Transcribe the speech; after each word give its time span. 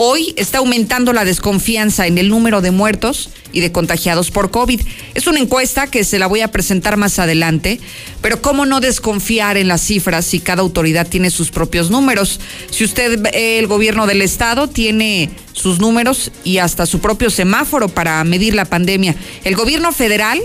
Hoy 0.00 0.32
está 0.36 0.58
aumentando 0.58 1.12
la 1.12 1.24
desconfianza 1.24 2.06
en 2.06 2.18
el 2.18 2.28
número 2.28 2.60
de 2.60 2.70
muertos 2.70 3.30
y 3.50 3.58
de 3.58 3.72
contagiados 3.72 4.30
por 4.30 4.52
COVID. 4.52 4.80
Es 5.14 5.26
una 5.26 5.40
encuesta 5.40 5.88
que 5.88 6.04
se 6.04 6.20
la 6.20 6.28
voy 6.28 6.40
a 6.40 6.52
presentar 6.52 6.96
más 6.96 7.18
adelante, 7.18 7.80
pero 8.22 8.40
¿cómo 8.40 8.64
no 8.64 8.78
desconfiar 8.78 9.56
en 9.56 9.66
las 9.66 9.80
cifras 9.80 10.24
si 10.24 10.38
cada 10.38 10.62
autoridad 10.62 11.08
tiene 11.08 11.30
sus 11.30 11.50
propios 11.50 11.90
números? 11.90 12.38
Si 12.70 12.84
usted, 12.84 13.26
el 13.32 13.66
gobierno 13.66 14.06
del 14.06 14.22
estado, 14.22 14.68
tiene 14.68 15.30
sus 15.52 15.80
números 15.80 16.30
y 16.44 16.58
hasta 16.58 16.86
su 16.86 17.00
propio 17.00 17.28
semáforo 17.28 17.88
para 17.88 18.22
medir 18.22 18.54
la 18.54 18.66
pandemia. 18.66 19.16
El 19.42 19.56
gobierno 19.56 19.90
federal 19.90 20.40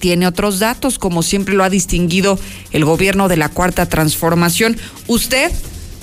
tiene 0.00 0.26
otros 0.26 0.58
datos, 0.58 0.98
como 0.98 1.22
siempre 1.22 1.54
lo 1.54 1.64
ha 1.64 1.70
distinguido 1.70 2.38
el 2.72 2.84
gobierno 2.84 3.28
de 3.28 3.38
la 3.38 3.48
Cuarta 3.48 3.88
Transformación. 3.88 4.76
Usted 5.06 5.50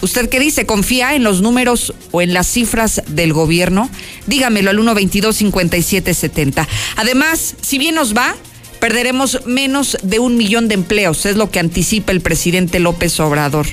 ¿Usted 0.01 0.29
qué 0.29 0.39
dice? 0.39 0.65
¿Confía 0.65 1.15
en 1.15 1.23
los 1.23 1.41
números 1.41 1.93
o 2.11 2.21
en 2.21 2.33
las 2.33 2.47
cifras 2.47 3.01
del 3.07 3.33
gobierno? 3.33 3.89
Dígamelo 4.27 4.69
al 4.69 4.77
122-5770. 4.77 6.67
Además, 6.97 7.55
si 7.61 7.77
bien 7.77 7.95
nos 7.95 8.15
va, 8.15 8.35
perderemos 8.79 9.39
menos 9.45 9.97
de 10.03 10.19
un 10.19 10.37
millón 10.37 10.67
de 10.67 10.75
empleos, 10.75 11.25
es 11.25 11.37
lo 11.37 11.49
que 11.49 11.59
anticipa 11.59 12.11
el 12.11 12.21
presidente 12.21 12.79
López 12.79 13.19
Obrador. 13.19 13.65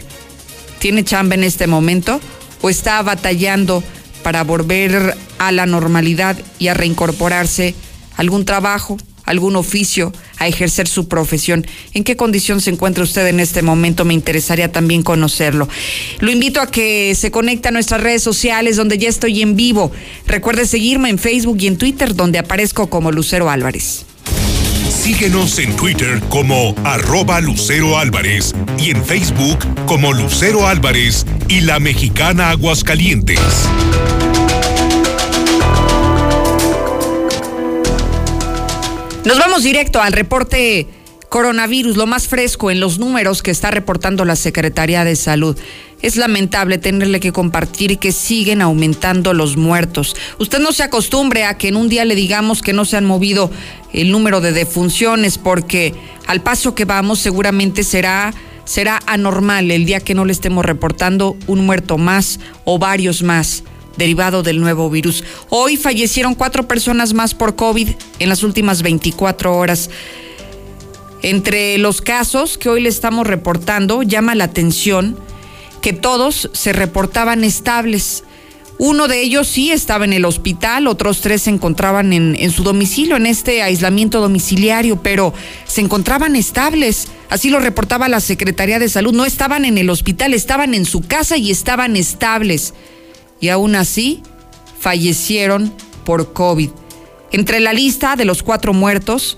¿Tiene 0.79 1.05
chamba 1.05 1.35
en 1.35 1.45
este 1.45 1.67
momento 1.67 2.21
o 2.63 2.71
está 2.71 3.03
batallando 3.03 3.83
para 4.23 4.45
volver 4.45 5.17
a 5.39 5.53
la 5.53 5.67
normalidad 5.67 6.39
y 6.59 6.69
a 6.69 6.75
reincorporarse 6.75 7.75
algún 8.17 8.45
trabajo, 8.45 8.97
algún 9.25 9.57
oficio, 9.57 10.13
a 10.39 10.49
ejercer 10.49 10.89
su 10.89 11.09
profesión. 11.09 11.67
¿En 11.95 12.05
qué 12.05 12.17
condición 12.17 12.61
se 12.61 12.71
encuentra 12.71 13.05
usted 13.05 13.27
en 13.27 13.41
este 13.41 13.63
momento? 13.63 14.05
Me 14.05 14.15
interesaría 14.15 14.73
también 14.73 15.03
conocerlo. 15.03 15.69
Lo 16.21 16.31
invito 16.31 16.61
a 16.61 16.71
que 16.71 17.15
se 17.15 17.31
conecte 17.31 17.69
a 17.69 17.73
nuestras 17.73 18.01
redes 18.01 18.23
sociales 18.23 18.77
donde 18.77 18.99
ya 18.99 19.09
estoy 19.09 19.43
en 19.43 19.57
vivo. 19.57 19.93
Recuerde 20.27 20.67
seguirme 20.67 21.11
en 21.11 21.19
Facebook 21.19 21.59
y 21.61 21.67
en 21.67 21.77
Twitter 21.77 22.15
donde 22.15 22.39
aparezco 22.39 22.89
como 22.89 23.13
Lucero 23.13 23.51
Álvarez. 23.51 24.07
Síguenos 25.03 25.59
en 25.59 25.75
Twitter 25.75 26.21
como 26.29 26.77
arroba 26.85 27.41
Lucero 27.41 27.99
Álvarez 27.99 28.55
y 28.79 28.91
en 28.91 29.05
Facebook 29.05 29.59
como 29.87 30.13
Lucero 30.13 30.69
Álvarez 30.69 31.27
y 31.49 31.63
la 31.63 31.81
mexicana 31.81 32.51
Aguascalientes. 32.51 33.41
Nos 39.25 39.39
vamos 39.39 39.63
directo 39.63 40.03
al 40.03 40.13
reporte 40.13 40.89
coronavirus, 41.29 41.97
lo 41.97 42.09
más 42.09 42.27
fresco 42.27 42.73
en 42.73 42.81
los 42.81 42.99
números 42.99 43.41
que 43.41 43.53
está 43.53 43.71
reportando 43.71 44.25
la 44.25 44.35
Secretaría 44.35 45.05
de 45.05 45.15
Salud. 45.15 45.57
Es 46.03 46.17
lamentable 46.17 46.77
tenerle 46.79 47.21
que 47.21 47.31
compartir 47.31 48.01
que 48.01 48.11
siguen 48.11 48.61
aumentando 48.61 49.33
los 49.33 49.57
muertos. 49.57 50.17
Usted 50.41 50.59
no 50.59 50.73
se 50.73 50.83
acostumbre 50.83 51.45
a 51.45 51.57
que 51.57 51.69
en 51.69 51.77
un 51.77 51.89
día 51.89 52.05
le 52.05 52.17
digamos 52.17 52.63
que 52.63 52.73
no 52.73 52.85
se 52.85 52.97
han 52.97 53.05
movido 53.05 53.49
el 53.93 54.11
número 54.11 54.41
de 54.41 54.51
defunciones 54.51 55.39
porque 55.39 55.95
al 56.27 56.43
paso 56.43 56.75
que 56.75 56.85
vamos 56.85 57.21
seguramente 57.21 57.85
será 57.85 58.35
será 58.65 59.01
anormal 59.07 59.71
el 59.71 59.85
día 59.85 60.01
que 60.01 60.15
no 60.15 60.25
le 60.25 60.33
estemos 60.33 60.65
reportando 60.65 61.37
un 61.47 61.65
muerto 61.65 61.97
más 61.97 62.41
o 62.65 62.79
varios 62.79 63.23
más 63.23 63.65
derivado 63.97 64.43
del 64.43 64.61
nuevo 64.61 64.91
virus. 64.91 65.25
Hoy 65.49 65.77
fallecieron 65.77 66.35
cuatro 66.35 66.67
personas 66.67 67.15
más 67.15 67.35
por 67.35 67.57
COVID 67.57 67.91
en 68.19 68.29
las 68.29 68.43
últimas 68.43 68.83
24 68.83 69.57
horas. 69.57 69.91
Entre 71.23 71.79
los 71.79 72.01
casos 72.01 72.59
que 72.59 72.69
hoy 72.69 72.81
le 72.81 72.89
estamos 72.89 73.27
reportando, 73.27 74.03
llama 74.03 74.35
la 74.35 74.45
atención 74.45 75.17
que 75.81 75.93
todos 75.93 76.51
se 76.53 76.73
reportaban 76.73 77.45
estables. 77.45 78.25
Uno 78.79 79.07
de 79.07 79.21
ellos 79.21 79.47
sí 79.47 79.71
estaba 79.71 80.05
en 80.05 80.13
el 80.13 80.25
hospital, 80.25 80.89
otros 80.89 81.21
tres 81.21 81.43
se 81.43 81.51
encontraban 81.51 82.13
en, 82.13 82.35
en, 82.37 82.51
su 82.51 82.65
domicilio, 82.65 83.17
en 83.17 83.27
este 83.27 83.63
aislamiento 83.63 84.21
domiciliario, 84.21 85.01
pero 85.01 85.33
se 85.65 85.83
encontraban 85.83 86.35
estables. 86.35 87.07
Así 87.31 87.51
lo 87.51 87.61
reportaba 87.61 88.09
la 88.09 88.19
Secretaría 88.19 88.81
de 88.81 88.89
Salud. 88.89 89.13
No 89.13 89.25
estaban 89.25 89.65
en 89.65 89.79
el 89.79 89.91
hospital, 89.91 90.35
estaban 90.35 90.75
en 90.75 90.85
su 90.85 91.03
casa 91.03 91.37
y 91.37 91.53
estaban 91.53 91.95
estables 91.95 92.75
y 93.43 93.49
aún 93.51 93.75
así 93.75 94.23
fallecieron 94.79 95.75
por 96.05 96.33
COVID. 96.33 96.71
Entre 97.33 97.61
la 97.61 97.75
lista 97.75 98.17
de 98.17 98.25
los 98.25 98.43
cuatro 98.43 98.73
muertos, 98.73 99.37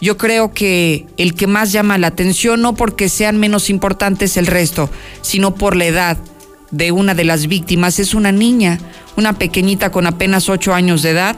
yo 0.00 0.18
creo 0.18 0.52
que 0.52 1.06
el 1.16 1.34
que 1.34 1.46
más 1.46 1.72
llama 1.72 1.98
la 1.98 2.08
atención, 2.08 2.60
no 2.60 2.74
porque 2.74 3.08
sean 3.08 3.38
menos 3.38 3.70
importantes 3.70 4.36
el 4.36 4.48
resto, 4.48 4.90
sino 5.22 5.54
por 5.54 5.76
la 5.76 5.86
edad 5.86 6.18
de 6.72 6.90
una 6.90 7.14
de 7.14 7.24
las 7.24 7.46
víctimas, 7.46 8.00
es 8.00 8.12
una 8.12 8.32
niña, 8.32 8.80
una 9.16 9.38
pequeñita 9.38 9.92
con 9.92 10.06
apenas 10.06 10.48
ocho 10.48 10.74
años 10.74 11.02
de 11.02 11.10
edad, 11.10 11.36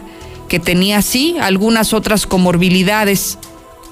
que 0.48 0.58
tenía 0.58 1.02
sí 1.02 1.36
algunas 1.38 1.92
otras 1.92 2.26
comorbilidades, 2.26 3.38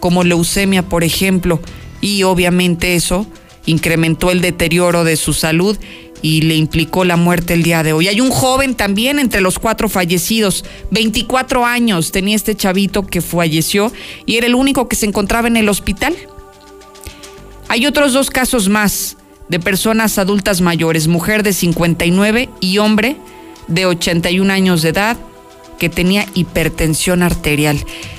como 0.01 0.25
leucemia, 0.25 0.83
por 0.83 1.05
ejemplo, 1.05 1.61
y 2.01 2.23
obviamente 2.23 2.95
eso 2.95 3.27
incrementó 3.67 4.31
el 4.31 4.41
deterioro 4.41 5.05
de 5.05 5.17
su 5.17 5.35
salud 5.35 5.77
y 6.23 6.43
le 6.43 6.57
implicó 6.57 7.05
la 7.05 7.17
muerte 7.17 7.55
el 7.55 7.63
día 7.63 7.83
de 7.83 7.93
hoy. 7.93 8.09
Hay 8.09 8.21
un 8.21 8.31
joven 8.31 8.75
también 8.75 9.19
entre 9.19 9.41
los 9.41 9.59
cuatro 9.59 9.89
fallecidos, 9.89 10.65
24 10.91 11.65
años 11.65 12.13
tenía 12.13 12.37
este 12.37 12.55
chavito 12.55 13.07
que 13.07 13.21
falleció 13.21 13.93
y 14.27 14.37
era 14.37 14.47
el 14.47 14.55
único 14.55 14.89
que 14.89 14.97
se 14.97 15.07
encontraba 15.07 15.49
en 15.49 15.57
el 15.57 15.69
hospital. 15.69 16.17
Hay 17.69 17.87
otros 17.87 18.13
dos 18.13 18.31
casos 18.31 18.69
más 18.69 19.17
de 19.49 19.61
personas 19.61 20.19
adultas 20.19 20.61
mayores, 20.61 21.09
mujer 21.09 21.43
de 21.43 21.53
59 21.53 22.49
y 22.61 22.79
hombre 22.79 23.17
de 23.67 23.87
81 23.87 24.53
años 24.53 24.83
de 24.83 24.91
edad 24.91 25.17
que 25.79 25.89
tenía 25.89 26.27
hipertensión 26.35 27.23
arterial. 27.23 27.79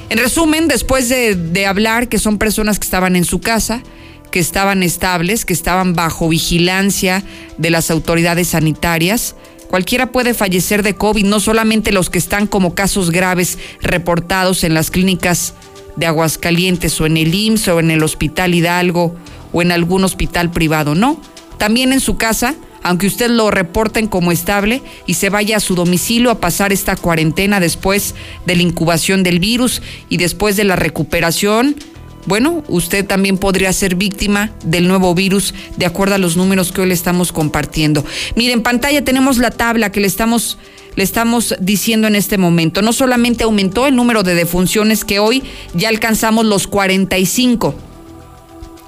En 0.09 0.17
resumen, 0.17 0.67
después 0.67 1.09
de, 1.09 1.35
de 1.35 1.65
hablar 1.65 2.07
que 2.07 2.19
son 2.19 2.37
personas 2.37 2.79
que 2.79 2.85
estaban 2.85 3.15
en 3.15 3.25
su 3.25 3.41
casa, 3.41 3.83
que 4.31 4.39
estaban 4.39 4.83
estables, 4.83 5.45
que 5.45 5.53
estaban 5.53 5.93
bajo 5.93 6.29
vigilancia 6.29 7.23
de 7.57 7.69
las 7.69 7.91
autoridades 7.91 8.49
sanitarias. 8.49 9.35
Cualquiera 9.69 10.11
puede 10.11 10.33
fallecer 10.33 10.83
de 10.83 10.95
COVID, 10.95 11.25
no 11.25 11.39
solamente 11.39 11.91
los 11.91 12.09
que 12.09 12.17
están 12.17 12.47
como 12.47 12.73
casos 12.73 13.11
graves 13.11 13.57
reportados 13.81 14.63
en 14.63 14.73
las 14.73 14.89
clínicas 14.91 15.53
de 15.95 16.05
Aguascalientes 16.05 16.99
o 17.01 17.05
en 17.05 17.17
el 17.17 17.33
IMSS 17.33 17.67
o 17.67 17.79
en 17.79 17.91
el 17.91 18.03
Hospital 18.03 18.55
Hidalgo 18.55 19.15
o 19.51 19.61
en 19.61 19.71
algún 19.71 20.03
hospital 20.03 20.51
privado, 20.51 20.95
no. 20.95 21.21
También 21.57 21.91
en 21.91 21.99
su 21.99 22.17
casa, 22.17 22.55
aunque 22.83 23.07
usted 23.07 23.29
lo 23.29 23.51
reporten 23.51 24.07
como 24.07 24.31
estable 24.31 24.81
y 25.05 25.15
se 25.15 25.29
vaya 25.29 25.57
a 25.57 25.59
su 25.59 25.75
domicilio 25.75 26.31
a 26.31 26.39
pasar 26.39 26.71
esta 26.71 26.95
cuarentena 26.95 27.59
después 27.59 28.15
de 28.45 28.55
la 28.55 28.63
incubación 28.63 29.23
del 29.23 29.39
virus 29.39 29.81
y 30.07 30.17
después 30.17 30.55
de 30.55 30.63
la 30.63 30.77
recuperación, 30.77 31.75
bueno, 32.25 32.63
usted 32.67 33.05
también 33.05 33.37
podría 33.37 33.71
ser 33.73 33.95
víctima 33.95 34.51
del 34.63 34.87
nuevo 34.87 35.13
virus 35.15 35.53
de 35.77 35.85
acuerdo 35.85 36.15
a 36.15 36.19
los 36.19 36.37
números 36.37 36.71
que 36.71 36.81
hoy 36.81 36.87
le 36.87 36.93
estamos 36.93 37.31
compartiendo. 37.31 38.05
Mire, 38.35 38.53
en 38.53 38.61
pantalla 38.61 39.03
tenemos 39.03 39.37
la 39.37 39.51
tabla 39.51 39.91
que 39.91 40.01
le 40.01 40.07
estamos 40.07 40.57
le 40.95 41.03
estamos 41.03 41.55
diciendo 41.61 42.07
en 42.07 42.15
este 42.15 42.37
momento. 42.37 42.81
No 42.81 42.91
solamente 42.91 43.45
aumentó 43.45 43.87
el 43.87 43.95
número 43.95 44.23
de 44.23 44.35
defunciones 44.35 45.05
que 45.05 45.19
hoy 45.19 45.43
ya 45.73 45.87
alcanzamos 45.87 46.45
los 46.45 46.67
45. 46.67 47.73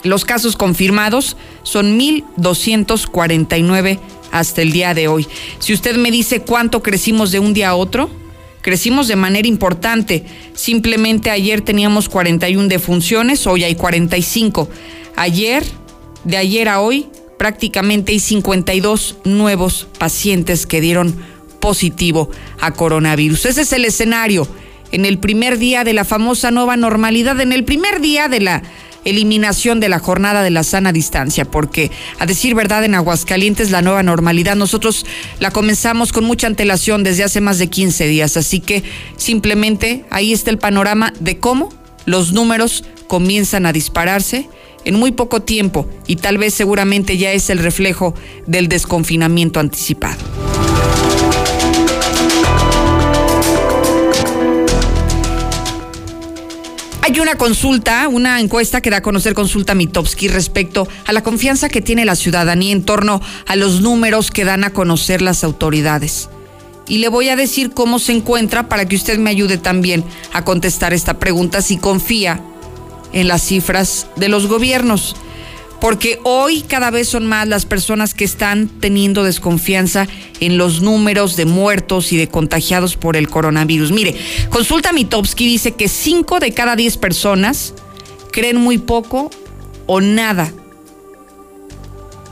Los 0.04 0.26
casos 0.26 0.58
confirmados 0.58 1.38
son 1.64 1.96
1249 1.96 4.00
hasta 4.32 4.62
el 4.62 4.72
día 4.72 4.94
de 4.94 5.08
hoy. 5.08 5.26
Si 5.60 5.74
usted 5.74 5.96
me 5.96 6.12
dice 6.12 6.42
cuánto 6.42 6.84
crecimos 6.84 7.32
de 7.32 7.40
un 7.40 7.54
día 7.54 7.70
a 7.70 7.76
otro, 7.76 8.10
crecimos 8.62 9.08
de 9.08 9.16
manera 9.16 9.48
importante. 9.48 10.26
Simplemente 10.54 11.30
ayer 11.30 11.62
teníamos 11.62 12.10
41 12.10 12.68
defunciones, 12.68 13.46
hoy 13.48 13.64
hay 13.64 13.76
45. 13.76 14.70
Ayer, 15.16 15.64
de 16.24 16.38
ayer 16.38 16.70
a 16.70 16.80
hoy, 16.80 17.08
prácticamente 17.38 18.12
hay 18.12 18.20
52 18.20 19.18
nuevos 19.26 19.88
pacientes 19.98 20.66
que 20.66 20.82
dieron 20.82 21.16
positivo 21.60 22.30
a 22.60 22.72
coronavirus. 22.72 23.46
Ese 23.46 23.62
es 23.62 23.74
el 23.74 23.86
escenario 23.86 24.48
en 24.92 25.06
el 25.06 25.20
primer 25.20 25.58
día 25.58 25.84
de 25.84 25.94
la 25.94 26.06
famosa 26.06 26.52
nueva 26.52 26.78
normalidad, 26.78 27.40
en 27.40 27.54
el 27.54 27.64
primer 27.64 28.02
día 28.02 28.28
de 28.28 28.42
la 28.42 28.64
eliminación 29.06 29.80
de 29.80 29.90
la 29.90 30.00
jornada 30.00 30.44
de 30.44 30.50
la 30.50 30.64
sana 30.64 30.92
distancia, 30.92 31.46
porque 31.46 31.92
a 32.20 32.26
decir 32.26 32.56
verdad 32.56 32.84
en 32.84 32.96
Aguascalientes 32.96 33.72
la 33.72 33.82
nueva 33.82 34.04
normalidad 34.04 34.56
nosotros 34.56 35.06
la 35.40 35.52
comenzamos 35.52 36.12
con 36.12 36.24
mucha 36.24 36.48
antelación 36.48 37.04
desde 37.04 37.24
hace 37.24 37.42
más 37.42 37.58
de 37.58 37.68
15 37.68 38.08
días, 38.08 38.38
así 38.38 38.60
que 38.60 38.84
simplemente 39.18 40.06
ahí 40.10 40.34
está 40.34 40.52
el 40.52 40.58
panorama 40.58 41.14
de 41.20 41.40
cómo 41.40 41.70
los 42.06 42.34
números 42.34 42.84
comienzan 43.08 43.66
a 43.66 43.74
dispararse 43.74 44.50
en 44.86 44.96
muy 44.96 45.12
poco 45.12 45.42
tiempo 45.42 45.88
y 46.08 46.16
tal 46.16 46.38
vez 46.38 46.54
seguramente 46.54 47.18
ya 47.18 47.32
es 47.32 47.50
el 47.50 47.60
reflejo 47.60 48.16
del 48.48 48.68
desconfinamiento 48.68 49.60
anticipado. 49.60 50.51
Hay 57.04 57.20
una 57.20 57.36
consulta, 57.36 58.08
una 58.08 58.40
encuesta 58.40 58.80
que 58.80 58.92
da 58.92 58.98
a 58.98 59.02
conocer 59.02 59.34
Consulta 59.34 59.74
Mitowski 59.74 60.28
respecto 60.28 60.88
a 61.06 61.14
la 61.14 61.24
confianza 61.24 61.68
que 61.68 61.82
tiene 61.82 62.06
la 62.06 62.16
ciudadanía 62.16 62.72
en 62.72 62.84
torno 62.84 63.22
a 63.48 63.56
los 63.56 63.82
números 63.82 64.30
que 64.30 64.46
dan 64.46 64.64
a 64.64 64.72
conocer 64.72 65.22
las 65.22 65.44
autoridades. 65.44 66.30
y 66.88 66.98
le 66.98 67.08
voy 67.08 67.30
a 67.30 67.38
decir 67.38 67.72
cómo 67.72 68.00
se 68.00 68.12
encuentra 68.12 68.68
para 68.68 68.86
que 68.86 68.98
usted 68.98 69.18
me 69.18 69.30
ayude 69.30 69.58
también 69.58 70.04
a 70.34 70.44
contestar 70.44 70.94
esta 70.94 71.20
pregunta 71.20 71.62
si 71.62 71.78
confía 71.78 72.42
en 73.14 73.30
las 73.30 73.44
cifras 73.44 74.08
de 74.18 74.28
los 74.28 74.48
gobiernos. 74.48 75.16
Porque 75.82 76.20
hoy 76.24 76.62
cada 76.62 76.92
vez 76.92 77.10
son 77.10 77.26
más 77.26 77.48
las 77.48 77.66
personas 77.66 78.14
que 78.14 78.24
están 78.24 78.70
teniendo 78.70 79.24
desconfianza 79.24 80.08
en 80.40 80.58
los 80.60 80.82
números 80.82 81.36
de 81.36 81.46
muertos 81.46 82.14
y 82.14 82.18
de 82.18 82.28
contagiados 82.28 82.96
por 82.96 83.18
el 83.18 83.28
coronavirus. 83.28 83.92
Mire, 83.92 84.16
Consulta 84.52 84.94
Mitowski 84.94 85.48
dice 85.48 85.72
que 85.72 85.88
5 85.90 86.40
de 86.40 86.54
cada 86.54 86.76
10 86.76 86.98
personas 86.98 87.74
creen 88.32 88.58
muy 88.58 88.78
poco 88.78 89.32
o 89.88 90.02
nada 90.02 90.54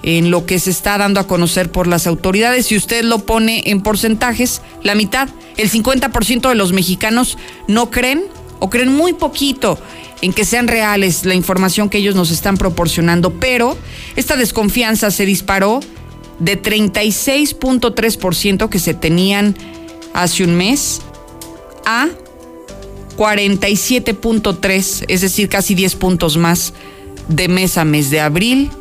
en 0.03 0.31
lo 0.31 0.45
que 0.45 0.59
se 0.59 0.69
está 0.69 0.97
dando 0.97 1.19
a 1.19 1.27
conocer 1.27 1.71
por 1.71 1.87
las 1.87 2.07
autoridades. 2.07 2.67
Si 2.67 2.77
usted 2.77 3.03
lo 3.03 3.19
pone 3.19 3.63
en 3.65 3.81
porcentajes, 3.81 4.61
la 4.83 4.95
mitad, 4.95 5.27
el 5.57 5.69
50% 5.71 6.49
de 6.49 6.55
los 6.55 6.71
mexicanos 6.71 7.37
no 7.67 7.89
creen 7.89 8.23
o 8.59 8.69
creen 8.69 8.95
muy 8.95 9.13
poquito 9.13 9.79
en 10.21 10.33
que 10.33 10.43
sean 10.45 10.67
reales 10.67 11.25
la 11.25 11.35
información 11.35 11.89
que 11.89 11.99
ellos 11.99 12.15
nos 12.15 12.31
están 12.31 12.57
proporcionando, 12.57 13.33
pero 13.33 13.77
esta 14.15 14.35
desconfianza 14.35 15.11
se 15.11 15.25
disparó 15.25 15.79
de 16.39 16.61
36.3% 16.61 18.69
que 18.69 18.79
se 18.79 18.93
tenían 18.93 19.55
hace 20.13 20.43
un 20.43 20.55
mes 20.55 21.01
a 21.85 22.09
47.3, 23.17 25.05
es 25.07 25.21
decir, 25.21 25.49
casi 25.49 25.75
10 25.75 25.95
puntos 25.95 26.37
más 26.37 26.73
de 27.27 27.49
mes 27.49 27.77
a 27.77 27.85
mes, 27.85 28.09
de 28.09 28.21
abril, 28.21 28.71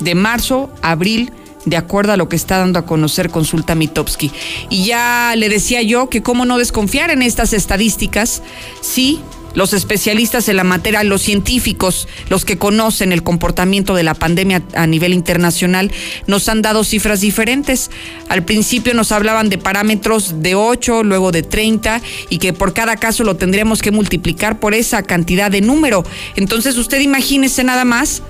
de 0.00 0.14
marzo 0.14 0.70
abril, 0.82 1.32
de 1.66 1.76
acuerdo 1.76 2.12
a 2.12 2.16
lo 2.16 2.28
que 2.28 2.36
está 2.36 2.58
dando 2.58 2.78
a 2.78 2.86
conocer 2.86 3.30
Consulta 3.30 3.74
Mitowski. 3.74 4.30
Y 4.70 4.84
ya 4.84 5.34
le 5.36 5.48
decía 5.48 5.82
yo 5.82 6.08
que 6.08 6.22
cómo 6.22 6.44
no 6.44 6.58
desconfiar 6.58 7.10
en 7.10 7.22
estas 7.22 7.52
estadísticas 7.52 8.42
si 8.80 9.20
los 9.54 9.72
especialistas 9.72 10.48
en 10.48 10.56
la 10.56 10.64
materia, 10.64 11.02
los 11.04 11.22
científicos, 11.22 12.08
los 12.28 12.44
que 12.44 12.58
conocen 12.58 13.12
el 13.12 13.22
comportamiento 13.22 13.94
de 13.94 14.02
la 14.02 14.14
pandemia 14.14 14.62
a 14.74 14.86
nivel 14.86 15.14
internacional, 15.14 15.90
nos 16.26 16.48
han 16.48 16.62
dado 16.62 16.84
cifras 16.84 17.20
diferentes. 17.20 17.90
Al 18.28 18.44
principio 18.44 18.94
nos 18.94 19.12
hablaban 19.12 19.48
de 19.48 19.58
parámetros 19.58 20.42
de 20.42 20.54
8, 20.54 21.04
luego 21.04 21.32
de 21.32 21.42
30 21.42 22.02
y 22.30 22.38
que 22.38 22.52
por 22.52 22.74
cada 22.74 22.96
caso 22.96 23.24
lo 23.24 23.36
tendríamos 23.36 23.82
que 23.82 23.90
multiplicar 23.90 24.58
por 24.60 24.74
esa 24.74 25.02
cantidad 25.02 25.50
de 25.50 25.60
número. 25.60 26.04
Entonces 26.36 26.76
usted 26.76 27.00
imagínese 27.00 27.64
nada 27.64 27.84
más 27.84 28.22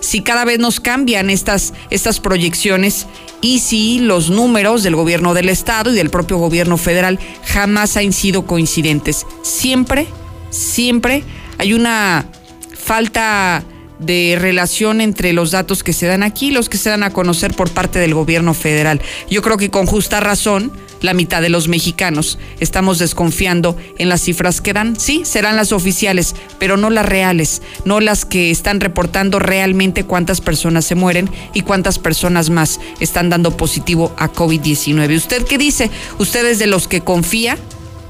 si 0.00 0.22
cada 0.22 0.44
vez 0.44 0.58
nos 0.58 0.80
cambian 0.80 1.30
estas, 1.30 1.74
estas 1.90 2.20
proyecciones 2.20 3.06
y 3.42 3.60
si 3.60 4.00
los 4.00 4.30
números 4.30 4.82
del 4.82 4.96
gobierno 4.96 5.34
del 5.34 5.48
estado 5.48 5.92
y 5.92 5.96
del 5.96 6.10
propio 6.10 6.38
gobierno 6.38 6.76
federal 6.76 7.18
jamás 7.44 7.96
han 7.96 8.12
sido 8.12 8.46
coincidentes. 8.46 9.26
Siempre 9.42 10.08
siempre 10.50 11.24
hay 11.58 11.72
una 11.72 12.26
falta 12.74 13.64
de 13.98 14.36
relación 14.40 15.00
entre 15.00 15.32
los 15.32 15.50
datos 15.50 15.82
que 15.82 15.92
se 15.92 16.06
dan 16.06 16.22
aquí 16.22 16.48
y 16.48 16.52
los 16.52 16.68
que 16.68 16.78
se 16.78 16.90
dan 16.90 17.02
a 17.02 17.12
conocer 17.12 17.54
por 17.54 17.70
parte 17.70 17.98
del 17.98 18.14
gobierno 18.14 18.54
federal. 18.54 19.00
Yo 19.30 19.42
creo 19.42 19.56
que 19.56 19.70
con 19.70 19.86
justa 19.86 20.20
razón 20.20 20.72
la 21.02 21.14
mitad 21.14 21.40
de 21.42 21.48
los 21.48 21.68
mexicanos 21.68 22.38
estamos 22.60 22.98
desconfiando 22.98 23.76
en 23.98 24.08
las 24.08 24.22
cifras 24.22 24.60
que 24.60 24.72
dan. 24.72 24.98
Sí, 24.98 25.22
serán 25.24 25.56
las 25.56 25.72
oficiales, 25.72 26.34
pero 26.58 26.76
no 26.76 26.90
las 26.90 27.06
reales, 27.06 27.62
no 27.84 28.00
las 28.00 28.24
que 28.24 28.50
están 28.50 28.80
reportando 28.80 29.38
realmente 29.38 30.04
cuántas 30.04 30.40
personas 30.40 30.84
se 30.84 30.94
mueren 30.94 31.30
y 31.54 31.62
cuántas 31.62 31.98
personas 31.98 32.50
más 32.50 32.80
están 33.00 33.30
dando 33.30 33.56
positivo 33.56 34.14
a 34.18 34.32
COVID-19. 34.32 35.16
¿Usted 35.16 35.44
qué 35.44 35.58
dice? 35.58 35.90
¿Usted 36.18 36.46
es 36.46 36.58
de 36.58 36.66
los 36.66 36.88
que 36.88 37.00
confía 37.00 37.58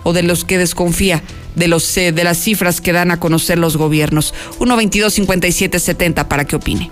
o 0.02 0.12
de 0.12 0.22
los 0.22 0.44
que 0.44 0.58
desconfía? 0.58 1.22
De, 1.54 1.68
los, 1.68 1.96
eh, 1.96 2.12
de 2.12 2.24
las 2.24 2.38
cifras 2.38 2.80
que 2.80 2.92
dan 2.92 3.10
a 3.10 3.20
conocer 3.20 3.58
los 3.58 3.76
gobiernos. 3.76 4.34
122 4.58 5.12
5770 5.14 6.28
para 6.28 6.44
que 6.44 6.56
opine. 6.56 6.90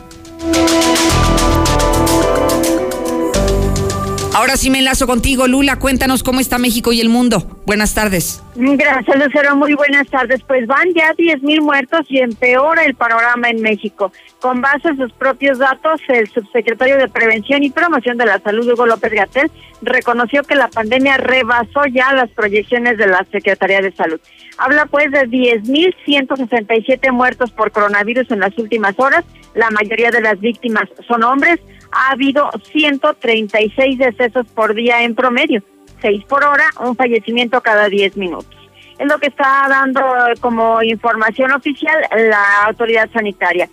Ahora 4.39 4.57
sí 4.57 4.71
me 4.71 4.79
enlazo 4.79 5.09
contigo, 5.09 5.49
Lula. 5.49 5.81
Cuéntanos 5.81 6.23
cómo 6.23 6.39
está 6.39 6.59
México 6.59 6.93
y 6.93 7.01
el 7.01 7.09
mundo. 7.09 7.61
Buenas 7.67 7.95
tardes. 7.95 8.41
Gracias, 8.55 9.19
Lucero. 9.19 9.57
Muy 9.57 9.75
buenas 9.75 10.07
tardes. 10.07 10.43
Pues 10.47 10.65
van 10.69 10.87
ya 10.95 11.13
10 11.19 11.43
mil 11.43 11.61
muertos 11.61 12.07
y 12.09 12.19
empeora 12.19 12.85
el 12.85 12.95
panorama 12.95 13.51
en 13.51 13.61
México. 13.61 14.13
Con 14.41 14.61
base 14.61 14.89
en 14.89 14.97
sus 14.97 15.13
propios 15.13 15.59
datos, 15.59 16.01
el 16.09 16.29
subsecretario 16.29 16.97
de 16.97 17.09
Prevención 17.09 17.63
y 17.65 17.71
Promoción 17.71 18.17
de 18.19 18.27
la 18.27 18.39
Salud, 18.39 18.71
Hugo 18.71 18.87
López 18.87 19.13
Gatel, 19.13 19.51
reconoció 19.83 20.43
que 20.45 20.55
la 20.55 20.69
pandemia 20.69 21.17
rebasó 21.17 21.87
ya 21.87 22.13
las 22.13 22.31
proyecciones 22.31 22.99
de 22.99 23.09
la 23.09 23.27
Secretaría 23.33 23.81
de 23.81 23.91
Salud. 23.93 24.21
Habla 24.59 24.87
pues 24.87 25.11
de 25.11 25.29
10.167 25.29 27.11
muertos 27.11 27.51
por 27.51 27.73
coronavirus 27.73 28.31
en 28.31 28.41
las 28.41 28.57
últimas 28.59 28.99
horas. 28.99 29.25
La 29.55 29.71
mayoría 29.71 30.11
de 30.11 30.21
las 30.21 30.39
víctimas 30.39 30.89
son 31.07 31.25
hombres 31.25 31.59
ha 31.93 32.13
habido 32.13 32.51
136 32.71 33.99
decesos 33.99 34.47
por 34.55 34.75
día 34.75 35.03
en 35.03 35.15
promedio, 35.15 35.63
6 36.01 36.25
por 36.25 36.45
hora, 36.45 36.71
un 36.81 36.97
fallecimiento 36.97 37.61
cada 37.61 37.89
10 37.89 38.17
minutos. 38.17 38.57
Es 38.99 39.07
lo 39.07 39.19
que 39.19 39.29
está 39.29 39.67
dando 39.69 40.03
como 40.41 40.83
información 40.83 41.53
oficial 41.53 41.97
la 42.17 42.65
autoridad 42.67 43.09
sanitaria. 43.13 43.69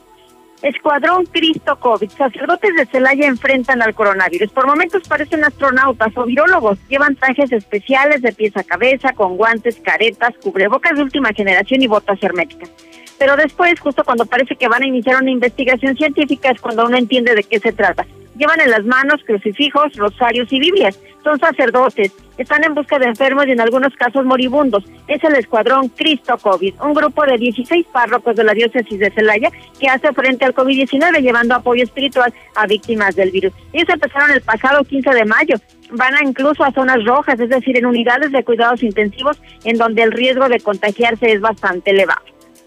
Escuadrón 0.61 1.25
Cristo 1.25 1.77
COVID. 1.79 2.09
Sacerdotes 2.09 2.75
de 2.75 2.85
Celaya 2.85 3.27
enfrentan 3.27 3.81
al 3.81 3.93
coronavirus. 3.93 4.51
Por 4.51 4.65
momentos 4.65 5.07
parecen 5.07 5.43
astronautas 5.43 6.15
o 6.15 6.23
virólogos. 6.25 6.79
Llevan 6.89 7.15
trajes 7.15 7.51
especiales 7.51 8.21
de 8.21 8.33
pies 8.33 8.55
a 8.57 8.63
cabeza, 8.63 9.13
con 9.13 9.37
guantes, 9.37 9.79
caretas, 9.83 10.33
cubrebocas 10.41 10.95
de 10.95 11.03
última 11.03 11.33
generación 11.33 11.81
y 11.81 11.87
botas 11.87 12.21
herméticas. 12.21 12.71
Pero 13.17 13.35
después, 13.35 13.79
justo 13.79 14.03
cuando 14.03 14.25
parece 14.25 14.55
que 14.55 14.67
van 14.67 14.83
a 14.83 14.87
iniciar 14.87 15.21
una 15.21 15.31
investigación 15.31 15.95
científica, 15.95 16.51
es 16.51 16.61
cuando 16.61 16.85
uno 16.85 16.97
entiende 16.97 17.35
de 17.35 17.43
qué 17.43 17.59
se 17.59 17.71
trata. 17.71 18.05
Llevan 18.37 18.59
en 18.61 18.71
las 18.71 18.83
manos 18.83 19.21
crucifijos, 19.25 19.95
rosarios 19.95 20.51
y 20.51 20.59
Biblias. 20.59 20.99
Son 21.23 21.39
sacerdotes. 21.39 22.11
Están 22.37 22.63
en 22.65 22.75
busca 22.75 22.99
de 22.99 23.05
enfermos 23.05 23.47
y 23.47 23.51
en 23.51 23.61
algunos 23.61 23.95
casos 23.95 24.25
moribundos. 24.25 24.83
Es 25.07 25.23
el 25.23 25.35
Escuadrón 25.35 25.87
Cristo 25.89 26.37
COVID, 26.37 26.81
un 26.81 26.93
grupo 26.93 27.25
de 27.25 27.37
16 27.37 27.85
párrocos 27.93 28.35
de 28.35 28.43
la 28.43 28.53
diócesis 28.53 28.99
de 28.99 29.11
Celaya 29.11 29.49
que 29.79 29.87
hace 29.87 30.11
frente 30.11 30.43
al 30.43 30.53
COVID-19 30.53 31.21
llevando 31.21 31.55
apoyo 31.55 31.83
espiritual 31.83 32.33
a 32.55 32.67
víctimas 32.67 33.15
del 33.15 33.31
virus. 33.31 33.53
Ellos 33.71 33.89
empezaron 33.89 34.31
el 34.31 34.41
pasado 34.41 34.83
15 34.83 35.09
de 35.11 35.25
mayo. 35.25 35.55
Van 35.91 36.15
a 36.15 36.23
incluso 36.23 36.63
a 36.63 36.71
zonas 36.71 37.03
rojas, 37.05 37.39
es 37.39 37.49
decir, 37.49 37.77
en 37.77 37.85
unidades 37.85 38.31
de 38.31 38.43
cuidados 38.43 38.83
intensivos 38.83 39.41
en 39.63 39.77
donde 39.77 40.03
el 40.03 40.11
riesgo 40.11 40.49
de 40.49 40.59
contagiarse 40.59 41.31
es 41.31 41.39
bastante 41.39 41.91
elevado 41.91 42.25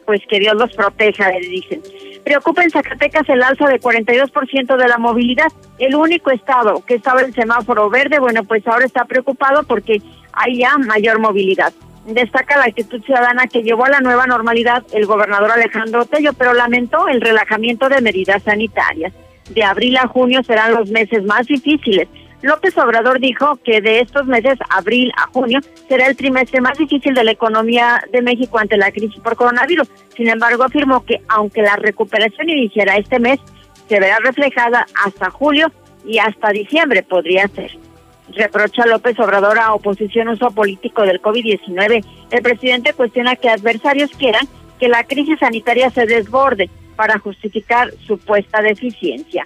pues 0.09 0.23
que 0.27 0.41
Dios 0.41 0.55
los 0.55 0.73
proteja, 0.73 1.31
le 1.33 1.41
dicen. 1.41 1.83
Preocupa 2.29 2.63
en 2.63 2.71
Zacatecas 2.71 3.27
el 3.31 3.43
alza 3.43 3.67
de 3.69 3.81
42% 3.81 4.77
de 4.77 4.87
la 4.87 4.99
movilidad. 4.99 5.51
El 5.79 5.95
único 5.95 6.31
estado 6.31 6.85
que 6.85 6.97
estaba 6.97 7.23
en 7.23 7.33
semáforo 7.33 7.89
verde, 7.89 8.19
bueno, 8.19 8.45
pues 8.45 8.67
ahora 8.69 8.85
está 8.85 9.07
preocupado 9.07 9.63
porque 9.63 10.03
hay 10.35 10.59
ya 10.59 10.77
mayor 10.77 11.21
movilidad. 11.21 11.73
Destaca 12.05 12.59
la 12.59 12.65
actitud 12.65 13.03
ciudadana 13.03 13.47
que 13.47 13.63
llevó 13.63 13.87
a 13.87 13.89
la 13.89 14.01
nueva 14.01 14.27
normalidad 14.27 14.85
el 14.93 15.07
gobernador 15.07 15.53
Alejandro 15.53 16.05
Tello, 16.05 16.35
pero 16.35 16.53
lamentó 16.53 17.09
el 17.09 17.23
relajamiento 17.23 17.89
de 17.89 18.03
medidas 18.03 18.43
sanitarias. 18.43 19.15
De 19.49 19.65
abril 19.65 19.97
a 19.97 20.07
junio 20.07 20.43
serán 20.43 20.75
los 20.75 20.91
meses 20.91 21.25
más 21.25 21.47
difíciles 21.47 22.09
López 22.43 22.77
Obrador 22.79 23.19
dijo 23.19 23.59
que 23.65 23.81
de 23.81 24.01
estos 24.01 24.27
meses, 24.27 24.59
abril 24.71 25.13
a 25.17 25.27
junio, 25.27 25.61
será 25.89 26.07
el 26.07 26.17
trimestre 26.17 26.61
más 26.61 26.79
difícil 26.79 27.15
de 27.15 27.25
la 27.25 27.33
economía 27.33 28.01
de 28.13 28.23
México 28.23 28.59
ante 28.59 28.77
la 28.77 28.93
crisis 28.93 29.21
por 29.21 29.35
coronavirus. 29.35 29.89
Sin 30.17 30.29
embargo, 30.29 30.63
afirmó 30.63 31.05
que 31.05 31.21
aunque 31.29 31.63
la 31.63 31.77
recuperación 31.77 32.49
iniciará 32.49 32.97
este 32.97 33.19
mes, 33.19 33.41
se 33.89 33.99
verá 33.99 34.19
reflejada 34.19 34.87
hasta 35.05 35.31
julio 35.31 35.73
y 36.05 36.19
hasta 36.19 36.51
diciembre 36.51 37.03
podría 37.03 37.49
ser. 37.49 37.73
Reprocha 38.31 38.87
López 38.87 39.19
Obrador 39.19 39.59
a 39.59 39.73
oposición 39.75 40.29
uso 40.29 40.51
político 40.51 41.03
del 41.03 41.21
COVID-19. 41.21 42.05
El 42.31 42.43
presidente 42.43 42.93
cuestiona 42.93 43.37
que 43.37 43.49
adversarios 43.49 44.11
quieran 44.13 44.47
que 44.79 44.89
la 44.89 45.03
crisis 45.05 45.39
sanitaria 45.41 45.91
se 45.91 46.07
desborde 46.07 46.71
para 46.95 47.19
justificar 47.19 47.93
supuesta 48.07 48.61
deficiencia. 48.61 49.45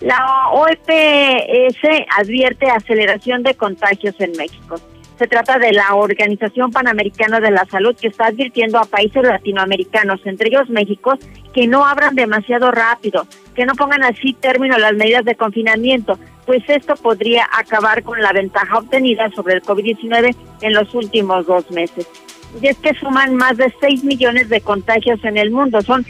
La 0.00 0.50
OEPS 0.52 1.78
advierte 2.16 2.70
aceleración 2.70 3.42
de 3.42 3.54
contagios 3.54 4.14
en 4.18 4.32
México. 4.32 4.76
Se 5.18 5.26
trata 5.26 5.58
de 5.58 5.72
la 5.72 5.94
Organización 5.94 6.70
Panamericana 6.70 7.40
de 7.40 7.50
la 7.50 7.64
Salud 7.64 7.96
que 7.98 8.08
está 8.08 8.26
advirtiendo 8.26 8.78
a 8.78 8.84
países 8.84 9.22
latinoamericanos, 9.22 10.20
entre 10.26 10.48
ellos 10.48 10.68
México, 10.68 11.14
que 11.54 11.66
no 11.66 11.86
abran 11.86 12.14
demasiado 12.14 12.70
rápido, 12.70 13.26
que 13.54 13.64
no 13.64 13.74
pongan 13.74 14.04
así 14.04 14.34
término 14.34 14.76
las 14.76 14.92
medidas 14.92 15.24
de 15.24 15.34
confinamiento, 15.34 16.18
pues 16.44 16.62
esto 16.68 16.96
podría 16.96 17.48
acabar 17.58 18.02
con 18.02 18.20
la 18.20 18.32
ventaja 18.32 18.76
obtenida 18.76 19.30
sobre 19.34 19.54
el 19.54 19.62
COVID-19 19.62 20.36
en 20.60 20.74
los 20.74 20.94
últimos 20.94 21.46
dos 21.46 21.70
meses. 21.70 22.06
Y 22.60 22.68
es 22.68 22.76
que 22.76 22.94
suman 22.94 23.34
más 23.34 23.56
de 23.56 23.72
6 23.80 24.04
millones 24.04 24.50
de 24.50 24.60
contagios 24.60 25.24
en 25.24 25.38
el 25.38 25.50
mundo, 25.50 25.80
son 25.80 26.04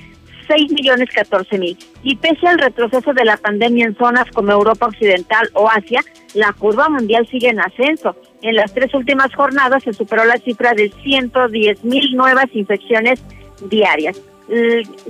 6 0.46 0.72
millones 0.72 1.08
14 1.14 1.58
mil. 1.58 1.76
Y 2.02 2.16
pese 2.16 2.46
al 2.46 2.58
retroceso 2.58 3.12
de 3.12 3.24
la 3.24 3.36
pandemia 3.36 3.86
en 3.86 3.96
zonas 3.96 4.26
como 4.32 4.52
Europa 4.52 4.86
Occidental 4.86 5.48
o 5.54 5.68
Asia, 5.68 6.02
la 6.34 6.52
curva 6.52 6.88
mundial 6.88 7.26
sigue 7.28 7.48
en 7.48 7.60
ascenso. 7.60 8.16
En 8.42 8.56
las 8.56 8.72
tres 8.72 8.94
últimas 8.94 9.34
jornadas 9.34 9.82
se 9.82 9.92
superó 9.92 10.24
la 10.24 10.38
cifra 10.38 10.72
de 10.74 10.92
110 11.02 11.84
mil 11.84 12.16
nuevas 12.16 12.46
infecciones 12.52 13.20
diarias. 13.68 14.20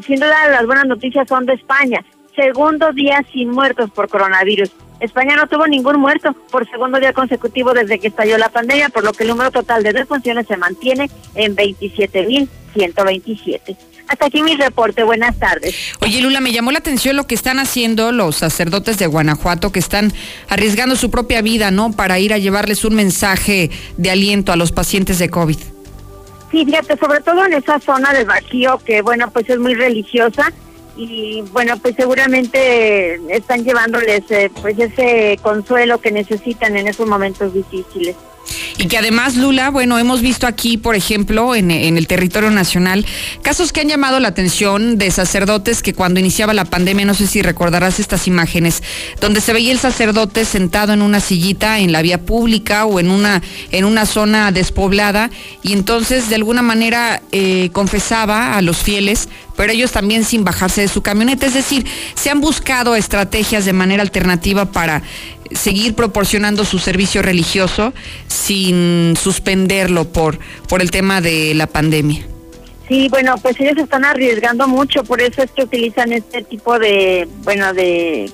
Sin 0.07 0.17
duda, 0.17 0.49
las 0.51 0.67
buenas 0.67 0.87
noticias 0.87 1.29
son 1.29 1.47
de 1.47 1.55
España. 1.55 2.05
Segundo 2.35 2.93
día 2.93 3.25
sin 3.33 3.51
muertos 3.51 3.91
por 3.91 4.09
coronavirus. 4.09 4.71
España 5.01 5.37
no 5.37 5.47
tuvo 5.47 5.67
ningún 5.67 6.01
muerto 6.01 6.35
por 6.51 6.67
segundo 6.71 6.99
día 6.99 7.13
consecutivo 7.13 7.75
desde 7.75 7.99
que 7.99 8.09
estalló 8.09 8.39
la 8.39 8.49
pandemia, 8.49 8.89
por 8.89 9.05
lo 9.05 9.13
que 9.13 9.25
el 9.25 9.31
número 9.31 9.51
total 9.51 9.83
de 9.83 9.93
defunciones 9.93 10.47
se 10.47 10.57
mantiene 10.57 11.11
en 11.35 11.55
27.127. 11.55 13.77
Hasta 14.09 14.27
aquí 14.27 14.43
mi 14.43 14.55
reporte. 14.57 15.03
Buenas 15.03 15.37
tardes. 15.39 15.75
Oye, 16.01 16.21
Lula, 16.21 16.41
me 16.41 16.53
llamó 16.53 16.71
la 16.71 16.79
atención 16.79 17.17
lo 17.17 17.27
que 17.27 17.35
están 17.35 17.59
haciendo 17.59 18.13
los 18.13 18.37
sacerdotes 18.37 18.99
de 18.99 19.07
Guanajuato, 19.07 19.73
que 19.73 19.79
están 19.79 20.13
arriesgando 20.49 20.97
su 20.97 21.11
propia 21.11 21.43
vida, 21.43 21.71
¿no? 21.71 21.93
Para 21.93 22.19
ir 22.19 22.33
a 22.33 22.39
llevarles 22.39 22.85
un 22.85 22.95
mensaje 22.95 23.71
de 23.97 24.11
aliento 24.11 24.53
a 24.53 24.57
los 24.57 24.73
pacientes 24.73 25.19
de 25.19 25.29
COVID. 25.29 25.59
Sí, 26.51 26.65
fíjate, 26.65 26.97
sobre 26.97 27.21
todo 27.21 27.45
en 27.45 27.55
esa 27.55 27.81
zona 27.81 28.13
del 28.13 28.27
vacío, 28.27 28.81
que 28.85 29.03
bueno, 29.03 29.31
pues 29.31 29.49
es 29.51 29.59
muy 29.59 29.75
religiosa 29.75 30.53
y 30.97 31.43
bueno, 31.53 31.77
pues 31.79 31.95
seguramente 31.97 33.21
están 33.29 33.65
llevándoles 33.65 34.23
eh, 34.31 34.51
pues 34.63 34.79
ese 34.79 35.39
consuelo 35.43 36.01
que 36.01 36.11
necesitan 36.11 36.77
en 36.77 36.89
esos 36.89 37.07
momentos 37.07 37.53
difíciles. 37.53 38.17
Y 38.79 38.87
que 38.89 38.99
además, 38.99 39.37
Lula, 39.37 39.71
bueno, 39.71 39.99
hemos 39.99 40.21
visto 40.21 40.47
aquí, 40.47 40.77
por 40.77 40.97
ejemplo, 40.97 41.55
en, 41.55 41.71
el 41.71 42.07
territorio 42.07 42.51
nacional, 42.51 43.07
casos 43.43 43.73
que 43.73 43.81
han 43.81 43.89
llamado 43.89 44.21
la 44.21 44.29
atención 44.29 44.99
de 44.99 45.11
sacerdotes 45.11 45.83
que 45.83 45.95
cuando 45.95 46.21
iniciaba 46.21 46.55
la 46.55 46.65
pandemia, 46.65 47.05
no 47.05 47.15
sé 47.15 47.27
si 47.27 47.43
recordarás 47.43 47.99
estas 48.01 48.27
imágenes, 48.27 48.83
donde 49.21 49.41
se 49.41 49.53
veía 49.53 49.73
el 49.73 49.79
sacerdote 49.79 50.45
sentado 50.45 50.93
en 50.93 51.03
una 51.03 51.21
sillita 51.21 51.79
en 51.79 51.93
la 51.93 52.03
vía 52.03 52.23
pública 52.23 52.85
o 52.85 53.01
en 53.01 53.11
una, 53.11 53.43
en 53.73 53.85
una 53.85 54.07
zona 54.07 54.53
despoblada 54.53 55.31
y 55.63 55.73
entonces 55.73 56.29
de 56.29 56.35
alguna 56.37 56.63
manera 56.63 57.23
eh, 57.33 57.71
confesaba 57.73 58.57
a 58.57 58.63
los 58.63 58.79
fieles 58.79 59.29
pero 59.57 59.73
ellos 59.73 59.91
también 59.91 60.25
sin 60.25 60.45
bajarse 60.45 60.83
de 60.83 60.89
su 60.89 61.03
camioneta. 61.03 61.47
Es 61.47 61.55
decir, 61.55 61.87
se 62.15 62.31
han 62.31 62.41
buscado 62.41 62.95
estrategias 62.95 63.65
de 63.65 63.73
manera 63.73 64.03
alternativa 64.03 64.67
para 64.67 65.03
seguir 65.53 65.95
proporcionando 65.95 66.65
su 66.65 66.79
servicio 66.79 67.23
religioso 67.23 67.93
sin 68.27 69.15
suspenderlo 69.17 70.05
por, 70.13 70.39
por 70.69 70.83
el 70.83 70.91
tema 70.91 71.21
de 71.21 71.55
la 71.55 71.67
pandemia. 71.67 72.27
Sí, 72.89 73.09
bueno, 73.11 73.35
pues 73.39 73.59
ellos 73.59 73.77
están 73.79 74.05
arriesgando 74.05 74.69
mucho, 74.69 75.03
por 75.03 75.21
eso 75.21 75.43
es 75.43 75.51
que 75.51 75.65
utilizan 75.65 76.13
este 76.13 76.45
tipo 76.45 76.79
de, 76.79 77.27
bueno, 77.43 77.73
de 77.75 78.31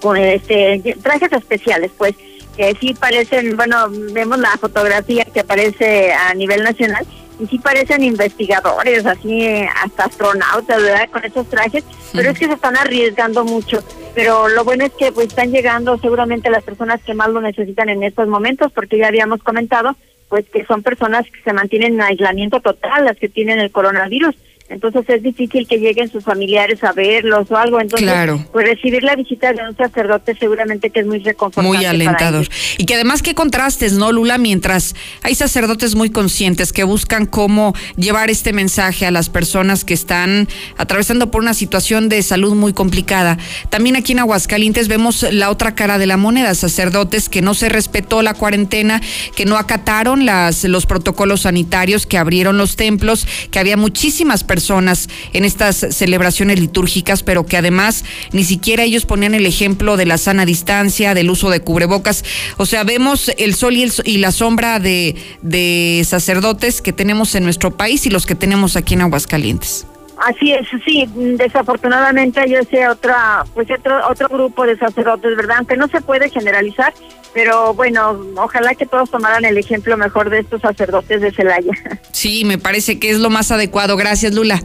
con 0.00 0.16
este 0.16 0.96
trajes 1.02 1.30
especiales, 1.32 1.90
pues 1.98 2.14
que 2.56 2.74
sí 2.80 2.94
parecen, 2.94 3.54
bueno, 3.54 3.88
vemos 4.12 4.38
la 4.38 4.56
fotografía 4.58 5.26
que 5.26 5.40
aparece 5.40 6.12
a 6.14 6.32
nivel 6.32 6.62
nacional 6.62 7.06
y 7.38 7.46
sí 7.46 7.58
parecen 7.58 8.02
investigadores, 8.02 9.04
así 9.04 9.46
hasta 9.82 10.04
astronautas, 10.04 10.82
¿verdad? 10.82 11.08
Con 11.10 11.24
esos 11.24 11.46
trajes, 11.48 11.84
pero 12.12 12.30
es 12.30 12.38
que 12.38 12.46
se 12.46 12.54
están 12.54 12.76
arriesgando 12.76 13.44
mucho. 13.44 13.82
Pero 14.14 14.48
lo 14.48 14.64
bueno 14.64 14.84
es 14.84 14.92
que 14.92 15.12
pues 15.12 15.28
están 15.28 15.50
llegando 15.50 15.98
seguramente 15.98 16.50
las 16.50 16.64
personas 16.64 17.02
que 17.02 17.14
más 17.14 17.28
lo 17.28 17.40
necesitan 17.40 17.88
en 17.88 18.02
estos 18.02 18.28
momentos, 18.28 18.72
porque 18.72 18.98
ya 18.98 19.08
habíamos 19.08 19.42
comentado 19.42 19.96
pues 20.28 20.44
que 20.48 20.64
son 20.66 20.82
personas 20.82 21.24
que 21.26 21.40
se 21.42 21.52
mantienen 21.52 21.94
en 21.94 22.02
aislamiento 22.02 22.60
total, 22.60 23.04
las 23.04 23.16
que 23.16 23.28
tienen 23.28 23.60
el 23.60 23.70
coronavirus 23.70 24.34
entonces 24.68 25.04
es 25.08 25.22
difícil 25.22 25.66
que 25.68 25.78
lleguen 25.78 26.10
sus 26.10 26.24
familiares 26.24 26.82
a 26.82 26.92
verlos 26.92 27.50
o 27.50 27.56
algo. 27.56 27.80
Entonces, 27.80 28.10
pues 28.52 28.66
recibir 28.66 29.02
la 29.04 29.14
visita 29.14 29.52
de 29.52 29.62
un 29.62 29.76
sacerdote 29.76 30.36
seguramente 30.38 30.90
que 30.90 31.00
es 31.00 31.06
muy 31.06 31.20
reconfortante. 31.20 31.76
Muy 31.76 31.86
alentador. 31.86 32.46
y 32.76 32.84
que 32.84 32.94
además 32.94 33.22
qué 33.22 33.34
contrastes, 33.34 33.92
¿no, 33.92 34.10
Lula? 34.10 34.38
Mientras 34.38 34.96
hay 35.22 35.34
sacerdotes 35.36 35.94
muy 35.94 36.10
conscientes 36.10 36.72
que 36.72 36.82
buscan 36.82 37.26
cómo 37.26 37.74
llevar 37.96 38.28
este 38.28 38.52
mensaje 38.52 39.06
a 39.06 39.12
las 39.12 39.28
personas 39.28 39.84
que 39.84 39.94
están 39.94 40.48
atravesando 40.76 41.30
por 41.30 41.42
una 41.42 41.54
situación 41.54 42.08
de 42.08 42.22
salud 42.22 42.54
muy 42.54 42.72
complicada. 42.72 43.38
También 43.70 43.94
aquí 43.94 44.12
en 44.12 44.18
Aguascalientes 44.18 44.88
vemos 44.88 45.24
la 45.30 45.50
otra 45.50 45.76
cara 45.76 45.98
de 45.98 46.06
la 46.06 46.16
moneda, 46.16 46.54
sacerdotes 46.54 47.28
que 47.28 47.40
no 47.40 47.54
se 47.54 47.68
respetó 47.68 48.22
la 48.22 48.34
cuarentena, 48.34 49.00
que 49.36 49.44
no 49.44 49.58
acataron 49.58 50.26
las, 50.26 50.64
los 50.64 50.86
protocolos 50.86 51.42
sanitarios, 51.42 52.04
que 52.04 52.18
abrieron 52.18 52.58
los 52.58 52.74
templos, 52.74 53.28
que 53.50 53.60
había 53.60 53.76
muchísimas 53.76 54.42
personas 54.42 54.55
personas 54.56 55.10
en 55.34 55.44
estas 55.44 55.76
celebraciones 55.90 56.58
litúrgicas, 56.58 57.22
pero 57.22 57.44
que 57.44 57.58
además 57.58 58.06
ni 58.32 58.42
siquiera 58.42 58.84
ellos 58.84 59.04
ponían 59.04 59.34
el 59.34 59.44
ejemplo 59.44 59.98
de 59.98 60.06
la 60.06 60.16
sana 60.16 60.46
distancia, 60.46 61.12
del 61.12 61.28
uso 61.28 61.50
de 61.50 61.60
cubrebocas. 61.60 62.24
O 62.56 62.64
sea, 62.64 62.82
vemos 62.82 63.30
el 63.36 63.54
sol 63.54 63.76
y, 63.76 63.86
y 64.04 64.16
la 64.16 64.32
sombra 64.32 64.80
de 64.80 66.06
sacerdotes 66.08 66.80
que 66.80 66.94
tenemos 66.94 67.34
en 67.34 67.44
nuestro 67.44 67.76
país 67.76 68.06
y 68.06 68.10
los 68.10 68.24
que 68.24 68.34
tenemos 68.34 68.76
aquí 68.76 68.94
en 68.94 69.02
Aguascalientes. 69.02 69.86
Así 70.18 70.52
es, 70.52 70.66
sí, 70.84 71.06
desafortunadamente 71.14 72.42
yo 72.48 72.60
sé 72.70 72.88
otra, 72.88 73.44
pues 73.54 73.68
otro, 73.70 74.00
otro 74.08 74.28
grupo 74.28 74.64
de 74.64 74.78
sacerdotes, 74.78 75.36
¿verdad? 75.36 75.58
Aunque 75.58 75.76
no 75.76 75.88
se 75.88 76.00
puede 76.00 76.30
generalizar, 76.30 76.94
pero 77.34 77.74
bueno, 77.74 78.18
ojalá 78.36 78.74
que 78.74 78.86
todos 78.86 79.10
tomaran 79.10 79.44
el 79.44 79.58
ejemplo 79.58 79.96
mejor 79.98 80.30
de 80.30 80.38
estos 80.38 80.62
sacerdotes 80.62 81.20
de 81.20 81.32
Celaya. 81.32 81.72
Sí, 82.12 82.46
me 82.46 82.56
parece 82.56 82.98
que 82.98 83.10
es 83.10 83.18
lo 83.18 83.28
más 83.28 83.52
adecuado. 83.52 83.96
Gracias, 83.96 84.32
Lula. 84.32 84.60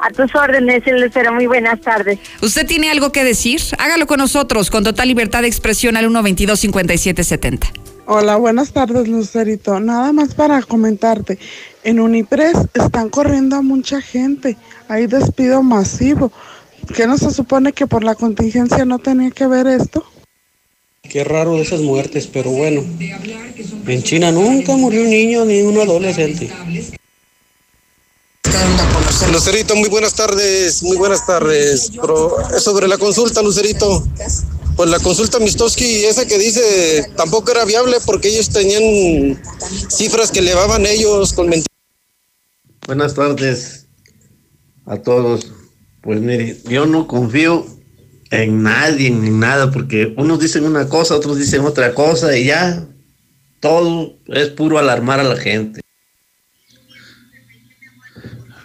A 0.00 0.10
tus 0.10 0.34
órdenes, 0.34 0.82
Lucero. 0.86 1.32
Muy 1.34 1.46
buenas 1.46 1.80
tardes. 1.82 2.18
¿Usted 2.40 2.66
tiene 2.66 2.90
algo 2.90 3.12
que 3.12 3.24
decir? 3.24 3.60
Hágalo 3.78 4.06
con 4.06 4.18
nosotros, 4.18 4.70
con 4.70 4.84
total 4.84 5.08
libertad 5.08 5.42
de 5.42 5.48
expresión 5.48 5.98
al 5.98 6.08
122-5770. 6.08 7.70
Hola, 8.06 8.36
buenas 8.36 8.72
tardes, 8.72 9.06
Lucerito. 9.06 9.80
Nada 9.80 10.12
más 10.12 10.34
para 10.34 10.62
comentarte. 10.62 11.38
En 11.84 12.00
Unipres 12.00 12.56
están 12.72 13.10
corriendo 13.10 13.56
a 13.56 13.62
mucha 13.62 14.00
gente. 14.00 14.56
Hay 14.88 15.06
despido 15.06 15.62
masivo. 15.62 16.32
¿Qué 16.94 17.06
no 17.06 17.18
se 17.18 17.30
supone 17.30 17.74
que 17.74 17.86
por 17.86 18.02
la 18.02 18.14
contingencia 18.14 18.86
no 18.86 18.98
tenía 18.98 19.30
que 19.30 19.46
ver 19.46 19.66
esto? 19.66 20.02
Qué 21.02 21.22
raro 21.24 21.58
esas 21.58 21.82
muertes, 21.82 22.26
pero 22.26 22.50
bueno. 22.50 22.82
En 23.86 24.02
China 24.02 24.32
nunca 24.32 24.74
murió 24.76 25.02
un 25.02 25.10
niño 25.10 25.44
ni 25.44 25.60
un 25.60 25.78
adolescente. 25.78 26.50
Lucerito, 29.30 29.76
muy 29.76 29.90
buenas 29.90 30.14
tardes, 30.14 30.82
muy 30.82 30.96
buenas 30.96 31.26
tardes. 31.26 31.90
sobre 32.60 32.88
la 32.88 32.96
consulta, 32.96 33.42
Lucerito, 33.42 34.06
pues 34.74 34.88
la 34.88 34.98
consulta 35.00 35.38
Mistoski, 35.38 36.06
esa 36.06 36.26
que 36.26 36.38
dice, 36.38 37.10
tampoco 37.14 37.50
era 37.50 37.66
viable 37.66 37.98
porque 38.06 38.28
ellos 38.28 38.48
tenían 38.48 39.38
cifras 39.88 40.30
que 40.30 40.38
elevaban 40.38 40.86
ellos 40.86 41.34
con 41.34 41.48
mentiras. 41.48 41.73
Buenas 42.86 43.14
tardes 43.14 43.86
a 44.84 44.98
todos. 44.98 45.50
Pues 46.02 46.20
mire, 46.20 46.58
yo 46.68 46.84
no 46.84 47.06
confío 47.06 47.66
en 48.30 48.62
nadie, 48.62 49.10
ni 49.10 49.30
nada, 49.30 49.70
porque 49.70 50.12
unos 50.18 50.38
dicen 50.38 50.64
una 50.64 50.86
cosa, 50.86 51.14
otros 51.14 51.38
dicen 51.38 51.62
otra 51.62 51.94
cosa 51.94 52.36
y 52.36 52.44
ya 52.44 52.86
todo 53.60 54.18
es 54.26 54.50
puro 54.50 54.78
alarmar 54.78 55.18
a 55.18 55.24
la 55.24 55.36
gente. 55.36 55.80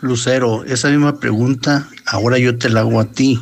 Lucero, 0.01 0.65
esa 0.65 0.89
misma 0.89 1.17
pregunta 1.17 1.87
ahora 2.05 2.37
yo 2.37 2.57
te 2.57 2.69
la 2.69 2.81
hago 2.81 2.99
a 2.99 3.09
ti. 3.09 3.39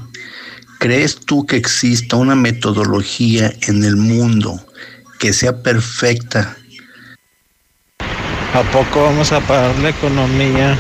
¿Crees 0.80 1.16
tú 1.16 1.48
que 1.48 1.58
exista 1.58 2.18
una 2.18 2.36
metodología 2.36 3.52
en 3.68 3.84
el 3.84 3.96
mundo 3.96 4.64
que 5.18 5.34
sea 5.34 5.64
perfecta? 5.64 6.56
¿A 8.54 8.64
poco 8.72 9.04
vamos 9.04 9.32
a 9.32 9.40
parar 9.42 9.78
la 9.80 9.90
economía 9.90 10.78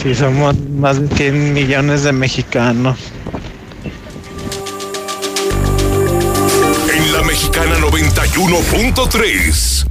si 0.00 0.14
somos 0.14 0.58
más 0.58 1.00
de 1.00 1.16
100 1.16 1.54
millones 1.54 2.02
de 2.02 2.12
mexicanos? 2.12 2.98
Mexicana 7.38 7.78
91.3 7.78 9.86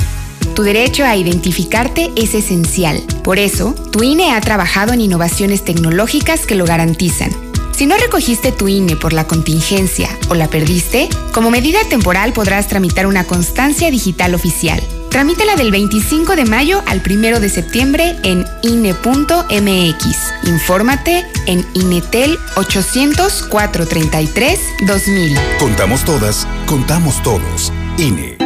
Tu 0.55 0.61
derecho 0.61 1.03
a 1.03 1.15
identificarte 1.15 2.11
es 2.15 2.35
esencial. 2.35 3.01
Por 3.23 3.39
eso, 3.39 3.73
tu 3.91 4.03
INE 4.03 4.33
ha 4.33 4.41
trabajado 4.41 4.93
en 4.93 5.01
innovaciones 5.01 5.65
tecnológicas 5.65 6.45
que 6.45 6.53
lo 6.53 6.65
garantizan. 6.65 7.31
Si 7.75 7.87
no 7.87 7.97
recogiste 7.97 8.51
tu 8.51 8.67
INE 8.67 8.95
por 8.95 9.13
la 9.13 9.25
contingencia 9.25 10.07
o 10.29 10.35
la 10.35 10.47
perdiste, 10.47 11.09
como 11.33 11.49
medida 11.49 11.79
temporal 11.89 12.31
podrás 12.31 12.67
tramitar 12.67 13.07
una 13.07 13.23
constancia 13.23 13.89
digital 13.89 14.35
oficial. 14.35 14.79
Tramítala 15.13 15.55
del 15.55 15.69
25 15.69 16.35
de 16.35 16.43
mayo 16.43 16.81
al 16.87 17.03
1 17.07 17.39
de 17.39 17.47
septiembre 17.47 18.17
en 18.23 18.47
INE.mx. 18.63 20.05
Infórmate 20.45 21.23
en 21.45 21.63
INETEL 21.75 22.35
800-433-2000. 22.55 25.39
Contamos 25.59 26.03
todas, 26.03 26.47
contamos 26.65 27.21
todos. 27.21 27.71
INE. 27.99 28.37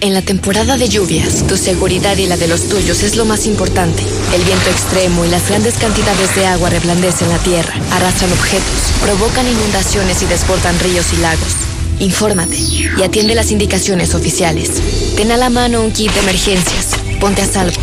En 0.00 0.12
la 0.12 0.22
temporada 0.22 0.76
de 0.76 0.88
lluvias, 0.88 1.46
tu 1.46 1.56
seguridad 1.56 2.16
y 2.16 2.26
la 2.26 2.36
de 2.36 2.48
los 2.48 2.68
tuyos 2.68 3.04
es 3.04 3.14
lo 3.14 3.24
más 3.24 3.46
importante. 3.46 4.02
El 4.34 4.42
viento 4.42 4.70
extremo 4.70 5.24
y 5.24 5.28
las 5.28 5.48
grandes 5.48 5.78
cantidades 5.78 6.34
de 6.34 6.48
agua 6.48 6.68
reblandecen 6.68 7.28
la 7.28 7.38
tierra, 7.38 7.74
arrastran 7.92 8.32
objetos, 8.32 8.90
provocan 9.02 9.46
inundaciones 9.46 10.20
y 10.24 10.26
desbordan 10.26 10.76
ríos 10.80 11.12
y 11.12 11.18
lagos. 11.18 11.67
Infórmate 12.00 12.56
y 12.56 13.02
atiende 13.02 13.34
las 13.34 13.50
indicaciones 13.50 14.14
oficiales. 14.14 14.70
Ten 15.16 15.32
a 15.32 15.36
la 15.36 15.50
mano 15.50 15.82
un 15.82 15.90
kit 15.90 16.12
de 16.12 16.20
emergencias, 16.20 16.90
ponte 17.20 17.42
a 17.42 17.46
salvo. 17.46 17.76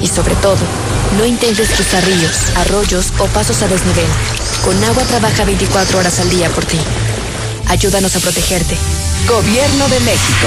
Y 0.00 0.06
sobre 0.06 0.36
todo, 0.36 0.58
no 1.18 1.26
intentes 1.26 1.68
cruzar 1.70 2.04
ríos, 2.04 2.56
arroyos 2.56 3.06
o 3.18 3.26
pasos 3.26 3.60
a 3.62 3.68
desnivel. 3.68 4.06
Con 4.64 4.82
agua 4.84 5.02
trabaja 5.04 5.44
24 5.44 5.98
horas 5.98 6.20
al 6.20 6.30
día 6.30 6.48
por 6.50 6.64
ti. 6.64 6.78
Ayúdanos 7.66 8.14
a 8.14 8.20
protegerte. 8.20 8.76
Gobierno 9.26 9.88
de 9.88 10.00
México. 10.00 10.46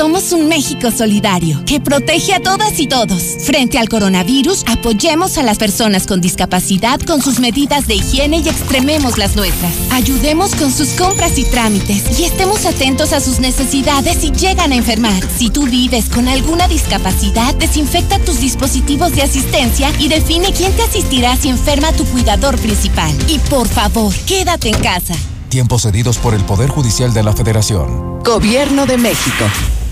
Somos 0.00 0.32
un 0.32 0.48
México 0.48 0.90
solidario 0.90 1.62
que 1.66 1.78
protege 1.78 2.32
a 2.32 2.40
todas 2.40 2.80
y 2.80 2.86
todos. 2.86 3.22
Frente 3.44 3.78
al 3.78 3.90
coronavirus, 3.90 4.64
apoyemos 4.66 5.36
a 5.36 5.42
las 5.42 5.58
personas 5.58 6.06
con 6.06 6.22
discapacidad 6.22 6.98
con 7.00 7.20
sus 7.20 7.38
medidas 7.38 7.86
de 7.86 7.96
higiene 7.96 8.38
y 8.38 8.48
extrememos 8.48 9.18
las 9.18 9.36
nuestras. 9.36 9.74
Ayudemos 9.90 10.54
con 10.54 10.72
sus 10.72 10.88
compras 10.92 11.36
y 11.36 11.44
trámites 11.44 12.18
y 12.18 12.24
estemos 12.24 12.64
atentos 12.64 13.12
a 13.12 13.20
sus 13.20 13.40
necesidades 13.40 14.16
si 14.16 14.30
llegan 14.30 14.72
a 14.72 14.76
enfermar. 14.76 15.22
Si 15.36 15.50
tú 15.50 15.66
vives 15.66 16.08
con 16.08 16.28
alguna 16.28 16.66
discapacidad, 16.66 17.54
desinfecta 17.56 18.18
tus 18.20 18.40
dispositivos 18.40 19.14
de 19.14 19.20
asistencia 19.20 19.92
y 19.98 20.08
define 20.08 20.54
quién 20.54 20.72
te 20.72 20.82
asistirá 20.82 21.36
si 21.36 21.50
enferma 21.50 21.92
tu 21.92 22.06
cuidador 22.06 22.56
principal. 22.56 23.14
Y 23.28 23.38
por 23.50 23.68
favor, 23.68 24.14
quédate 24.26 24.70
en 24.70 24.80
casa. 24.80 25.14
Tiempos 25.50 25.82
cedidos 25.82 26.16
por 26.16 26.32
el 26.32 26.42
Poder 26.46 26.70
Judicial 26.70 27.12
de 27.12 27.22
la 27.22 27.34
Federación. 27.34 28.22
Gobierno 28.24 28.86
de 28.86 28.96
México. 28.96 29.44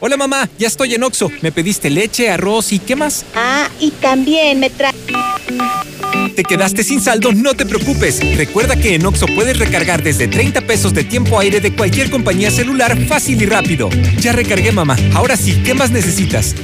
Hola 0.00 0.16
mamá, 0.16 0.48
ya 0.58 0.68
estoy 0.68 0.94
en 0.94 1.02
Oxo. 1.02 1.28
Me 1.42 1.50
pediste 1.50 1.90
leche, 1.90 2.30
arroz 2.30 2.72
y 2.72 2.78
¿qué 2.78 2.94
más? 2.94 3.24
Ah, 3.34 3.68
y 3.80 3.90
también 3.90 4.60
me 4.60 4.70
trae. 4.70 4.92
¿Te 6.36 6.44
quedaste 6.44 6.84
sin 6.84 7.00
saldo? 7.00 7.32
No 7.32 7.54
te 7.54 7.66
preocupes. 7.66 8.20
Recuerda 8.36 8.76
que 8.76 8.94
en 8.94 9.04
Oxo 9.04 9.26
puedes 9.26 9.58
recargar 9.58 10.04
desde 10.04 10.28
30 10.28 10.60
pesos 10.60 10.94
de 10.94 11.02
tiempo 11.02 11.40
aire 11.40 11.60
de 11.60 11.74
cualquier 11.74 12.10
compañía 12.10 12.52
celular 12.52 12.96
fácil 13.06 13.42
y 13.42 13.46
rápido. 13.46 13.88
Ya 14.20 14.30
recargué 14.30 14.70
mamá. 14.70 14.96
Ahora 15.14 15.36
sí, 15.36 15.60
¿qué 15.64 15.74
más 15.74 15.90
necesitas? 15.90 16.54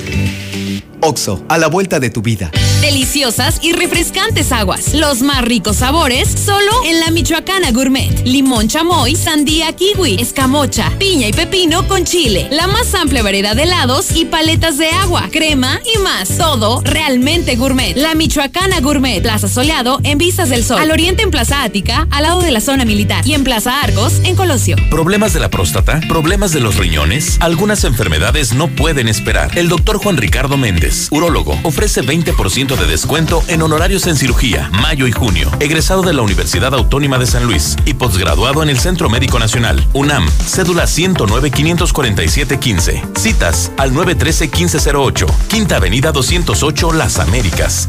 Oxo, 1.01 1.45
a 1.49 1.59
la 1.59 1.69
vuelta 1.69 2.01
de 2.01 2.11
tu 2.11 2.23
vida. 2.23 2.51
Deliciosas 2.81 3.61
y 3.63 3.73
refrescantes 3.73 4.53
aguas. 4.53 4.95
Los 4.95 5.23
más 5.23 5.43
ricos 5.43 5.77
sabores 5.77 6.29
solo 6.29 6.71
en 6.87 7.01
la 7.01 7.11
Michoacana 7.11 7.71
Gourmet. 7.73 8.27
Limón 8.27 8.69
chamoy, 8.69 9.17
sandía 9.17 9.73
kiwi, 9.73 10.21
escamocha, 10.21 10.93
piña 10.99 11.29
y 11.29 11.33
pepino 11.33 11.89
con 11.89 12.05
chile. 12.05 12.49
La 12.51 12.67
más 12.67 12.95
amplia 12.95 13.23
variedad 13.23 13.57
de 13.57 13.63
helados 13.63 14.15
y 14.15 14.27
paletas 14.27 14.77
de 14.77 14.91
agua, 14.91 15.29
crema 15.33 15.81
y 15.95 15.99
más. 16.01 16.37
Todo 16.37 16.83
realmente 16.85 17.57
gourmet. 17.57 17.97
La 17.97 18.15
Michoacana 18.15 18.81
Gourmet. 18.81 19.23
Plaza 19.23 19.49
Soleado 19.49 20.01
en 20.03 20.19
Vistas 20.19 20.51
del 20.51 20.63
Sol. 20.63 20.79
Al 20.79 20.91
oriente 20.91 21.23
en 21.23 21.31
Plaza 21.31 21.63
Ática, 21.63 22.07
al 22.11 22.25
lado 22.25 22.43
de 22.43 22.51
la 22.51 22.61
zona 22.61 22.85
militar. 22.85 23.27
Y 23.27 23.35
en 23.35 23.45
Plaza 23.45 23.81
Argos, 23.81 24.21
en 24.25 24.37
Colosio. 24.37 24.77
¿Problemas 24.91 25.33
de 25.33 25.41
la 25.41 25.49
próstata? 25.49 26.01
¿Problemas 26.09 26.53
de 26.53 26.61
los 26.61 26.77
riñones? 26.77 27.39
Algunas 27.41 27.85
enfermedades 27.85 28.53
no 28.53 28.69
pueden 28.69 29.09
esperar. 29.09 29.57
El 29.57 29.69
doctor 29.69 29.99
Juan 29.99 30.19
Ricardo 30.19 30.57
Méndez 30.59 30.84
urólogo, 31.11 31.59
ofrece 31.63 32.03
20% 32.03 32.77
de 32.77 32.87
descuento 32.87 33.43
en 33.49 33.63
honorarios 33.63 34.07
en 34.07 34.17
cirugía, 34.17 34.71
mayo 34.73 35.07
y 35.07 35.13
junio. 35.13 35.51
Egresado 35.61 36.03
de 36.03 36.13
la 36.13 36.23
Universidad 36.23 36.75
Autónoma 36.75 37.19
de 37.19 37.27
San 37.27 37.45
Luis 37.45 37.77
y 37.85 37.95
posgraduado 37.95 38.63
en 38.63 38.69
el 38.69 38.79
Centro 38.79 39.09
Médico 39.09 39.39
Nacional, 39.39 39.87
UNAM, 39.93 40.29
cédula 40.47 40.87
109 40.87 41.51
547 41.51 42.59
15. 42.59 43.03
Citas 43.17 43.73
al 43.77 43.93
913 43.93 44.45
1508, 44.47 45.27
Quinta 45.49 45.77
Avenida 45.77 46.13
208 46.13 46.93
Las 46.93 47.19
Américas. 47.19 47.89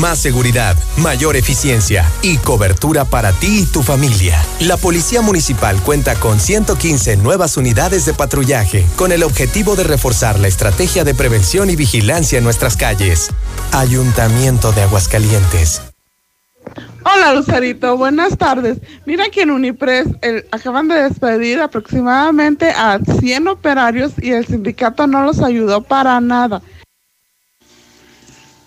Más 0.00 0.18
seguridad, 0.18 0.76
mayor 0.96 1.36
eficiencia 1.36 2.10
y 2.20 2.36
cobertura 2.38 3.04
para 3.04 3.32
ti 3.32 3.60
y 3.60 3.64
tu 3.64 3.82
familia. 3.82 4.44
La 4.60 4.76
Policía 4.76 5.22
Municipal 5.22 5.80
cuenta 5.80 6.16
con 6.16 6.40
115 6.40 7.16
nuevas 7.16 7.56
unidades 7.56 8.04
de 8.04 8.12
patrullaje 8.12 8.84
con 8.96 9.12
el 9.12 9.22
objetivo 9.22 9.76
de 9.76 9.84
reforzar 9.84 10.40
la 10.40 10.48
estrategia 10.48 11.04
de 11.04 11.14
prevención 11.14 11.70
y 11.70 11.76
vigilancia 11.76 12.38
en 12.38 12.44
nuestras 12.44 12.76
calles. 12.76 13.30
Ayuntamiento 13.72 14.72
de 14.72 14.82
Aguascalientes. 14.82 15.93
Hola 17.04 17.34
Lucerito, 17.34 17.96
buenas 17.98 18.36
tardes. 18.38 18.78
Mira 19.04 19.28
que 19.28 19.42
en 19.42 19.50
Unipres 19.50 20.06
el- 20.22 20.46
acaban 20.50 20.88
de 20.88 21.02
despedir 21.02 21.60
aproximadamente 21.60 22.70
a 22.70 22.98
100 23.20 23.46
operarios 23.48 24.12
y 24.20 24.30
el 24.30 24.46
sindicato 24.46 25.06
no 25.06 25.22
los 25.22 25.40
ayudó 25.40 25.82
para 25.82 26.20
nada. 26.20 26.62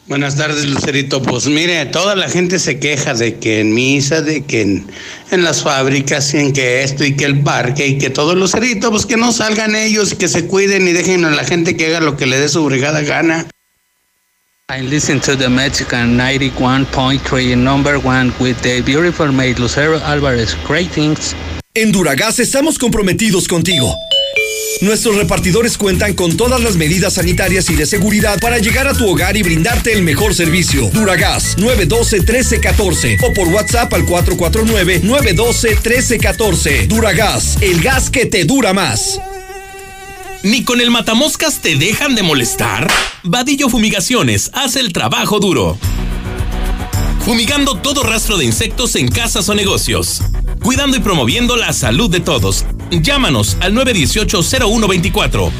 Buenas 0.07 0.37
tardes, 0.37 0.65
Lucerito. 0.65 1.21
Pues 1.21 1.47
mire, 1.47 1.85
toda 1.87 2.15
la 2.15 2.29
gente 2.29 2.59
se 2.59 2.79
queja 2.79 3.13
de 3.13 3.39
que 3.39 3.59
en 3.59 3.73
misa, 3.73 4.21
de 4.21 4.45
que 4.45 4.61
en, 4.61 5.43
las 5.43 5.63
fábricas, 5.63 6.33
y 6.33 6.37
en 6.37 6.53
que 6.53 6.83
esto 6.83 7.03
y 7.03 7.17
que 7.17 7.25
el 7.25 7.41
parque 7.41 7.87
y 7.87 7.97
que 7.97 8.09
todo, 8.09 8.33
Lucerito, 8.33 8.89
pues 8.89 9.05
que 9.05 9.17
no 9.17 9.33
salgan 9.33 9.75
ellos, 9.75 10.13
que 10.13 10.29
se 10.29 10.47
cuiden 10.47 10.87
y 10.87 10.93
dejen 10.93 11.25
a 11.25 11.31
la 11.31 11.43
gente 11.43 11.75
que 11.75 11.87
haga 11.87 11.99
lo 11.99 12.15
que 12.15 12.25
le 12.25 12.39
dé 12.39 12.47
su 12.47 12.63
brigada 12.63 13.01
gana. 13.01 13.47
I 14.69 14.81
listen 14.81 15.21
to 15.21 15.37
the 15.37 15.47
Mexican 15.47 16.17
91.3 16.17 17.57
number 17.57 17.97
one 17.99 18.33
with 18.37 18.61
the 18.63 18.81
beautiful 18.81 19.31
maid 19.31 19.59
Lucero 19.59 19.97
Alvarez. 19.99 20.57
Great 20.67 20.91
things. 20.91 21.33
En 21.73 21.93
Duragas 21.93 22.39
estamos 22.39 22.77
comprometidos 22.77 23.47
contigo. 23.47 23.95
Nuestros 24.81 25.15
repartidores 25.15 25.77
cuentan 25.77 26.15
con 26.15 26.35
todas 26.35 26.61
las 26.61 26.75
medidas 26.75 27.13
sanitarias 27.13 27.69
y 27.69 27.75
de 27.75 27.85
seguridad 27.85 28.37
para 28.41 28.57
llegar 28.57 28.89
a 28.89 28.93
tu 28.93 29.09
hogar 29.09 29.37
y 29.37 29.43
brindarte 29.43 29.93
el 29.93 30.01
mejor 30.01 30.35
servicio. 30.35 30.89
Duragas 30.89 31.57
912-1314 31.57 33.19
o 33.23 33.33
por 33.33 33.47
WhatsApp 33.47 33.93
al 33.93 34.05
449-912-1314. 34.05 36.87
Duragas, 36.87 37.57
el 37.61 37.81
gas 37.81 38.09
que 38.09 38.25
te 38.25 38.43
dura 38.43 38.73
más. 38.73 39.17
¿Ni 40.43 40.63
con 40.63 40.81
el 40.81 40.91
matamoscas 40.91 41.61
te 41.61 41.75
dejan 41.75 42.13
de 42.13 42.21
molestar? 42.21 42.87
Vadillo 43.23 43.69
Fumigaciones 43.69 44.51
hace 44.53 44.79
el 44.79 44.93
trabajo 44.93 45.39
duro. 45.39 45.77
Fumigando 47.25 47.75
todo 47.75 48.03
rastro 48.03 48.37
de 48.37 48.45
insectos 48.45 48.95
en 48.95 49.09
casas 49.09 49.49
o 49.49 49.55
negocios. 49.55 50.21
Cuidando 50.63 50.95
y 50.95 50.99
promoviendo 50.99 51.55
la 51.57 51.73
salud 51.73 52.09
de 52.09 52.19
todos. 52.19 52.65
Llámanos 52.91 53.57
al 53.61 53.73
918-0124. 53.73 55.51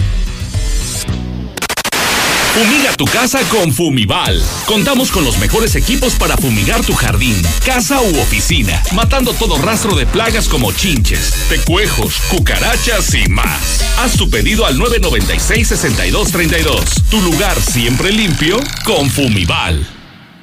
Fumiga 2.58 2.92
tu 2.94 3.06
casa 3.06 3.40
con 3.50 3.72
Fumival. 3.72 4.44
Contamos 4.66 5.12
con 5.12 5.24
los 5.24 5.38
mejores 5.38 5.76
equipos 5.76 6.16
para 6.16 6.36
fumigar 6.38 6.84
tu 6.84 6.96
jardín, 6.96 7.40
casa 7.64 8.02
u 8.02 8.20
oficina, 8.20 8.82
matando 8.94 9.32
todo 9.34 9.62
rastro 9.62 9.96
de 9.96 10.08
plagas 10.08 10.50
como 10.50 10.72
chinches, 10.72 11.36
pecuejos, 11.50 12.20
cucarachas 12.32 13.14
y 13.14 13.30
más. 13.30 13.84
Haz 14.00 14.18
tu 14.18 14.28
pedido 14.32 14.66
al 14.66 14.80
996-6232. 14.80 17.04
Tu 17.12 17.22
lugar 17.22 17.62
siempre 17.62 18.12
limpio 18.12 18.58
con 18.84 19.08
Fumival. 19.08 19.97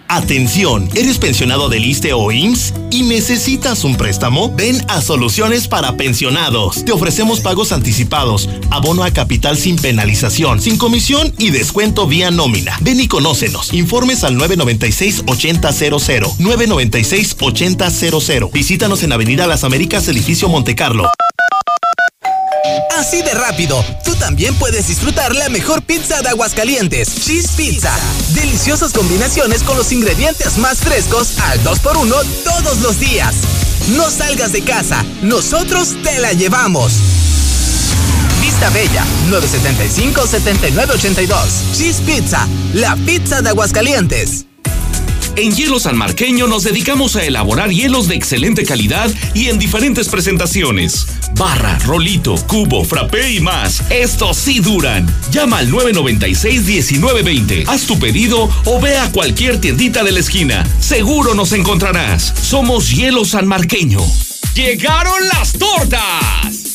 Atención, 0.09 0.89
¿eres 0.95 1.19
pensionado 1.19 1.69
del 1.69 1.85
ISTE 1.85 2.13
o 2.13 2.31
IMSS 2.31 2.75
y 2.91 3.03
necesitas 3.03 3.85
un 3.85 3.97
préstamo? 3.97 4.53
Ven 4.55 4.85
a 4.89 5.01
Soluciones 5.01 5.67
para 5.67 5.97
Pensionados. 5.97 6.85
Te 6.85 6.93
ofrecemos 6.93 7.41
pagos 7.41 7.73
anticipados, 7.73 8.49
abono 8.71 9.03
a 9.03 9.11
capital 9.11 9.57
sin 9.57 9.77
penalización, 9.77 10.61
sin 10.61 10.77
comisión 10.77 11.33
y 11.39 11.51
descuento 11.51 12.07
vía 12.07 12.31
nómina. 12.31 12.77
Ven 12.81 13.01
y 13.01 13.09
conócenos. 13.09 13.73
Informes 13.73 14.25
al 14.25 14.37
996-8000. 14.37 16.37
996-8000. 16.39 18.53
Visítanos 18.53 19.03
en 19.03 19.13
Avenida 19.13 19.47
Las 19.47 19.65
Américas, 19.65 20.07
edificio 20.09 20.49
Montecarlo. 20.49 21.09
Así 22.99 23.23
de 23.23 23.33
rápido, 23.35 23.85
tú 24.05 24.15
también 24.15 24.55
puedes 24.55 24.87
disfrutar 24.87 25.35
la 25.35 25.49
mejor 25.49 25.83
pizza 25.83 26.23
de 26.23 26.29
Aguascalientes, 26.29 27.25
Cheese 27.25 27.49
Pizza. 27.57 27.93
Deliciosas 28.35 28.93
combinaciones 28.93 29.65
con 29.65 29.77
los 29.77 29.91
ingredientes 29.91 30.59
más 30.59 30.79
frescos 30.79 31.41
al 31.41 31.61
2x1 31.65 32.15
todos 32.45 32.81
los 32.83 33.01
días. 33.01 33.35
No 33.97 34.09
salgas 34.11 34.53
de 34.53 34.63
casa, 34.63 35.05
nosotros 35.23 35.97
te 36.05 36.21
la 36.21 36.35
llevamos. 36.35 36.93
Vista 38.41 38.71
Bella, 38.71 39.05
975-7982. 39.29 41.75
Cheese 41.77 42.01
Pizza, 42.03 42.47
la 42.75 42.95
pizza 42.97 43.43
de 43.43 43.49
Aguascalientes. 43.49 44.47
En 45.37 45.53
Hielo 45.53 45.81
San 45.81 45.97
Marqueño 45.97 46.47
nos 46.47 46.63
dedicamos 46.63 47.17
a 47.17 47.25
elaborar 47.25 47.71
hielos 47.71 48.07
de 48.07 48.15
excelente 48.15 48.65
calidad 48.65 49.11
y 49.35 49.49
en 49.49 49.59
diferentes 49.59 50.09
presentaciones. 50.09 51.07
Barra, 51.33 51.77
rolito, 51.81 52.37
cubo, 52.47 52.85
frappé 52.85 53.33
y 53.33 53.41
más. 53.41 53.83
Estos 53.91 54.37
sí 54.37 54.61
duran. 54.61 55.13
Llama 55.33 55.59
al 55.59 55.73
996-1920. 55.73 57.65
Haz 57.67 57.87
tu 57.87 57.99
pedido 57.99 58.49
o 58.65 58.81
ve 58.81 58.97
a 58.97 59.11
cualquier 59.11 59.61
tiendita 59.61 60.05
de 60.05 60.13
la 60.13 60.21
esquina. 60.21 60.65
Seguro 60.79 61.35
nos 61.35 61.53
encontrarás. 61.53 62.33
Somos 62.41 62.91
Hielo 62.91 63.25
San 63.25 63.49
Marqueño. 63.49 63.99
¡Llegaron 64.55 65.27
las 65.29 65.53
tortas! 65.55 66.74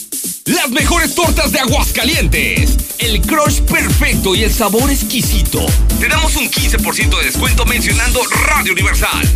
Las 0.49 0.69
mejores 0.71 1.13
tortas 1.13 1.51
de 1.51 1.59
Aguascalientes. 1.59 2.75
El 2.97 3.21
crush 3.21 3.61
perfecto 3.61 4.33
y 4.33 4.43
el 4.43 4.51
sabor 4.51 4.89
exquisito. 4.89 5.63
Te 5.99 6.07
damos 6.07 6.35
un 6.37 6.49
15% 6.49 7.19
de 7.19 7.25
descuento 7.25 7.67
mencionando 7.67 8.19
Radio 8.47 8.73
Universal. 8.73 9.29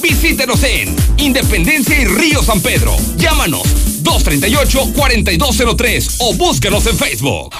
Visítenos 0.00 0.62
en 0.62 0.94
Independencia 1.16 2.00
y 2.00 2.04
Río 2.04 2.44
San 2.44 2.60
Pedro. 2.60 2.96
Llámanos 3.16 3.64
238-4203 4.04 6.14
o 6.18 6.34
búsquenos 6.34 6.86
en 6.86 6.96
Facebook. 6.96 7.52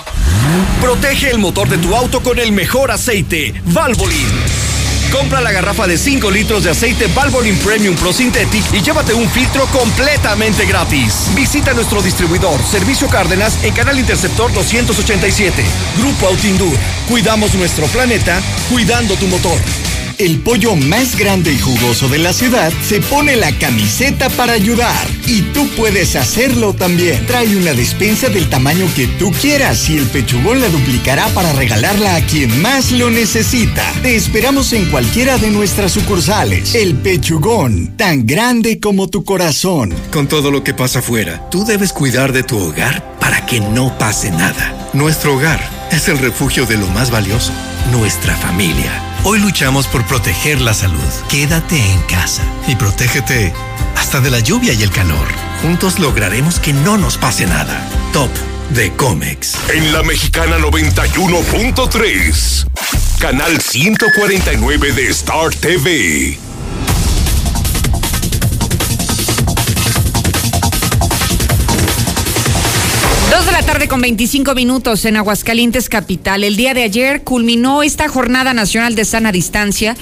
Protege 0.80 1.30
el 1.30 1.38
motor 1.38 1.68
de 1.68 1.78
tu 1.78 1.96
auto 1.96 2.22
con 2.22 2.38
el 2.38 2.52
mejor 2.52 2.92
aceite, 2.92 3.52
Valvoline. 3.64 4.75
Compra 5.16 5.40
la 5.40 5.50
garrafa 5.50 5.86
de 5.86 5.96
5 5.96 6.30
litros 6.30 6.64
de 6.64 6.70
aceite 6.70 7.06
Valvoline 7.06 7.56
Premium 7.56 7.96
Pro 7.96 8.12
Synthetic 8.12 8.62
y 8.74 8.82
llévate 8.82 9.14
un 9.14 9.26
filtro 9.30 9.66
completamente 9.68 10.66
gratis. 10.66 11.30
Visita 11.34 11.72
nuestro 11.72 12.02
distribuidor, 12.02 12.62
Servicio 12.62 13.08
Cárdenas, 13.08 13.64
en 13.64 13.72
Canal 13.72 13.98
Interceptor 13.98 14.52
287. 14.52 15.64
Grupo 15.96 16.26
Autindur. 16.26 16.76
Cuidamos 17.08 17.54
nuestro 17.54 17.86
planeta, 17.86 18.42
cuidando 18.68 19.16
tu 19.16 19.26
motor. 19.26 19.85
El 20.18 20.40
pollo 20.40 20.74
más 20.76 21.18
grande 21.18 21.52
y 21.52 21.58
jugoso 21.58 22.08
de 22.08 22.16
la 22.16 22.32
ciudad 22.32 22.72
se 22.82 23.02
pone 23.02 23.36
la 23.36 23.52
camiseta 23.58 24.30
para 24.30 24.54
ayudar. 24.54 25.06
Y 25.26 25.42
tú 25.42 25.68
puedes 25.76 26.16
hacerlo 26.16 26.72
también. 26.72 27.26
Trae 27.26 27.54
una 27.54 27.74
despensa 27.74 28.30
del 28.30 28.48
tamaño 28.48 28.88
que 28.96 29.06
tú 29.06 29.30
quieras 29.32 29.90
y 29.90 29.98
el 29.98 30.06
pechugón 30.06 30.62
la 30.62 30.70
duplicará 30.70 31.28
para 31.28 31.52
regalarla 31.52 32.16
a 32.16 32.22
quien 32.22 32.62
más 32.62 32.92
lo 32.92 33.10
necesita. 33.10 33.84
Te 34.00 34.16
esperamos 34.16 34.72
en 34.72 34.86
cualquiera 34.86 35.36
de 35.36 35.50
nuestras 35.50 35.92
sucursales. 35.92 36.74
El 36.74 36.94
pechugón, 36.94 37.94
tan 37.98 38.24
grande 38.24 38.80
como 38.80 39.08
tu 39.08 39.22
corazón. 39.22 39.92
Con 40.12 40.28
todo 40.28 40.50
lo 40.50 40.64
que 40.64 40.72
pasa 40.72 41.00
afuera, 41.00 41.46
tú 41.50 41.66
debes 41.66 41.92
cuidar 41.92 42.32
de 42.32 42.42
tu 42.42 42.56
hogar 42.56 43.18
para 43.20 43.44
que 43.44 43.60
no 43.60 43.98
pase 43.98 44.30
nada. 44.30 44.88
Nuestro 44.94 45.34
hogar 45.34 45.60
es 45.92 46.08
el 46.08 46.18
refugio 46.18 46.64
de 46.64 46.78
lo 46.78 46.86
más 46.88 47.10
valioso, 47.10 47.52
nuestra 47.92 48.34
familia. 48.34 49.02
Hoy 49.28 49.40
luchamos 49.40 49.88
por 49.88 50.06
proteger 50.06 50.60
la 50.60 50.72
salud. 50.72 51.02
Quédate 51.28 51.76
en 51.90 52.00
casa 52.02 52.44
y 52.68 52.76
protégete 52.76 53.52
hasta 53.96 54.20
de 54.20 54.30
la 54.30 54.38
lluvia 54.38 54.72
y 54.72 54.84
el 54.84 54.92
calor. 54.92 55.26
Juntos 55.62 55.98
lograremos 55.98 56.60
que 56.60 56.72
no 56.72 56.96
nos 56.96 57.18
pase 57.18 57.44
nada. 57.44 57.90
Top 58.12 58.30
de 58.70 58.92
Comex. 58.92 59.56
En 59.70 59.92
la 59.92 60.04
mexicana 60.04 60.58
91.3, 60.58 62.68
canal 63.18 63.60
149 63.60 64.92
de 64.92 65.08
Star 65.08 65.52
TV. 65.52 66.38
Dos 73.30 73.44
de 73.44 73.52
la 73.52 73.62
tarde 73.62 73.88
con 73.88 74.00
25 74.00 74.54
minutos 74.54 75.04
en 75.04 75.16
Aguascalientes 75.16 75.88
Capital. 75.88 76.44
El 76.44 76.56
día 76.56 76.74
de 76.74 76.84
ayer 76.84 77.24
culminó 77.24 77.82
esta 77.82 78.08
jornada 78.08 78.54
nacional 78.54 78.94
de 78.94 79.04
sana 79.04 79.32
distancia 79.32 79.96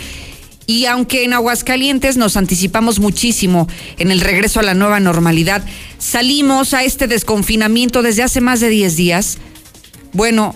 y 0.67 0.85
aunque 0.85 1.25
en 1.25 1.33
Aguascalientes 1.33 2.19
nos 2.19 2.37
anticipamos 2.37 3.01
muchísimo 3.01 3.67
en 3.99 4.11
el 4.11 4.21
regreso 4.21 4.61
a 4.61 4.63
la 4.63 4.75
nueva 4.75 5.01
normalidad, 5.01 5.65
salimos 5.99 6.75
a 6.75 6.85
este 6.85 7.07
desconfinamiento 7.07 8.03
desde 8.03 8.23
hace 8.23 8.43
más 8.43 8.61
de 8.61 8.69
10 8.69 8.97
días. 8.97 9.39
Bueno, 10.13 10.55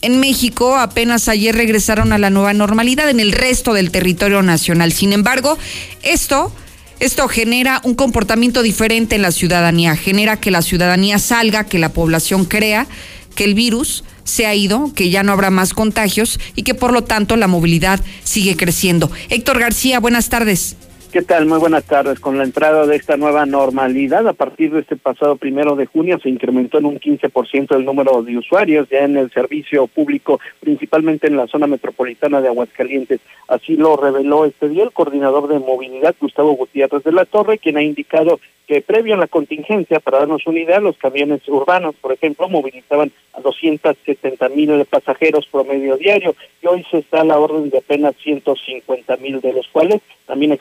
en 0.00 0.20
México 0.20 0.76
apenas 0.76 1.28
ayer 1.28 1.54
regresaron 1.56 2.12
a 2.12 2.18
la 2.18 2.30
nueva 2.30 2.54
normalidad 2.54 3.10
en 3.10 3.18
el 3.18 3.32
resto 3.32 3.72
del 3.72 3.90
territorio 3.90 4.42
nacional. 4.42 4.92
Sin 4.92 5.12
embargo, 5.12 5.58
esto 6.02 6.52
esto 7.00 7.26
genera 7.28 7.80
un 7.82 7.94
comportamiento 7.94 8.62
diferente 8.62 9.16
en 9.16 9.22
la 9.22 9.32
ciudadanía, 9.32 9.96
genera 9.96 10.38
que 10.38 10.50
la 10.50 10.62
ciudadanía 10.62 11.18
salga, 11.18 11.64
que 11.64 11.78
la 11.78 11.92
población 11.92 12.44
crea 12.44 12.86
que 13.34 13.44
el 13.44 13.54
virus 13.54 14.04
se 14.24 14.46
ha 14.46 14.54
ido, 14.54 14.92
que 14.94 15.10
ya 15.10 15.22
no 15.22 15.32
habrá 15.32 15.50
más 15.50 15.72
contagios 15.72 16.38
y 16.56 16.62
que 16.62 16.74
por 16.74 16.92
lo 16.92 17.04
tanto 17.04 17.36
la 17.36 17.46
movilidad 17.46 18.00
sigue 18.22 18.56
creciendo. 18.56 19.10
Héctor 19.28 19.58
García, 19.58 19.98
buenas 19.98 20.28
tardes. 20.28 20.76
¿Qué 21.12 21.22
tal? 21.22 21.46
Muy 21.46 21.58
buenas 21.58 21.86
tardes. 21.86 22.20
Con 22.20 22.38
la 22.38 22.44
entrada 22.44 22.86
de 22.86 22.94
esta 22.94 23.16
nueva 23.16 23.44
normalidad, 23.44 24.28
a 24.28 24.32
partir 24.32 24.70
de 24.70 24.78
este 24.78 24.94
pasado 24.94 25.34
primero 25.34 25.74
de 25.74 25.86
junio, 25.86 26.20
se 26.22 26.28
incrementó 26.28 26.78
en 26.78 26.84
un 26.84 27.00
15% 27.00 27.74
el 27.74 27.84
número 27.84 28.22
de 28.22 28.38
usuarios 28.38 28.88
ya 28.88 29.00
en 29.00 29.16
el 29.16 29.28
servicio 29.32 29.88
público, 29.88 30.38
principalmente 30.60 31.26
en 31.26 31.36
la 31.36 31.48
zona 31.48 31.66
metropolitana 31.66 32.40
de 32.40 32.46
Aguascalientes. 32.46 33.18
Así 33.48 33.74
lo 33.74 33.96
reveló 33.96 34.44
este 34.44 34.68
día 34.68 34.84
el 34.84 34.92
coordinador 34.92 35.48
de 35.48 35.58
movilidad, 35.58 36.14
Gustavo 36.20 36.52
Gutiérrez 36.52 37.02
de 37.02 37.10
la 37.10 37.24
Torre, 37.24 37.58
quien 37.58 37.76
ha 37.76 37.82
indicado 37.82 38.38
que 38.70 38.82
previo 38.82 39.14
a 39.14 39.18
la 39.18 39.26
contingencia, 39.26 39.98
para 39.98 40.20
darnos 40.20 40.46
una 40.46 40.60
idea, 40.60 40.78
los 40.78 40.96
camiones 40.96 41.40
urbanos, 41.48 41.96
por 41.96 42.12
ejemplo, 42.12 42.48
movilizaban 42.48 43.10
a 43.32 43.40
270 43.40 44.48
mil 44.50 44.84
pasajeros 44.84 45.48
promedio 45.50 45.96
diario 45.96 46.36
y 46.62 46.68
hoy 46.68 46.86
se 46.88 46.98
está 46.98 47.22
a 47.22 47.24
la 47.24 47.40
orden 47.40 47.68
de 47.70 47.78
apenas 47.78 48.14
150 48.22 49.16
mil, 49.16 49.40
de 49.40 49.52
los 49.54 49.66
cuales 49.66 50.00
también 50.24 50.52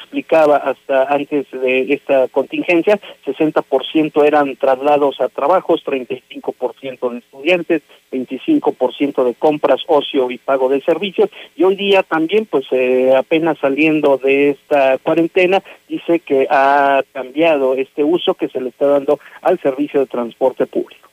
hasta 0.43 1.03
antes 1.13 1.45
de 1.51 1.93
esta 1.93 2.27
contingencia, 2.29 2.99
60% 3.25 4.25
eran 4.25 4.55
traslados 4.55 5.19
a 5.21 5.29
trabajos, 5.29 5.83
35% 5.85 7.09
de 7.11 7.17
estudiantes, 7.19 7.81
25% 8.11 9.23
de 9.23 9.33
compras, 9.35 9.81
ocio 9.87 10.31
y 10.31 10.37
pago 10.37 10.69
de 10.69 10.81
servicios 10.81 11.29
y 11.55 11.63
hoy 11.63 11.75
día 11.75 12.03
también 12.03 12.45
pues 12.45 12.65
eh, 12.71 13.13
apenas 13.15 13.57
saliendo 13.59 14.17
de 14.17 14.51
esta 14.51 14.97
cuarentena 14.99 15.61
dice 15.87 16.19
que 16.19 16.47
ha 16.49 17.03
cambiado 17.13 17.75
este 17.75 18.03
uso 18.03 18.33
que 18.33 18.49
se 18.49 18.61
le 18.61 18.69
está 18.69 18.87
dando 18.87 19.19
al 19.41 19.59
servicio 19.59 19.99
de 19.99 20.07
transporte 20.07 20.65
público. 20.65 21.08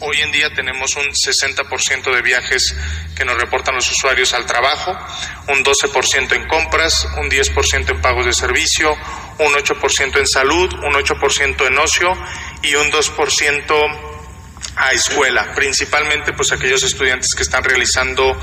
Hoy 0.00 0.20
en 0.20 0.32
día 0.32 0.52
tenemos 0.54 0.96
un 0.96 1.06
60% 1.06 2.14
de 2.14 2.22
viajes 2.22 2.74
que 3.16 3.24
nos 3.24 3.36
reportan 3.38 3.74
los 3.74 3.90
usuarios 3.90 4.34
al 4.34 4.44
trabajo, 4.44 4.96
un 5.48 5.64
12% 5.64 6.32
en 6.34 6.46
compras, 6.48 7.06
un 7.16 7.30
10% 7.30 7.90
en 7.90 8.00
pagos 8.00 8.26
de 8.26 8.32
servicio, 8.32 8.92
un 9.38 9.52
8% 9.52 10.18
en 10.18 10.26
salud, 10.26 10.72
un 10.74 10.94
8% 10.94 11.66
en 11.66 11.78
ocio 11.78 12.12
y 12.62 12.74
un 12.74 12.90
2% 12.90 14.14
a 14.76 14.92
escuela, 14.92 15.52
principalmente 15.54 16.32
pues 16.32 16.52
aquellos 16.52 16.82
estudiantes 16.82 17.34
que 17.34 17.42
están 17.42 17.62
realizando 17.62 18.36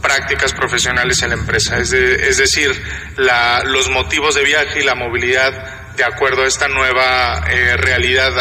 prácticas 0.00 0.52
profesionales 0.52 1.22
en 1.22 1.30
la 1.30 1.36
empresa. 1.36 1.78
Es, 1.78 1.92
es 1.92 2.36
decir, 2.38 2.70
la, 3.16 3.62
los 3.64 3.88
motivos 3.90 4.34
de 4.34 4.44
viaje 4.44 4.80
y 4.80 4.84
la 4.84 4.94
movilidad 4.94 5.83
de 5.96 6.04
acuerdo 6.04 6.42
a 6.42 6.46
esta 6.46 6.68
nueva 6.68 7.44
eh, 7.50 7.76
realidad 7.76 8.32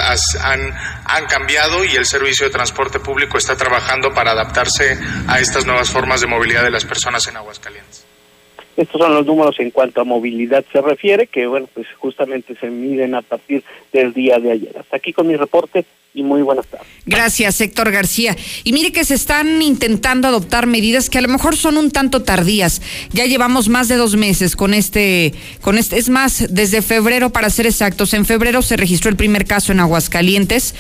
han, 0.41 0.73
han 1.05 1.25
cambiado 1.27 1.83
y 1.83 1.95
el 1.95 2.05
servicio 2.05 2.45
de 2.45 2.51
transporte 2.51 2.99
público 2.99 3.37
está 3.37 3.55
trabajando 3.55 4.13
para 4.13 4.31
adaptarse 4.31 4.97
a 5.27 5.39
estas 5.39 5.65
nuevas 5.65 5.89
formas 5.89 6.21
de 6.21 6.27
movilidad 6.27 6.63
de 6.63 6.71
las 6.71 6.85
personas 6.85 7.27
en 7.27 7.37
Aguascalientes. 7.37 8.02
Estos 8.75 8.99
son 8.99 9.13
los 9.13 9.25
números 9.25 9.55
en 9.59 9.71
cuanto 9.71 10.01
a 10.01 10.03
movilidad 10.03 10.65
se 10.71 10.81
refiere, 10.81 11.27
que 11.27 11.45
bueno, 11.45 11.67
pues 11.73 11.88
justamente 11.97 12.55
se 12.55 12.69
miden 12.69 13.13
a 13.15 13.21
partir 13.21 13.63
del 13.91 14.13
día 14.13 14.39
de 14.39 14.51
ayer. 14.51 14.77
Hasta 14.79 14.97
aquí 14.97 15.13
con 15.13 15.27
mi 15.27 15.36
reporte 15.36 15.86
y 16.13 16.23
muy 16.23 16.41
buenas 16.41 16.67
tardes. 16.67 16.88
Gracias, 17.05 17.59
Héctor 17.62 17.91
García. 17.91 18.36
Y 18.63 18.73
mire 18.73 18.91
que 18.91 19.03
se 19.03 19.15
están 19.15 19.62
intentando 19.62 20.27
adoptar 20.27 20.67
medidas 20.67 21.09
que 21.09 21.17
a 21.17 21.21
lo 21.21 21.27
mejor 21.27 21.55
son 21.55 21.77
un 21.77 21.91
tanto 21.91 22.23
tardías. 22.23 22.81
Ya 23.12 23.25
llevamos 23.25 23.69
más 23.69 23.88
de 23.88 23.95
dos 23.95 24.15
meses 24.15 24.55
con 24.55 24.73
este, 24.73 25.33
con 25.62 25.77
este, 25.77 25.97
es 25.97 26.09
más, 26.09 26.47
desde 26.49 26.81
febrero 26.81 27.31
para 27.31 27.49
ser 27.49 27.67
exactos. 27.67 28.13
En 28.13 28.25
febrero 28.25 28.62
se 28.62 28.77
registró 28.77 29.09
el 29.09 29.17
primer 29.17 29.45
caso 29.45 29.71
en 29.71 29.79
Aguascalientes 29.79 30.75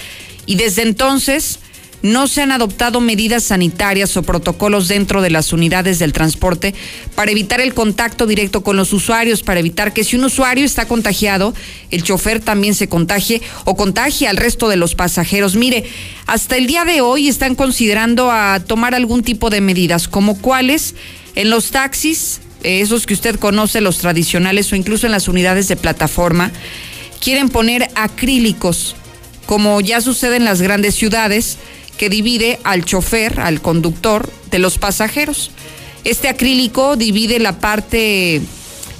y 0.45 0.55
desde 0.55 0.83
entonces 0.83 1.59
no 2.03 2.27
se 2.27 2.41
han 2.41 2.51
adoptado 2.51 2.99
medidas 2.99 3.45
sanitarias 3.45 4.15
o 4.17 4.23
protocolos 4.23 4.89
dentro 4.89 5.21
de 5.21 5.29
las 5.29 5.53
unidades 5.53 5.99
del 5.99 6.11
transporte 6.11 6.75
para 7.15 7.31
evitar 7.31 7.61
el 7.61 7.73
contacto 7.73 8.27
directo 8.27 8.61
con 8.61 8.75
los 8.75 8.91
usuarios, 8.91 9.41
para 9.41 9.61
evitar 9.61 9.93
que 9.93 10.03
si 10.03 10.17
un 10.17 10.25
usuario 10.25 10.65
está 10.65 10.85
contagiado, 10.85 11.53
el 11.91 12.03
chofer 12.03 12.41
también 12.41 12.75
se 12.75 12.89
contagie 12.89 13.41
o 13.63 13.75
contagie 13.77 14.27
al 14.27 14.35
resto 14.35 14.67
de 14.67 14.75
los 14.75 14.95
pasajeros. 14.95 15.55
Mire, 15.55 15.85
hasta 16.27 16.57
el 16.57 16.67
día 16.67 16.83
de 16.83 16.99
hoy 16.99 17.29
están 17.29 17.55
considerando 17.55 18.29
a 18.29 18.59
tomar 18.59 18.93
algún 18.95 19.23
tipo 19.23 19.49
de 19.49 19.61
medidas, 19.61 20.09
como 20.09 20.37
cuáles 20.37 20.95
en 21.35 21.49
los 21.49 21.71
taxis, 21.71 22.41
esos 22.63 23.05
que 23.05 23.13
usted 23.13 23.39
conoce, 23.39 23.79
los 23.79 23.99
tradicionales 23.99 24.71
o 24.73 24.75
incluso 24.75 25.05
en 25.05 25.13
las 25.13 25.29
unidades 25.29 25.69
de 25.69 25.77
plataforma, 25.77 26.51
quieren 27.21 27.47
poner 27.47 27.87
acrílicos, 27.95 28.97
como 29.45 29.79
ya 29.79 30.01
sucede 30.01 30.35
en 30.35 30.45
las 30.45 30.61
grandes 30.61 30.95
ciudades, 30.95 31.57
que 31.97 32.09
divide 32.09 32.59
al 32.63 32.85
chofer, 32.85 33.39
al 33.39 33.61
conductor 33.61 34.31
de 34.51 34.59
los 34.59 34.77
pasajeros. 34.77 35.51
Este 36.03 36.27
acrílico 36.27 36.95
divide 36.95 37.39
la 37.39 37.59
parte 37.59 38.41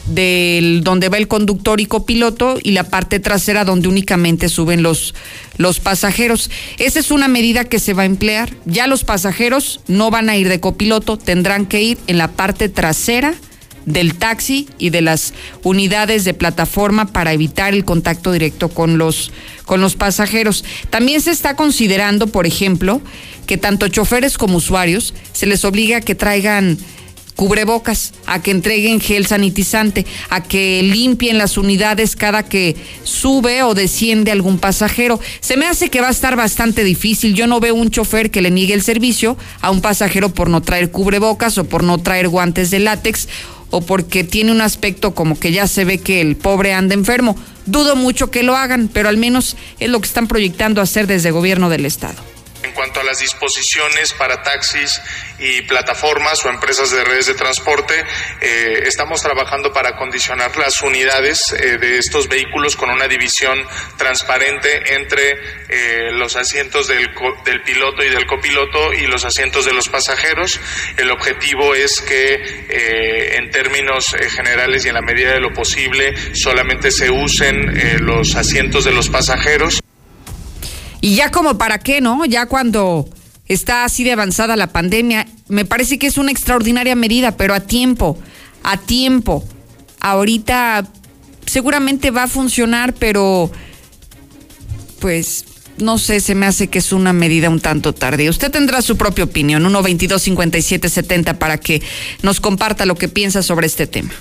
del 0.05 0.81
donde 0.83 1.09
va 1.09 1.17
el 1.17 1.27
conductor 1.27 1.79
y 1.79 1.85
copiloto 1.85 2.57
y 2.61 2.71
la 2.71 2.83
parte 2.83 3.19
trasera 3.19 3.63
donde 3.63 3.87
únicamente 3.87 4.49
suben 4.49 4.83
los, 4.83 5.13
los 5.57 5.79
pasajeros. 5.79 6.49
Esa 6.77 6.99
es 6.99 7.11
una 7.11 7.27
medida 7.27 7.65
que 7.65 7.79
se 7.79 7.93
va 7.93 8.03
a 8.03 8.05
emplear. 8.05 8.53
Ya 8.65 8.87
los 8.87 9.03
pasajeros 9.03 9.79
no 9.87 10.11
van 10.11 10.29
a 10.29 10.37
ir 10.37 10.49
de 10.49 10.59
copiloto, 10.59 11.17
tendrán 11.17 11.65
que 11.65 11.81
ir 11.81 11.97
en 12.07 12.17
la 12.17 12.29
parte 12.31 12.69
trasera 12.69 13.35
del 13.85 14.15
taxi 14.15 14.67
y 14.77 14.89
de 14.89 15.01
las 15.01 15.33
unidades 15.63 16.23
de 16.23 16.33
plataforma 16.33 17.05
para 17.07 17.33
evitar 17.33 17.73
el 17.73 17.85
contacto 17.85 18.31
directo 18.31 18.69
con 18.69 18.97
los, 18.97 19.31
con 19.65 19.81
los 19.81 19.95
pasajeros. 19.95 20.63
También 20.89 21.21
se 21.21 21.31
está 21.31 21.55
considerando, 21.55 22.27
por 22.27 22.45
ejemplo, 22.45 23.01
que 23.45 23.57
tanto 23.57 23.87
choferes 23.87 24.37
como 24.37 24.57
usuarios 24.57 25.13
se 25.33 25.45
les 25.45 25.65
obliga 25.65 25.97
a 25.97 26.01
que 26.01 26.15
traigan 26.15 26.77
cubrebocas, 27.35 28.13
a 28.25 28.41
que 28.41 28.51
entreguen 28.51 29.01
gel 29.01 29.25
sanitizante, 29.25 30.05
a 30.29 30.43
que 30.43 30.81
limpien 30.83 31.37
las 31.37 31.57
unidades 31.57 32.15
cada 32.15 32.43
que 32.43 32.75
sube 33.03 33.63
o 33.63 33.73
desciende 33.73 34.31
algún 34.31 34.59
pasajero. 34.59 35.19
Se 35.39 35.57
me 35.57 35.65
hace 35.65 35.89
que 35.89 36.01
va 36.01 36.07
a 36.07 36.11
estar 36.11 36.35
bastante 36.35 36.83
difícil. 36.83 37.33
Yo 37.33 37.47
no 37.47 37.59
veo 37.59 37.75
un 37.75 37.89
chofer 37.89 38.31
que 38.31 38.41
le 38.41 38.51
niegue 38.51 38.73
el 38.73 38.83
servicio 38.83 39.37
a 39.61 39.71
un 39.71 39.81
pasajero 39.81 40.29
por 40.29 40.49
no 40.49 40.61
traer 40.61 40.91
cubrebocas 40.91 41.57
o 41.57 41.65
por 41.65 41.83
no 41.83 41.97
traer 41.97 42.29
guantes 42.29 42.71
de 42.71 42.79
látex 42.79 43.27
o 43.73 43.81
porque 43.81 44.23
tiene 44.23 44.51
un 44.51 44.61
aspecto 44.61 45.15
como 45.15 45.39
que 45.39 45.51
ya 45.51 45.65
se 45.65 45.83
ve 45.83 45.97
que 45.97 46.21
el 46.21 46.35
pobre 46.35 46.73
anda 46.73 46.93
enfermo. 46.93 47.35
Dudo 47.65 47.95
mucho 47.95 48.29
que 48.29 48.43
lo 48.43 48.55
hagan, 48.55 48.87
pero 48.87 49.09
al 49.09 49.17
menos 49.17 49.57
es 49.79 49.89
lo 49.89 49.99
que 49.99 50.05
están 50.05 50.27
proyectando 50.27 50.79
hacer 50.79 51.07
desde 51.07 51.29
el 51.29 51.33
gobierno 51.33 51.69
del 51.69 51.87
estado. 51.87 52.32
En 52.63 52.71
cuanto 52.71 53.01
a 53.01 53.03
las 53.03 53.19
disposiciones 53.19 54.13
para 54.13 54.41
taxis 54.41 55.01
y 55.37 55.63
plataformas 55.63 56.45
o 56.45 56.49
empresas 56.49 56.91
de 56.91 57.03
redes 57.03 57.25
de 57.25 57.33
transporte, 57.33 57.93
eh, 58.39 58.83
estamos 58.85 59.21
trabajando 59.21 59.73
para 59.73 59.97
condicionar 59.97 60.55
las 60.55 60.81
unidades 60.81 61.53
eh, 61.59 61.77
de 61.77 61.97
estos 61.97 62.29
vehículos 62.29 62.77
con 62.77 62.89
una 62.89 63.09
división 63.09 63.59
transparente 63.97 64.95
entre 64.95 65.31
eh, 65.67 66.11
los 66.13 66.37
asientos 66.37 66.87
del, 66.87 67.09
del, 67.43 67.61
piloto 67.63 68.01
y 68.01 68.09
del 68.09 68.25
copiloto 68.25 68.93
y 68.93 69.07
los 69.07 69.25
asientos 69.25 69.65
de 69.65 69.73
los 69.73 69.89
pasajeros. 69.89 70.61
El 70.95 71.11
objetivo 71.11 71.75
es 71.75 71.99
que 71.99 73.35
en 73.37 73.51
términos 73.51 74.05
generales 74.29 74.85
y 74.85 74.87
en 74.87 74.95
la 74.95 75.01
medida 75.01 75.33
de 75.33 75.41
lo 75.41 75.51
posible 75.53 76.13
solamente 76.33 76.91
se 76.91 77.09
usen 77.09 78.05
los 78.05 78.35
asientos 78.35 78.85
de 78.85 78.93
los 78.93 79.09
pasajeros. 79.09 79.83
Y 81.03 81.15
ya 81.15 81.31
como 81.31 81.57
para 81.57 81.79
qué, 81.79 81.99
¿no? 81.99 82.23
Ya 82.23 82.45
cuando 82.45 83.09
está 83.49 83.83
así 83.83 84.05
de 84.05 84.13
avanzada 84.13 84.55
la 84.55 84.67
pandemia, 84.67 85.27
me 85.49 85.65
parece 85.65 85.99
que 85.99 86.07
es 86.07 86.17
una 86.17 86.31
extraordinaria 86.31 86.95
medida, 86.95 87.35
pero 87.35 87.53
a 87.53 87.59
tiempo, 87.59 88.17
a 88.63 88.77
tiempo. 88.77 89.43
Ahorita 89.99 90.87
seguramente 91.45 92.09
va 92.09 92.23
a 92.23 92.27
funcionar, 92.29 92.93
pero 92.93 93.51
pues 94.99 95.43
no 95.77 95.97
sé, 95.97 96.21
se 96.21 96.35
me 96.35 96.45
hace 96.45 96.69
que 96.69 96.79
es 96.79 96.93
una 96.93 97.11
medida 97.11 97.49
un 97.49 97.59
tanto 97.59 97.93
tarde. 97.93 98.29
Usted 98.29 98.49
tendrá 98.49 98.81
su 98.81 98.95
propia 98.95 99.25
opinión, 99.25 99.61
122-5770, 99.65 101.37
para 101.37 101.57
que 101.57 101.81
nos 102.21 102.39
comparta 102.39 102.85
lo 102.85 102.95
que 102.95 103.09
piensa 103.09 103.43
sobre 103.43 103.67
este 103.67 103.87
tema. 103.87 104.13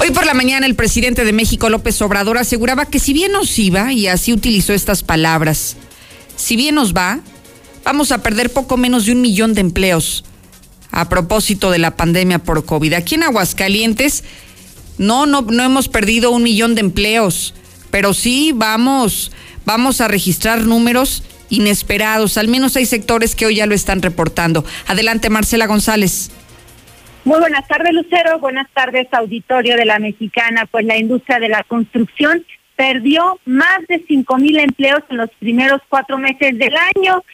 Hoy 0.00 0.10
por 0.10 0.26
la 0.26 0.34
mañana 0.34 0.66
el 0.66 0.74
presidente 0.74 1.24
de 1.24 1.32
México, 1.32 1.70
López 1.70 2.00
Obrador, 2.02 2.38
aseguraba 2.38 2.86
que 2.86 2.98
si 2.98 3.12
bien 3.12 3.32
nos 3.32 3.58
iba, 3.58 3.92
y 3.92 4.08
así 4.08 4.32
utilizó 4.32 4.72
estas 4.72 5.02
palabras, 5.02 5.76
si 6.36 6.56
bien 6.56 6.74
nos 6.74 6.94
va, 6.94 7.20
vamos 7.84 8.12
a 8.12 8.18
perder 8.18 8.52
poco 8.52 8.76
menos 8.76 9.06
de 9.06 9.12
un 9.12 9.20
millón 9.20 9.54
de 9.54 9.60
empleos 9.60 10.24
a 10.90 11.08
propósito 11.08 11.70
de 11.70 11.78
la 11.78 11.96
pandemia 11.96 12.38
por 12.38 12.64
COVID. 12.64 12.92
Aquí 12.94 13.14
en 13.14 13.24
Aguascalientes 13.24 14.24
no, 14.98 15.26
no, 15.26 15.42
no 15.42 15.62
hemos 15.62 15.88
perdido 15.88 16.30
un 16.30 16.42
millón 16.42 16.74
de 16.74 16.82
empleos, 16.82 17.54
pero 17.90 18.14
sí 18.14 18.52
vamos, 18.54 19.32
vamos 19.64 20.00
a 20.00 20.08
registrar 20.08 20.66
números 20.66 21.22
inesperados. 21.50 22.36
Al 22.38 22.48
menos 22.48 22.76
hay 22.76 22.86
sectores 22.86 23.34
que 23.34 23.46
hoy 23.46 23.56
ya 23.56 23.66
lo 23.66 23.74
están 23.74 24.02
reportando. 24.02 24.64
Adelante, 24.86 25.30
Marcela 25.30 25.66
González. 25.66 26.30
Muy 27.24 27.40
buenas 27.40 27.66
tardes, 27.66 27.94
Lucero. 27.94 28.38
Buenas 28.38 28.68
tardes, 28.74 29.08
auditorio 29.12 29.76
de 29.76 29.86
la 29.86 29.98
Mexicana. 29.98 30.66
Pues 30.70 30.84
la 30.84 30.98
industria 30.98 31.38
de 31.38 31.48
la 31.48 31.64
construcción 31.64 32.44
perdió 32.76 33.40
más 33.46 33.78
de 33.88 34.04
cinco 34.06 34.36
mil 34.36 34.58
empleos 34.58 35.00
en 35.08 35.16
los 35.16 35.30
primeros 35.38 35.80
cuatro 35.88 36.18
meses 36.18 36.58
del 36.58 36.74
año 36.96 37.24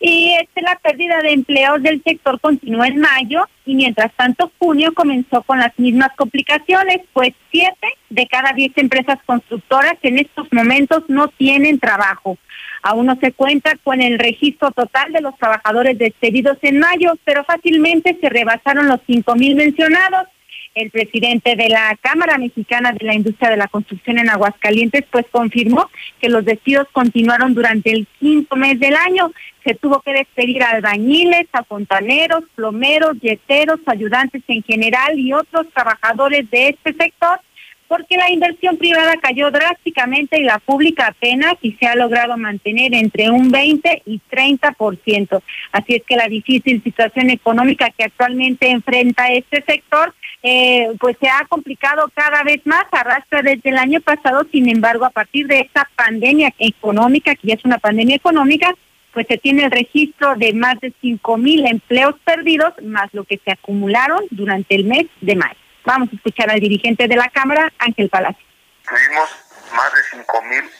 Y 0.00 0.32
este, 0.40 0.62
la 0.62 0.78
pérdida 0.78 1.20
de 1.22 1.32
empleos 1.32 1.82
del 1.82 2.02
sector 2.04 2.40
continuó 2.40 2.84
en 2.84 2.98
mayo 2.98 3.48
y 3.66 3.74
mientras 3.74 4.12
tanto 4.14 4.52
junio 4.58 4.94
comenzó 4.94 5.42
con 5.42 5.58
las 5.58 5.76
mismas 5.78 6.10
complicaciones, 6.16 7.00
pues 7.12 7.34
siete 7.50 7.88
de 8.08 8.26
cada 8.28 8.52
diez 8.52 8.72
empresas 8.76 9.18
constructoras 9.26 9.94
en 10.02 10.18
estos 10.18 10.46
momentos 10.52 11.02
no 11.08 11.28
tienen 11.28 11.80
trabajo. 11.80 12.38
Aún 12.82 13.06
no 13.06 13.16
se 13.16 13.32
cuenta 13.32 13.76
con 13.82 14.00
el 14.00 14.20
registro 14.20 14.70
total 14.70 15.12
de 15.12 15.20
los 15.20 15.36
trabajadores 15.36 15.98
despedidos 15.98 16.58
en 16.62 16.78
mayo, 16.78 17.14
pero 17.24 17.42
fácilmente 17.44 18.16
se 18.20 18.28
rebasaron 18.28 18.86
los 18.86 19.00
cinco 19.04 19.34
mil 19.34 19.56
mencionados 19.56 20.28
el 20.74 20.90
presidente 20.90 21.56
de 21.56 21.68
la 21.68 21.96
Cámara 22.00 22.38
Mexicana 22.38 22.92
de 22.92 23.04
la 23.04 23.14
Industria 23.14 23.50
de 23.50 23.56
la 23.56 23.68
Construcción 23.68 24.18
en 24.18 24.30
Aguascalientes, 24.30 25.04
pues 25.10 25.26
confirmó 25.30 25.90
que 26.20 26.28
los 26.28 26.44
despidos 26.44 26.86
continuaron 26.92 27.54
durante 27.54 27.90
el 27.90 28.06
quinto 28.18 28.56
mes 28.56 28.78
del 28.78 28.94
año. 28.94 29.32
Se 29.64 29.74
tuvo 29.74 30.00
que 30.00 30.12
despedir 30.12 30.62
a 30.62 30.70
albañiles, 30.70 31.46
a 31.52 31.64
fontaneros, 31.64 32.44
plomeros, 32.54 33.18
yeteros, 33.20 33.80
ayudantes 33.86 34.42
en 34.48 34.62
general 34.62 35.18
y 35.18 35.32
otros 35.32 35.66
trabajadores 35.74 36.50
de 36.50 36.68
este 36.70 36.92
sector 36.94 37.40
porque 37.88 38.16
la 38.16 38.30
inversión 38.30 38.76
privada 38.76 39.16
cayó 39.16 39.50
drásticamente 39.50 40.38
y 40.38 40.44
la 40.44 40.58
pública 40.58 41.08
apenas 41.08 41.54
y 41.62 41.72
se 41.72 41.86
ha 41.86 41.96
logrado 41.96 42.36
mantener 42.36 42.94
entre 42.94 43.30
un 43.30 43.50
20 43.50 44.02
y 44.04 44.20
30%. 44.30 45.42
Así 45.72 45.94
es 45.94 46.02
que 46.04 46.16
la 46.16 46.28
difícil 46.28 46.82
situación 46.82 47.30
económica 47.30 47.90
que 47.90 48.04
actualmente 48.04 48.70
enfrenta 48.70 49.32
este 49.32 49.64
sector 49.66 50.14
eh, 50.42 50.92
pues 51.00 51.16
se 51.20 51.28
ha 51.28 51.44
complicado 51.48 52.10
cada 52.14 52.44
vez 52.44 52.60
más, 52.64 52.84
arrastra 52.92 53.42
desde 53.42 53.70
el 53.70 53.78
año 53.78 54.00
pasado, 54.00 54.46
sin 54.52 54.68
embargo, 54.68 55.04
a 55.04 55.10
partir 55.10 55.46
de 55.48 55.60
esta 55.60 55.88
pandemia 55.96 56.54
económica, 56.58 57.34
que 57.34 57.48
ya 57.48 57.54
es 57.54 57.64
una 57.64 57.78
pandemia 57.78 58.16
económica, 58.16 58.72
pues 59.12 59.26
se 59.26 59.38
tiene 59.38 59.64
el 59.64 59.70
registro 59.70 60.36
de 60.36 60.52
más 60.52 60.78
de 60.80 60.92
5 61.00 61.36
mil 61.38 61.66
empleos 61.66 62.14
perdidos, 62.24 62.72
más 62.84 63.12
lo 63.12 63.24
que 63.24 63.40
se 63.44 63.50
acumularon 63.50 64.20
durante 64.30 64.76
el 64.76 64.84
mes 64.84 65.06
de 65.20 65.34
mayo. 65.34 65.67
Vamos 65.88 66.10
a 66.12 66.16
escuchar 66.16 66.50
al 66.50 66.60
dirigente 66.60 67.08
de 67.08 67.16
la 67.16 67.30
Cámara, 67.30 67.72
Ángel 67.78 68.10
Palacio. 68.10 68.44
Tuvimos 68.86 69.30
más 69.72 69.90
de 69.94 70.02
5 70.20 70.42
mil 70.42 70.70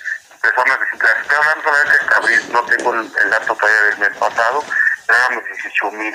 personas 0.42 0.80
desempleadas. 0.80 1.22
Estoy 1.22 1.36
hablando 1.38 1.62
solamente 1.64 2.04
de 2.04 2.14
abril, 2.14 2.52
no 2.52 2.62
tengo 2.66 2.94
el, 2.94 3.30
dato 3.30 3.54
todavía 3.56 3.82
del 3.88 3.98
mes 4.00 4.18
pasado, 4.18 4.62
éramos 5.08 5.44
18 5.46 5.92
mil, 5.92 6.14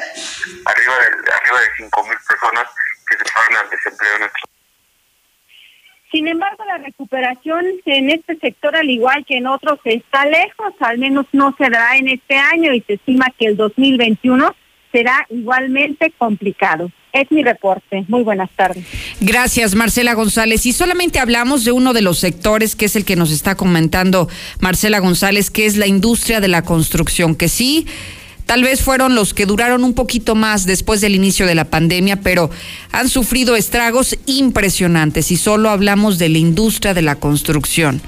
arriba 0.66 0.94
de, 0.94 1.34
arriba 1.34 1.60
de 1.60 1.68
5 1.78 2.04
mil 2.04 2.18
personas 2.28 2.66
que 3.10 3.18
se 3.18 3.24
pagan 3.34 3.66
al 3.66 3.70
desempleo 3.72 4.16
en 4.16 4.32
Sin 6.12 6.28
embargo, 6.28 6.64
la 6.66 6.78
recuperación 6.78 7.66
en 7.86 8.12
este 8.12 8.38
sector, 8.38 8.76
al 8.76 8.92
igual 8.92 9.26
que 9.26 9.38
en 9.38 9.48
otros, 9.48 9.80
está 9.86 10.26
lejos, 10.26 10.72
al 10.82 11.00
menos 11.00 11.26
no 11.32 11.56
se 11.58 11.68
dará 11.68 11.98
en 11.98 12.10
este 12.10 12.38
año 12.38 12.72
y 12.72 12.82
se 12.82 12.94
estima 12.94 13.26
que 13.40 13.48
el 13.48 13.58
2021 13.58 14.56
será 14.92 15.26
igualmente 15.32 16.14
complicado. 16.16 16.92
Es 17.14 17.32
mi 17.32 17.44
reporte. 17.44 18.04
Muy 18.08 18.24
buenas 18.24 18.50
tardes. 18.56 18.84
Gracias, 19.22 19.76
Marcela 19.76 20.16
González. 20.16 20.66
Y 20.66 20.74
solamente 20.74 21.20
hablamos 21.20 21.64
de 21.64 21.72
uno 21.72 21.94
de 21.94 22.02
los 22.02 22.18
sectores 22.18 22.76
que 22.76 22.86
es 22.86 22.96
el 22.96 23.06
que 23.06 23.16
nos 23.16 23.32
está 23.32 23.56
comentando 23.56 24.28
Marcela 24.60 25.00
González, 25.00 25.52
que 25.52 25.68
es 25.68 25.78
la 25.78 25.88
industria 25.88 26.42
de 26.42 26.48
la 26.48 26.64
construcción, 26.64 27.36
que 27.36 27.50
sí 27.50 27.86
Tal 28.46 28.64
vez 28.64 28.82
fueron 28.82 29.16
los 29.16 29.34
que 29.34 29.46
duraron 29.46 29.84
un 29.84 29.94
poquito 29.94 30.36
más 30.36 30.66
después 30.66 31.02
del 31.02 31.16
inicio 31.16 31.48
de 31.48 31.56
la 31.56 31.66
pandemia, 31.66 32.18
pero 32.18 32.50
han 32.92 33.10
sufrido 33.10 33.56
estragos 33.56 34.18
impresionantes 34.26 35.32
y 35.32 35.38
solo 35.38 35.70
hablamos 35.70 36.20
de 36.20 36.30
la 36.30 36.40
industria 36.40 36.94
de 36.94 37.02
la 37.02 37.16
construcción. 37.16 38.02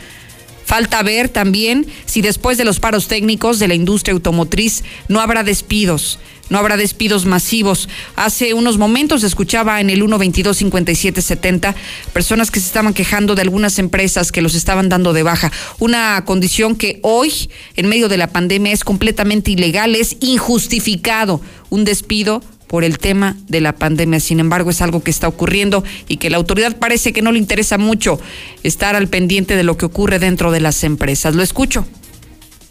Falta 0.65 1.03
ver 1.03 1.29
también 1.29 1.85
si 2.05 2.21
después 2.21 2.57
de 2.57 2.65
los 2.65 2.79
paros 2.79 3.07
técnicos 3.07 3.59
de 3.59 3.67
la 3.67 3.75
industria 3.75 4.13
automotriz 4.13 4.83
no 5.07 5.21
habrá 5.21 5.43
despidos 5.43 6.19
no 6.49 6.59
habrá 6.59 6.77
despidos 6.77 7.25
masivos. 7.25 7.89
Hace 8.15 8.53
unos 8.53 8.77
momentos 8.77 9.23
escuchaba 9.23 9.81
en 9.81 9.89
el 9.89 10.01
122-5770 10.03 11.73
personas 12.13 12.51
que 12.51 12.59
se 12.59 12.67
estaban 12.67 12.93
quejando 12.93 13.35
de 13.35 13.41
algunas 13.41 13.79
empresas 13.79 14.31
que 14.31 14.41
los 14.41 14.55
estaban 14.55 14.89
dando 14.89 15.13
de 15.13 15.23
baja. 15.23 15.51
Una 15.79 16.23
condición 16.25 16.75
que 16.75 16.99
hoy, 17.01 17.49
en 17.75 17.87
medio 17.87 18.09
de 18.09 18.17
la 18.17 18.27
pandemia, 18.27 18.73
es 18.73 18.83
completamente 18.83 19.51
ilegal, 19.51 19.95
es 19.95 20.17
injustificado 20.19 21.41
un 21.69 21.83
despido 21.83 22.43
por 22.67 22.83
el 22.83 22.97
tema 22.97 23.35
de 23.47 23.61
la 23.61 23.73
pandemia. 23.73 24.19
Sin 24.19 24.39
embargo, 24.39 24.69
es 24.69 24.81
algo 24.81 25.03
que 25.03 25.11
está 25.11 25.27
ocurriendo 25.27 25.83
y 26.07 26.17
que 26.17 26.29
la 26.29 26.37
autoridad 26.37 26.77
parece 26.77 27.13
que 27.13 27.21
no 27.21 27.31
le 27.31 27.39
interesa 27.39 27.77
mucho 27.77 28.19
estar 28.63 28.95
al 28.95 29.07
pendiente 29.07 29.55
de 29.55 29.63
lo 29.63 29.77
que 29.77 29.85
ocurre 29.85 30.19
dentro 30.19 30.51
de 30.51 30.59
las 30.59 30.83
empresas. 30.83 31.35
Lo 31.35 31.43
escucho. 31.43 31.85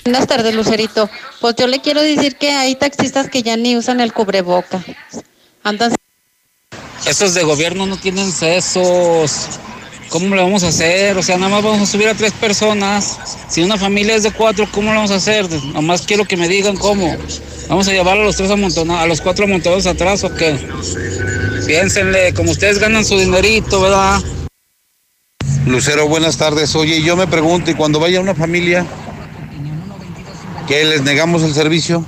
Buenas 0.04 0.26
tardes, 0.26 0.54
Lucerito. 0.54 1.08
Pues 1.40 1.56
yo 1.56 1.66
le 1.66 1.80
quiero 1.80 2.02
decir 2.02 2.36
que 2.36 2.50
hay 2.50 2.74
taxistas 2.74 3.30
que 3.30 3.42
ya 3.42 3.56
ni 3.56 3.76
usan 3.76 4.00
el 4.00 4.12
cubreboca. 4.12 4.84
Andan... 5.62 5.94
Esos 7.06 7.34
de 7.34 7.42
gobierno 7.42 7.86
no 7.86 7.96
tienen 7.96 8.30
sesos. 8.30 9.48
¿Cómo 10.14 10.32
lo 10.36 10.44
vamos 10.44 10.62
a 10.62 10.68
hacer? 10.68 11.18
O 11.18 11.24
sea, 11.24 11.38
nada 11.38 11.50
más 11.50 11.64
vamos 11.64 11.82
a 11.82 11.90
subir 11.90 12.06
a 12.06 12.14
tres 12.14 12.30
personas. 12.30 13.18
Si 13.48 13.64
una 13.64 13.76
familia 13.76 14.14
es 14.14 14.22
de 14.22 14.30
cuatro, 14.30 14.64
¿cómo 14.70 14.90
lo 14.90 14.98
vamos 14.98 15.10
a 15.10 15.16
hacer? 15.16 15.50
Nada 15.50 15.80
más 15.80 16.02
quiero 16.02 16.24
que 16.24 16.36
me 16.36 16.46
digan 16.46 16.76
cómo. 16.76 17.16
¿Vamos 17.68 17.88
a 17.88 17.90
llevar 17.90 18.18
a 18.18 18.22
los 18.22 18.36
tres 18.36 18.48
amontonados, 18.48 19.02
a 19.02 19.06
los 19.08 19.20
cuatro 19.20 19.46
amontonados 19.46 19.86
atrás 19.86 20.22
o 20.22 20.32
qué? 20.32 20.56
Piénsenle, 21.66 22.32
como 22.32 22.52
ustedes 22.52 22.78
ganan 22.78 23.04
su 23.04 23.18
dinerito, 23.18 23.80
¿verdad? 23.80 24.22
Lucero, 25.66 26.06
buenas 26.06 26.36
tardes. 26.36 26.76
Oye, 26.76 27.02
yo 27.02 27.16
me 27.16 27.26
pregunto, 27.26 27.72
¿y 27.72 27.74
cuando 27.74 27.98
vaya 27.98 28.20
una 28.20 28.36
familia 28.36 28.86
que 30.68 30.84
les 30.84 31.02
negamos 31.02 31.42
el 31.42 31.54
servicio. 31.54 32.06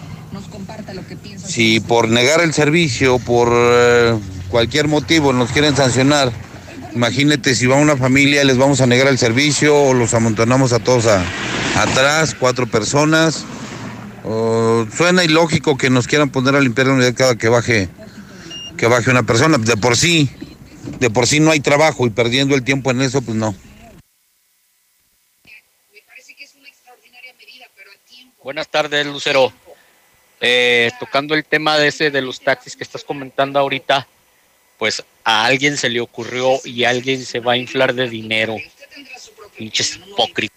Si 1.44 1.80
por 1.80 2.08
negar 2.08 2.40
el 2.40 2.54
servicio, 2.54 3.18
por 3.18 3.48
eh, 3.52 4.16
cualquier 4.48 4.86
motivo 4.86 5.32
nos 5.32 5.50
quieren 5.50 5.74
sancionar, 5.74 6.30
imagínate 6.96 7.54
si 7.54 7.66
va 7.66 7.76
una 7.76 7.96
familia 7.96 8.42
les 8.42 8.56
vamos 8.56 8.80
a 8.80 8.86
negar 8.86 9.06
el 9.08 9.18
servicio 9.18 9.76
o 9.76 9.92
los 9.92 10.14
amontonamos 10.14 10.72
a 10.72 10.78
todos 10.78 11.06
atrás, 11.76 12.34
cuatro 12.34 12.66
personas. 12.66 13.44
suena 14.24 15.22
ilógico 15.22 15.76
que 15.76 15.90
nos 15.90 16.06
quieran 16.06 16.30
poner 16.30 16.56
a 16.56 16.60
limpiar 16.60 16.86
la 16.86 16.94
unidad 16.94 17.14
cada 17.14 17.36
que 17.36 17.48
baje, 17.48 17.88
que 18.78 18.86
baje 18.86 19.10
una 19.10 19.24
persona. 19.24 19.58
De 19.58 19.76
por 19.76 19.96
sí, 19.96 20.30
de 20.98 21.10
por 21.10 21.26
sí 21.26 21.38
no 21.38 21.50
hay 21.50 21.60
trabajo 21.60 22.06
y 22.06 22.10
perdiendo 22.10 22.54
el 22.54 22.64
tiempo 22.64 22.90
en 22.90 23.02
eso, 23.02 23.20
pues 23.20 23.36
no. 23.36 23.54
Buenas 28.42 28.68
tardes, 28.68 29.06
Lucero. 29.06 29.52
Eh, 30.40 30.90
tocando 30.98 31.34
el 31.34 31.44
tema 31.44 31.76
de 31.76 31.88
ese 31.88 32.10
de 32.10 32.22
los 32.22 32.40
taxis 32.40 32.76
que 32.76 32.84
estás 32.84 33.04
comentando 33.04 33.58
ahorita, 33.58 34.06
pues 34.78 35.02
a 35.24 35.44
alguien 35.44 35.76
se 35.76 35.88
le 35.88 36.00
ocurrió 36.00 36.60
y 36.64 36.84
alguien 36.84 37.24
se 37.24 37.40
va 37.40 37.52
a 37.52 37.56
inflar 37.56 37.94
de 37.94 38.08
dinero. 38.08 38.56
Pinches 39.56 39.96
hipócritas. 39.96 40.56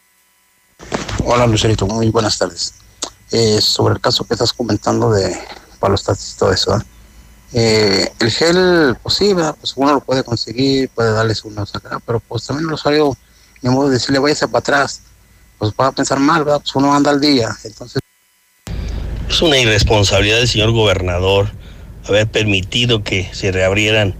Hola, 1.23 1.47
Lucerito, 1.47 1.87
muy 1.87 2.09
buenas 2.09 2.37
tardes. 2.37 2.73
Eh, 3.31 3.61
sobre 3.61 3.93
el 3.95 4.01
caso 4.01 4.23
que 4.25 4.33
estás 4.33 4.53
comentando 4.53 5.11
de 5.11 5.37
para 5.79 5.91
los 5.91 6.03
taxis 6.03 6.33
y 6.33 6.37
todo 6.37 6.51
eso, 6.51 6.83
eh, 7.53 8.11
el 8.19 8.31
gel, 8.31 8.97
pues 9.01 9.15
sí, 9.15 9.33
pues 9.33 9.73
uno 9.75 9.93
lo 9.93 10.01
puede 10.01 10.23
conseguir, 10.23 10.89
puede 10.89 11.11
darles 11.11 11.43
una 11.45 11.65
sacar, 11.65 12.01
pero 12.05 12.19
pues 12.19 12.45
también 12.45 12.67
el 12.67 12.73
usuario, 12.73 13.15
ni 13.61 13.69
modo 13.69 13.87
de 13.87 13.93
decirle, 13.93 14.19
váyase 14.19 14.47
para 14.47 14.59
atrás 14.59 15.01
pues 15.59 15.73
va 15.79 15.87
a 15.87 15.91
pensar 15.91 16.19
mal, 16.19 16.43
¿verdad? 16.43 16.61
Pues 16.61 16.73
uno 16.75 16.95
anda 16.95 17.11
al 17.11 17.19
día, 17.19 17.49
entonces... 17.63 18.01
Es 19.29 19.41
una 19.41 19.59
irresponsabilidad 19.59 20.37
del 20.37 20.47
señor 20.47 20.71
gobernador 20.71 21.51
haber 22.09 22.27
permitido 22.27 23.03
que 23.03 23.27
se 23.31 23.51
reabrieran 23.51 24.15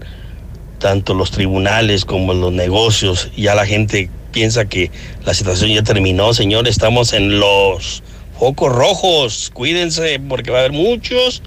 tanto 0.78 1.14
los 1.14 1.30
tribunales 1.30 2.04
como 2.04 2.34
los 2.34 2.52
negocios. 2.52 3.30
Ya 3.36 3.54
la 3.54 3.66
gente 3.66 4.10
piensa 4.32 4.64
que 4.64 4.90
la 5.24 5.34
situación 5.34 5.70
ya 5.70 5.82
terminó, 5.82 6.32
señor. 6.34 6.66
Estamos 6.66 7.12
en 7.12 7.38
los 7.38 8.02
focos 8.38 8.72
rojos. 8.72 9.50
Cuídense 9.52 10.18
porque 10.28 10.50
va 10.50 10.58
a 10.58 10.60
haber 10.60 10.72
muchos, 10.72 11.42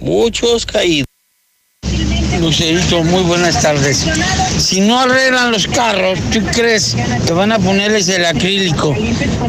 muchos 0.00 0.64
caídos. 0.64 1.09
Lucerito, 2.40 3.04
muy 3.04 3.22
buenas 3.22 3.60
tardes. 3.60 4.06
Si 4.58 4.80
no 4.80 4.98
arreglan 4.98 5.52
los 5.52 5.66
carros, 5.66 6.18
¿tú 6.32 6.40
crees 6.54 6.96
que 7.26 7.32
van 7.32 7.52
a 7.52 7.58
ponerles 7.58 8.08
el 8.08 8.24
acrílico? 8.24 8.96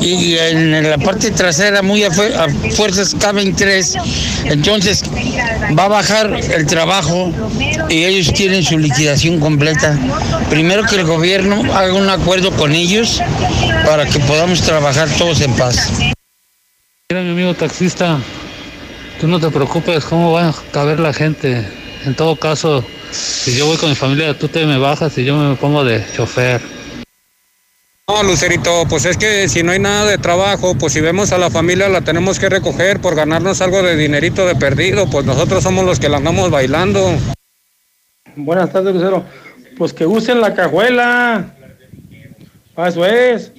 Y 0.01 0.35
en 0.37 0.89
la 0.89 0.97
parte 0.97 1.31
trasera 1.31 1.81
muy 1.81 2.03
a, 2.03 2.11
fuerzas 2.75 3.15
caben 3.17 3.55
tres. 3.55 3.95
Entonces 4.43 5.03
va 5.77 5.85
a 5.85 5.87
bajar 5.87 6.33
el 6.33 6.65
trabajo 6.65 7.31
y 7.89 8.03
ellos 8.03 8.31
quieren 8.35 8.63
su 8.63 8.77
liquidación 8.77 9.39
completa. 9.39 9.97
Primero 10.49 10.83
que 10.83 10.97
el 10.97 11.05
gobierno 11.05 11.73
haga 11.73 11.93
un 11.93 12.09
acuerdo 12.09 12.51
con 12.51 12.73
ellos 12.73 13.21
para 13.85 14.05
que 14.05 14.19
podamos 14.19 14.61
trabajar 14.61 15.09
todos 15.17 15.39
en 15.41 15.53
paz. 15.53 15.89
Mira 17.09 17.23
mi 17.23 17.31
amigo 17.31 17.53
taxista, 17.53 18.19
tú 19.19 19.27
no 19.27 19.39
te 19.39 19.49
preocupes 19.49 20.03
cómo 20.03 20.33
va 20.33 20.49
a 20.49 20.55
caber 20.71 20.99
la 20.99 21.13
gente 21.13 21.80
en 22.05 22.15
todo 22.15 22.35
caso, 22.35 22.83
si 23.11 23.55
yo 23.55 23.65
voy 23.65 23.77
con 23.77 23.89
mi 23.89 23.95
familia, 23.95 24.37
tú 24.37 24.47
te 24.47 24.65
me 24.65 24.77
bajas 24.77 25.17
y 25.17 25.25
yo 25.25 25.37
me 25.37 25.55
pongo 25.55 25.83
de 25.83 26.03
chofer. 26.15 26.61
No, 28.07 28.23
Lucerito, 28.23 28.85
pues 28.89 29.05
es 29.05 29.15
que 29.15 29.47
si 29.47 29.63
no 29.63 29.71
hay 29.71 29.79
nada 29.79 30.05
de 30.05 30.17
trabajo, 30.17 30.75
pues 30.75 30.93
si 30.93 30.99
vemos 30.99 31.31
a 31.31 31.37
la 31.37 31.49
familia 31.49 31.87
la 31.87 32.01
tenemos 32.01 32.39
que 32.39 32.49
recoger 32.49 32.99
por 32.99 33.15
ganarnos 33.15 33.61
algo 33.61 33.81
de 33.83 33.95
dinerito 33.95 34.45
de 34.45 34.55
perdido, 34.55 35.09
pues 35.09 35.25
nosotros 35.25 35.63
somos 35.63 35.85
los 35.85 35.99
que 35.99 36.09
la 36.09 36.17
andamos 36.17 36.49
bailando. 36.49 37.17
Buenas 38.35 38.71
tardes, 38.71 38.93
Lucero. 38.93 39.23
Pues 39.77 39.93
que 39.93 40.05
usen 40.05 40.41
la 40.41 40.53
cajuela. 40.53 41.55
Eso 42.77 43.05
es. 43.05 43.51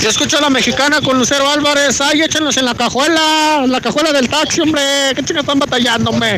Yo 0.00 0.10
escucho 0.10 0.38
a 0.38 0.40
la 0.40 0.50
mexicana 0.50 1.00
con 1.00 1.18
Lucero 1.18 1.48
Álvarez. 1.48 2.00
Ay, 2.00 2.22
échenlos 2.22 2.56
en 2.56 2.64
la 2.64 2.74
cajuela, 2.74 3.64
la 3.66 3.80
cajuela 3.80 4.12
del 4.12 4.28
taxi, 4.28 4.60
hombre. 4.60 4.82
¿Qué 5.14 5.24
chicas 5.24 5.42
están 5.42 5.58
batallando, 5.58 6.10
hombre? 6.10 6.36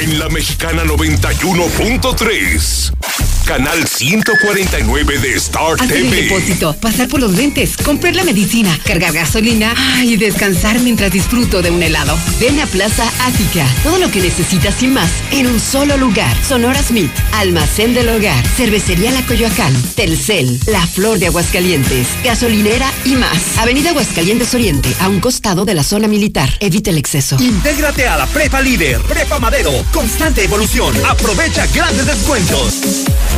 En 0.00 0.18
la 0.18 0.28
Mexicana 0.28 0.84
91.3. 0.84 2.92
Canal 3.50 3.84
149 3.84 5.18
de 5.18 5.34
Star 5.34 5.74
Hacer 5.80 5.96
el 5.96 6.08
TV. 6.08 6.22
depósito, 6.22 6.72
pasar 6.76 7.08
por 7.08 7.18
los 7.18 7.32
lentes, 7.32 7.76
comprar 7.78 8.14
la 8.14 8.22
medicina, 8.22 8.78
cargar 8.84 9.12
gasolina 9.12 9.74
y 10.04 10.16
descansar 10.16 10.78
mientras 10.78 11.10
disfruto 11.10 11.60
de 11.60 11.72
un 11.72 11.82
helado. 11.82 12.16
Ven 12.38 12.60
a 12.60 12.66
Plaza 12.66 13.10
Ática. 13.24 13.66
Todo 13.82 13.98
lo 13.98 14.08
que 14.12 14.20
necesitas 14.20 14.80
y 14.84 14.86
más 14.86 15.10
en 15.32 15.48
un 15.48 15.58
solo 15.58 15.96
lugar. 15.96 16.32
Sonora 16.46 16.80
Smith, 16.80 17.10
Almacén 17.32 17.92
del 17.92 18.10
Hogar, 18.10 18.46
Cervecería 18.56 19.10
La 19.10 19.26
Coyoacán, 19.26 19.74
Telcel, 19.96 20.60
La 20.66 20.86
Flor 20.86 21.18
de 21.18 21.26
Aguascalientes, 21.26 22.06
Gasolinera 22.22 22.92
y 23.04 23.16
más. 23.16 23.58
Avenida 23.58 23.90
Aguascalientes 23.90 24.54
Oriente, 24.54 24.94
a 25.00 25.08
un 25.08 25.18
costado 25.18 25.64
de 25.64 25.74
la 25.74 25.82
zona 25.82 26.06
militar. 26.06 26.56
Evita 26.60 26.90
el 26.90 26.98
exceso. 26.98 27.36
Intégrate 27.40 28.06
a 28.06 28.16
la 28.16 28.26
Prepa 28.28 28.60
Líder, 28.60 29.00
Prepa 29.00 29.40
Madero, 29.40 29.72
constante 29.92 30.44
evolución. 30.44 30.94
Aprovecha 31.04 31.66
grandes 31.74 32.06
descuentos. 32.06 33.06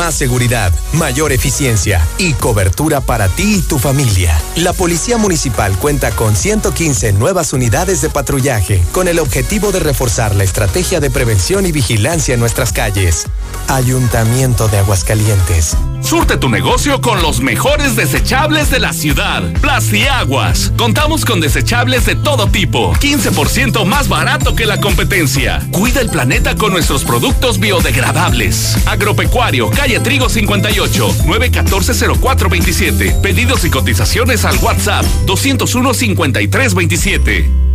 Más 0.00 0.14
seguridad, 0.14 0.72
mayor 0.94 1.30
eficiencia 1.30 2.02
y 2.16 2.32
cobertura 2.32 3.02
para 3.02 3.28
ti 3.28 3.56
y 3.56 3.60
tu 3.60 3.78
familia. 3.78 4.40
La 4.56 4.72
Policía 4.72 5.18
Municipal 5.18 5.76
cuenta 5.76 6.10
con 6.12 6.34
115 6.34 7.12
nuevas 7.12 7.52
unidades 7.52 8.00
de 8.00 8.08
patrullaje 8.08 8.82
con 8.92 9.08
el 9.08 9.18
objetivo 9.18 9.72
de 9.72 9.80
reforzar 9.80 10.34
la 10.36 10.44
estrategia 10.44 11.00
de 11.00 11.10
prevención 11.10 11.66
y 11.66 11.72
vigilancia 11.72 12.32
en 12.32 12.40
nuestras 12.40 12.72
calles. 12.72 13.26
Ayuntamiento 13.68 14.68
de 14.68 14.78
Aguascalientes. 14.78 15.76
Surte 16.02 16.36
tu 16.36 16.48
negocio 16.48 17.00
con 17.00 17.22
los 17.22 17.40
mejores 17.40 17.96
desechables 17.96 18.70
de 18.70 18.78
la 18.80 18.92
ciudad. 18.92 19.42
Plastiaguas. 19.60 20.72
Contamos 20.76 21.24
con 21.24 21.40
desechables 21.40 22.04
de 22.06 22.16
todo 22.16 22.48
tipo. 22.48 22.92
15% 22.94 23.84
más 23.84 24.08
barato 24.08 24.54
que 24.54 24.66
la 24.66 24.80
competencia. 24.80 25.60
Cuida 25.70 26.00
el 26.00 26.10
planeta 26.10 26.56
con 26.56 26.72
nuestros 26.72 27.04
productos 27.04 27.60
biodegradables. 27.60 28.76
Agropecuario, 28.86 29.70
calle 29.70 30.00
Trigo 30.00 30.28
58, 30.28 31.08
914-0427. 31.26 33.20
Pedidos 33.20 33.64
y 33.64 33.70
cotizaciones 33.70 34.44
al 34.44 34.58
WhatsApp 34.58 35.04
201-5327. 35.26 37.69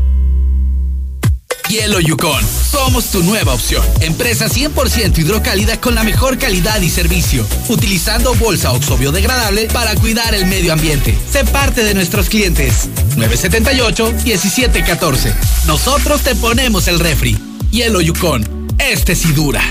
Hielo 1.70 2.00
Yukon. 2.00 2.44
Somos 2.72 3.06
tu 3.06 3.24
nueva 3.24 3.54
opción. 3.54 3.84
Empresa 4.02 4.48
100% 4.48 5.18
hidrocálida 5.18 5.82
con 5.82 5.96
la 5.96 6.04
mejor 6.04 6.38
calidad 6.38 6.80
y 6.82 6.90
servicio. 6.90 7.46
Utilizando 7.70 8.36
bolsa 8.36 8.72
oxo 8.72 8.98
biodegradable 8.98 9.68
para 9.74 9.96
cuidar 9.96 10.36
el 10.36 10.46
medio 10.46 10.74
ambiente. 10.74 11.18
Sé 11.32 11.44
parte 11.46 11.84
de 11.84 11.94
nuestros 11.94 12.30
clientes. 12.30 12.90
978-1714. 13.16 15.34
Nosotros 15.66 16.22
te 16.22 16.36
ponemos 16.36 16.88
el 16.88 17.00
refri. 17.00 17.38
Hielo 17.72 18.02
Yukon. 18.02 18.68
Este 18.78 19.16
sí 19.16 19.32
dura. 19.32 19.64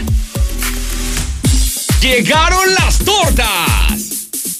¡Llegaron 2.00 2.74
las 2.74 2.98
tortas! 2.98 4.13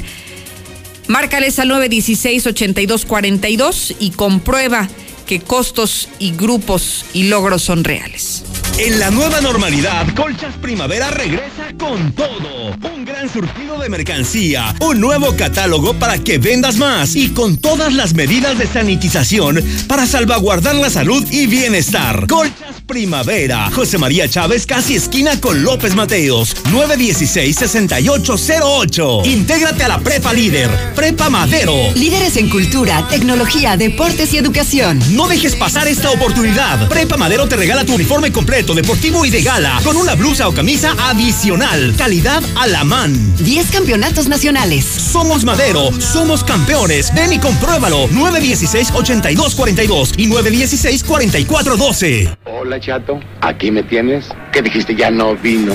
Márcales 1.08 1.58
al 1.58 1.70
916-8242 1.70 3.96
y 3.98 4.10
comprueba 4.10 4.88
que 5.26 5.40
costos 5.40 6.10
y 6.18 6.32
grupos 6.32 7.06
y 7.12 7.24
logros 7.24 7.60
son 7.62 7.84
reales. 7.84 8.44
En 8.78 8.98
la 8.98 9.10
nueva 9.10 9.40
normalidad, 9.40 10.06
Colchas 10.14 10.54
Primavera 10.60 11.10
regresa 11.10 11.72
con 11.78 12.12
todo. 12.12 12.76
Un 12.94 13.06
gran 13.06 13.32
surtido 13.32 13.78
de 13.78 13.88
mercancía, 13.88 14.74
un 14.80 15.00
nuevo 15.00 15.34
catálogo 15.34 15.94
para 15.94 16.18
que 16.18 16.36
vendas 16.36 16.76
más 16.76 17.16
y 17.16 17.30
con 17.30 17.56
todas 17.56 17.94
las 17.94 18.12
medidas 18.12 18.58
de 18.58 18.66
sanitización 18.66 19.64
para 19.88 20.06
salvaguardar 20.06 20.74
la 20.74 20.90
salud 20.90 21.26
y 21.30 21.46
bienestar. 21.46 22.26
Colchas 22.26 22.82
Primavera, 22.86 23.70
José 23.72 23.96
María 23.98 24.28
Chávez, 24.28 24.64
casi 24.66 24.94
esquina 24.94 25.40
con 25.40 25.64
López 25.64 25.96
Mateos, 25.96 26.54
916-6808. 26.66 29.26
Intégrate 29.26 29.82
a 29.84 29.88
la 29.88 29.98
Prepa 29.98 30.32
Líder, 30.32 30.70
Prepa 30.94 31.28
Madero. 31.30 31.74
Líderes 31.94 32.36
en 32.36 32.50
cultura, 32.50 33.08
tecnología, 33.08 33.76
deportes 33.76 34.32
y 34.34 34.38
educación. 34.38 35.00
No 35.16 35.26
dejes 35.28 35.56
pasar 35.56 35.88
esta 35.88 36.10
oportunidad. 36.10 36.88
Prepa 36.88 37.16
Madero 37.16 37.48
te 37.48 37.56
regala 37.56 37.84
tu 37.84 37.94
uniforme 37.94 38.30
completo, 38.30 38.65
deportivo 38.74 39.24
y 39.24 39.30
de 39.30 39.42
gala, 39.42 39.80
con 39.84 39.96
una 39.96 40.14
blusa 40.14 40.48
o 40.48 40.54
camisa 40.54 40.94
adicional. 40.98 41.94
Calidad 41.96 42.42
a 42.56 42.66
la 42.66 42.84
man. 42.84 43.14
10 43.38 43.70
campeonatos 43.70 44.28
nacionales. 44.28 44.84
Somos 44.84 45.44
Madero, 45.44 45.90
somos 46.00 46.44
campeones. 46.44 47.14
Ven 47.14 47.32
y 47.32 47.38
compruébalo. 47.38 48.08
916-8242 48.08 50.14
y 50.16 50.28
916-4412. 50.28 52.36
Hola, 52.44 52.80
chato. 52.80 53.20
Aquí 53.40 53.70
me 53.70 53.82
tienes. 53.82 54.26
¿Qué 54.52 54.62
dijiste? 54.62 54.94
Ya 54.94 55.10
no 55.10 55.36
vino. 55.36 55.74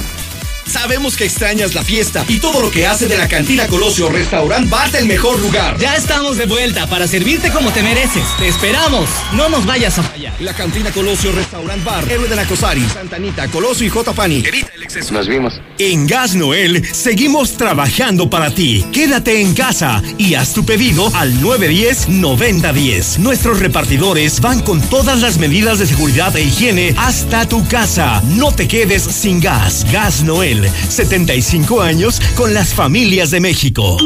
Sabemos 0.67 1.15
que 1.15 1.25
extrañas 1.25 1.73
la 1.73 1.83
fiesta 1.83 2.23
y 2.27 2.39
todo 2.39 2.61
lo 2.61 2.71
que 2.71 2.85
hace 2.85 3.07
de 3.07 3.17
la 3.17 3.27
cantina 3.27 3.67
Colosio 3.67 4.09
Restaurant 4.09 4.69
Bar 4.69 4.91
el 4.95 5.05
mejor 5.05 5.39
lugar. 5.39 5.77
Ya 5.79 5.95
estamos 5.95 6.37
de 6.37 6.45
vuelta 6.45 6.87
para 6.87 7.07
servirte 7.07 7.51
como 7.51 7.71
te 7.71 7.81
mereces. 7.81 8.23
Te 8.37 8.47
esperamos. 8.47 9.09
No 9.33 9.47
nos 9.47 9.65
vayas 9.65 9.97
a 9.99 10.03
fallar. 10.03 10.33
La 10.41 10.53
cantina 10.53 10.91
Colosio 10.91 11.31
Restaurant 11.31 11.83
Bar, 11.83 12.11
Héroe 12.11 12.27
de 12.27 12.35
la 12.35 12.45
Cosari, 12.45 12.83
Santa 12.89 13.15
Anita, 13.15 13.47
Colosio 13.47 13.87
y 13.87 13.89
J. 13.89 14.13
Pani. 14.13 14.43
Evita 14.45 14.71
el 14.75 14.83
exceso. 14.83 15.13
Nos 15.13 15.27
vimos. 15.27 15.61
En 15.77 16.07
Gas 16.07 16.35
Noel 16.35 16.85
seguimos 16.93 17.57
trabajando 17.57 18.29
para 18.29 18.53
ti. 18.53 18.85
Quédate 18.91 19.41
en 19.41 19.53
casa 19.53 20.01
y 20.17 20.35
haz 20.35 20.53
tu 20.53 20.65
pedido 20.65 21.09
al 21.15 21.39
910-9010. 21.41 23.19
Nuestros 23.19 23.59
repartidores 23.59 24.41
van 24.41 24.61
con 24.61 24.81
todas 24.81 25.21
las 25.21 25.37
medidas 25.37 25.79
de 25.79 25.87
seguridad 25.87 26.35
e 26.35 26.43
higiene 26.43 26.93
hasta 26.97 27.47
tu 27.47 27.65
casa. 27.67 28.21
No 28.35 28.51
te 28.51 28.67
quedes 28.67 29.03
sin 29.03 29.39
gas. 29.39 29.85
Gas 29.91 30.23
Noel, 30.23 30.50
75 30.59 31.81
años 31.81 32.21
con 32.35 32.53
las 32.53 32.73
familias 32.73 33.31
de 33.31 33.39
México. 33.39 33.97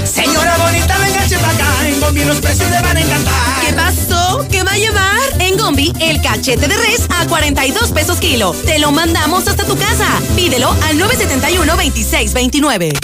Señora 0.05 0.57
bonita, 0.57 0.97
venga 0.99 1.39
para 1.39 1.51
acá. 1.51 1.66
En 1.66 1.66
Gombi 2.07 2.23
los 2.23 2.37
precios 2.37 2.71
le 2.71 2.81
van 2.81 2.95
a 2.95 3.01
encantar. 3.01 3.65
¿Qué 3.65 3.73
pasó? 3.73 4.47
¿Qué 4.49 4.63
va 4.63 4.71
a 4.71 4.77
llevar? 4.77 5.19
En 5.39 5.57
Gombi, 5.57 5.91
el 5.99 6.21
cachete 6.21 6.65
de 6.65 6.77
res 6.77 7.05
a 7.09 7.27
42 7.27 7.91
pesos 7.91 8.19
kilo. 8.19 8.55
Te 8.65 8.79
lo 8.79 8.93
mandamos 8.93 9.45
hasta 9.45 9.65
tu 9.65 9.77
casa. 9.77 10.07
Pídelo 10.33 10.71
al 10.87 10.97
971-2629. 10.99 12.97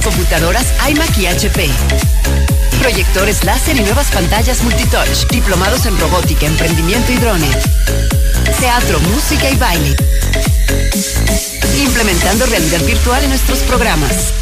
Computadoras 0.05 0.67
iMac 0.91 1.19
y 1.19 1.27
HP. 1.27 1.71
Proyectores 2.81 3.45
láser 3.45 3.77
y 3.77 3.81
nuevas 3.81 4.11
pantallas 4.11 4.63
multitouch. 4.63 5.27
Diplomados 5.31 5.85
en 5.87 5.99
robótica, 5.99 6.47
emprendimiento 6.47 7.13
y 7.13 7.17
drones. 7.17 7.57
Teatro, 8.61 9.01
música 9.01 9.51
y 9.51 9.57
baile. 9.57 9.97
Implementando 11.79 12.47
realidad 12.47 12.81
virtual 12.85 13.25
en 13.25 13.31
nuestros 13.31 13.59
programas. 13.61 14.33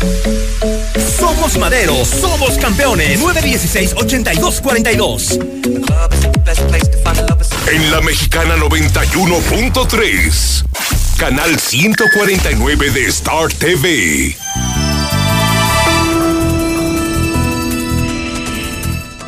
Somos 1.18 1.56
Madero, 1.58 2.04
somos 2.04 2.58
campeones. 2.58 3.20
916-8242. 3.20 5.38
En 7.72 7.90
la 7.90 8.00
mexicana 8.00 8.56
91.3. 8.56 10.64
Canal 11.18 11.58
149 11.58 12.90
de 12.90 13.06
Star 13.06 13.52
TV. 13.52 14.36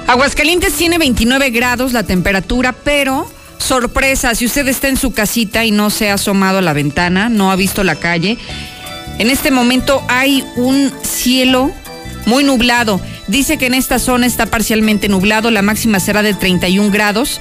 Aguascalientes 0.06 0.74
tiene 0.74 0.98
29 0.98 1.50
grados 1.50 1.92
la 1.92 2.02
temperatura, 2.02 2.72
pero 2.72 3.30
sorpresa, 3.58 4.34
si 4.34 4.46
usted 4.46 4.66
está 4.68 4.88
en 4.88 4.96
su 4.96 5.12
casita 5.12 5.64
y 5.64 5.70
no 5.70 5.90
se 5.90 6.10
ha 6.10 6.14
asomado 6.14 6.58
a 6.58 6.62
la 6.62 6.72
ventana, 6.72 7.28
no 7.28 7.50
ha 7.50 7.56
visto 7.56 7.84
la 7.84 7.96
calle, 7.96 8.36
en 9.18 9.30
este 9.30 9.50
momento 9.50 10.02
hay 10.08 10.44
un 10.56 10.92
cielo 11.02 11.70
muy 12.26 12.44
nublado. 12.44 13.00
Dice 13.28 13.56
que 13.56 13.66
en 13.66 13.74
esta 13.74 13.98
zona 13.98 14.26
está 14.26 14.46
parcialmente 14.46 15.08
nublado, 15.08 15.50
la 15.50 15.62
máxima 15.62 16.00
será 16.00 16.22
de 16.22 16.34
31 16.34 16.90
grados 16.90 17.40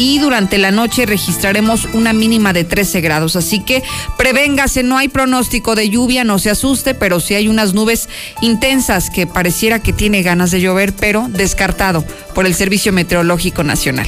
y 0.00 0.18
durante 0.18 0.56
la 0.56 0.70
noche 0.70 1.04
registraremos 1.04 1.84
una 1.92 2.14
mínima 2.14 2.54
de 2.54 2.64
13 2.64 3.02
grados. 3.02 3.36
Así 3.36 3.62
que 3.62 3.82
prevéngase, 4.16 4.82
no 4.82 4.96
hay 4.96 5.08
pronóstico 5.08 5.74
de 5.74 5.90
lluvia, 5.90 6.24
no 6.24 6.38
se 6.38 6.48
asuste, 6.48 6.94
pero 6.94 7.20
sí 7.20 7.34
hay 7.34 7.48
unas 7.48 7.74
nubes 7.74 8.08
intensas 8.40 9.10
que 9.10 9.26
pareciera 9.26 9.80
que 9.80 9.92
tiene 9.92 10.22
ganas 10.22 10.52
de 10.52 10.62
llover, 10.62 10.94
pero 10.98 11.26
descartado 11.28 12.02
por 12.34 12.46
el 12.46 12.54
Servicio 12.54 12.94
Meteorológico 12.94 13.62
Nacional. 13.62 14.06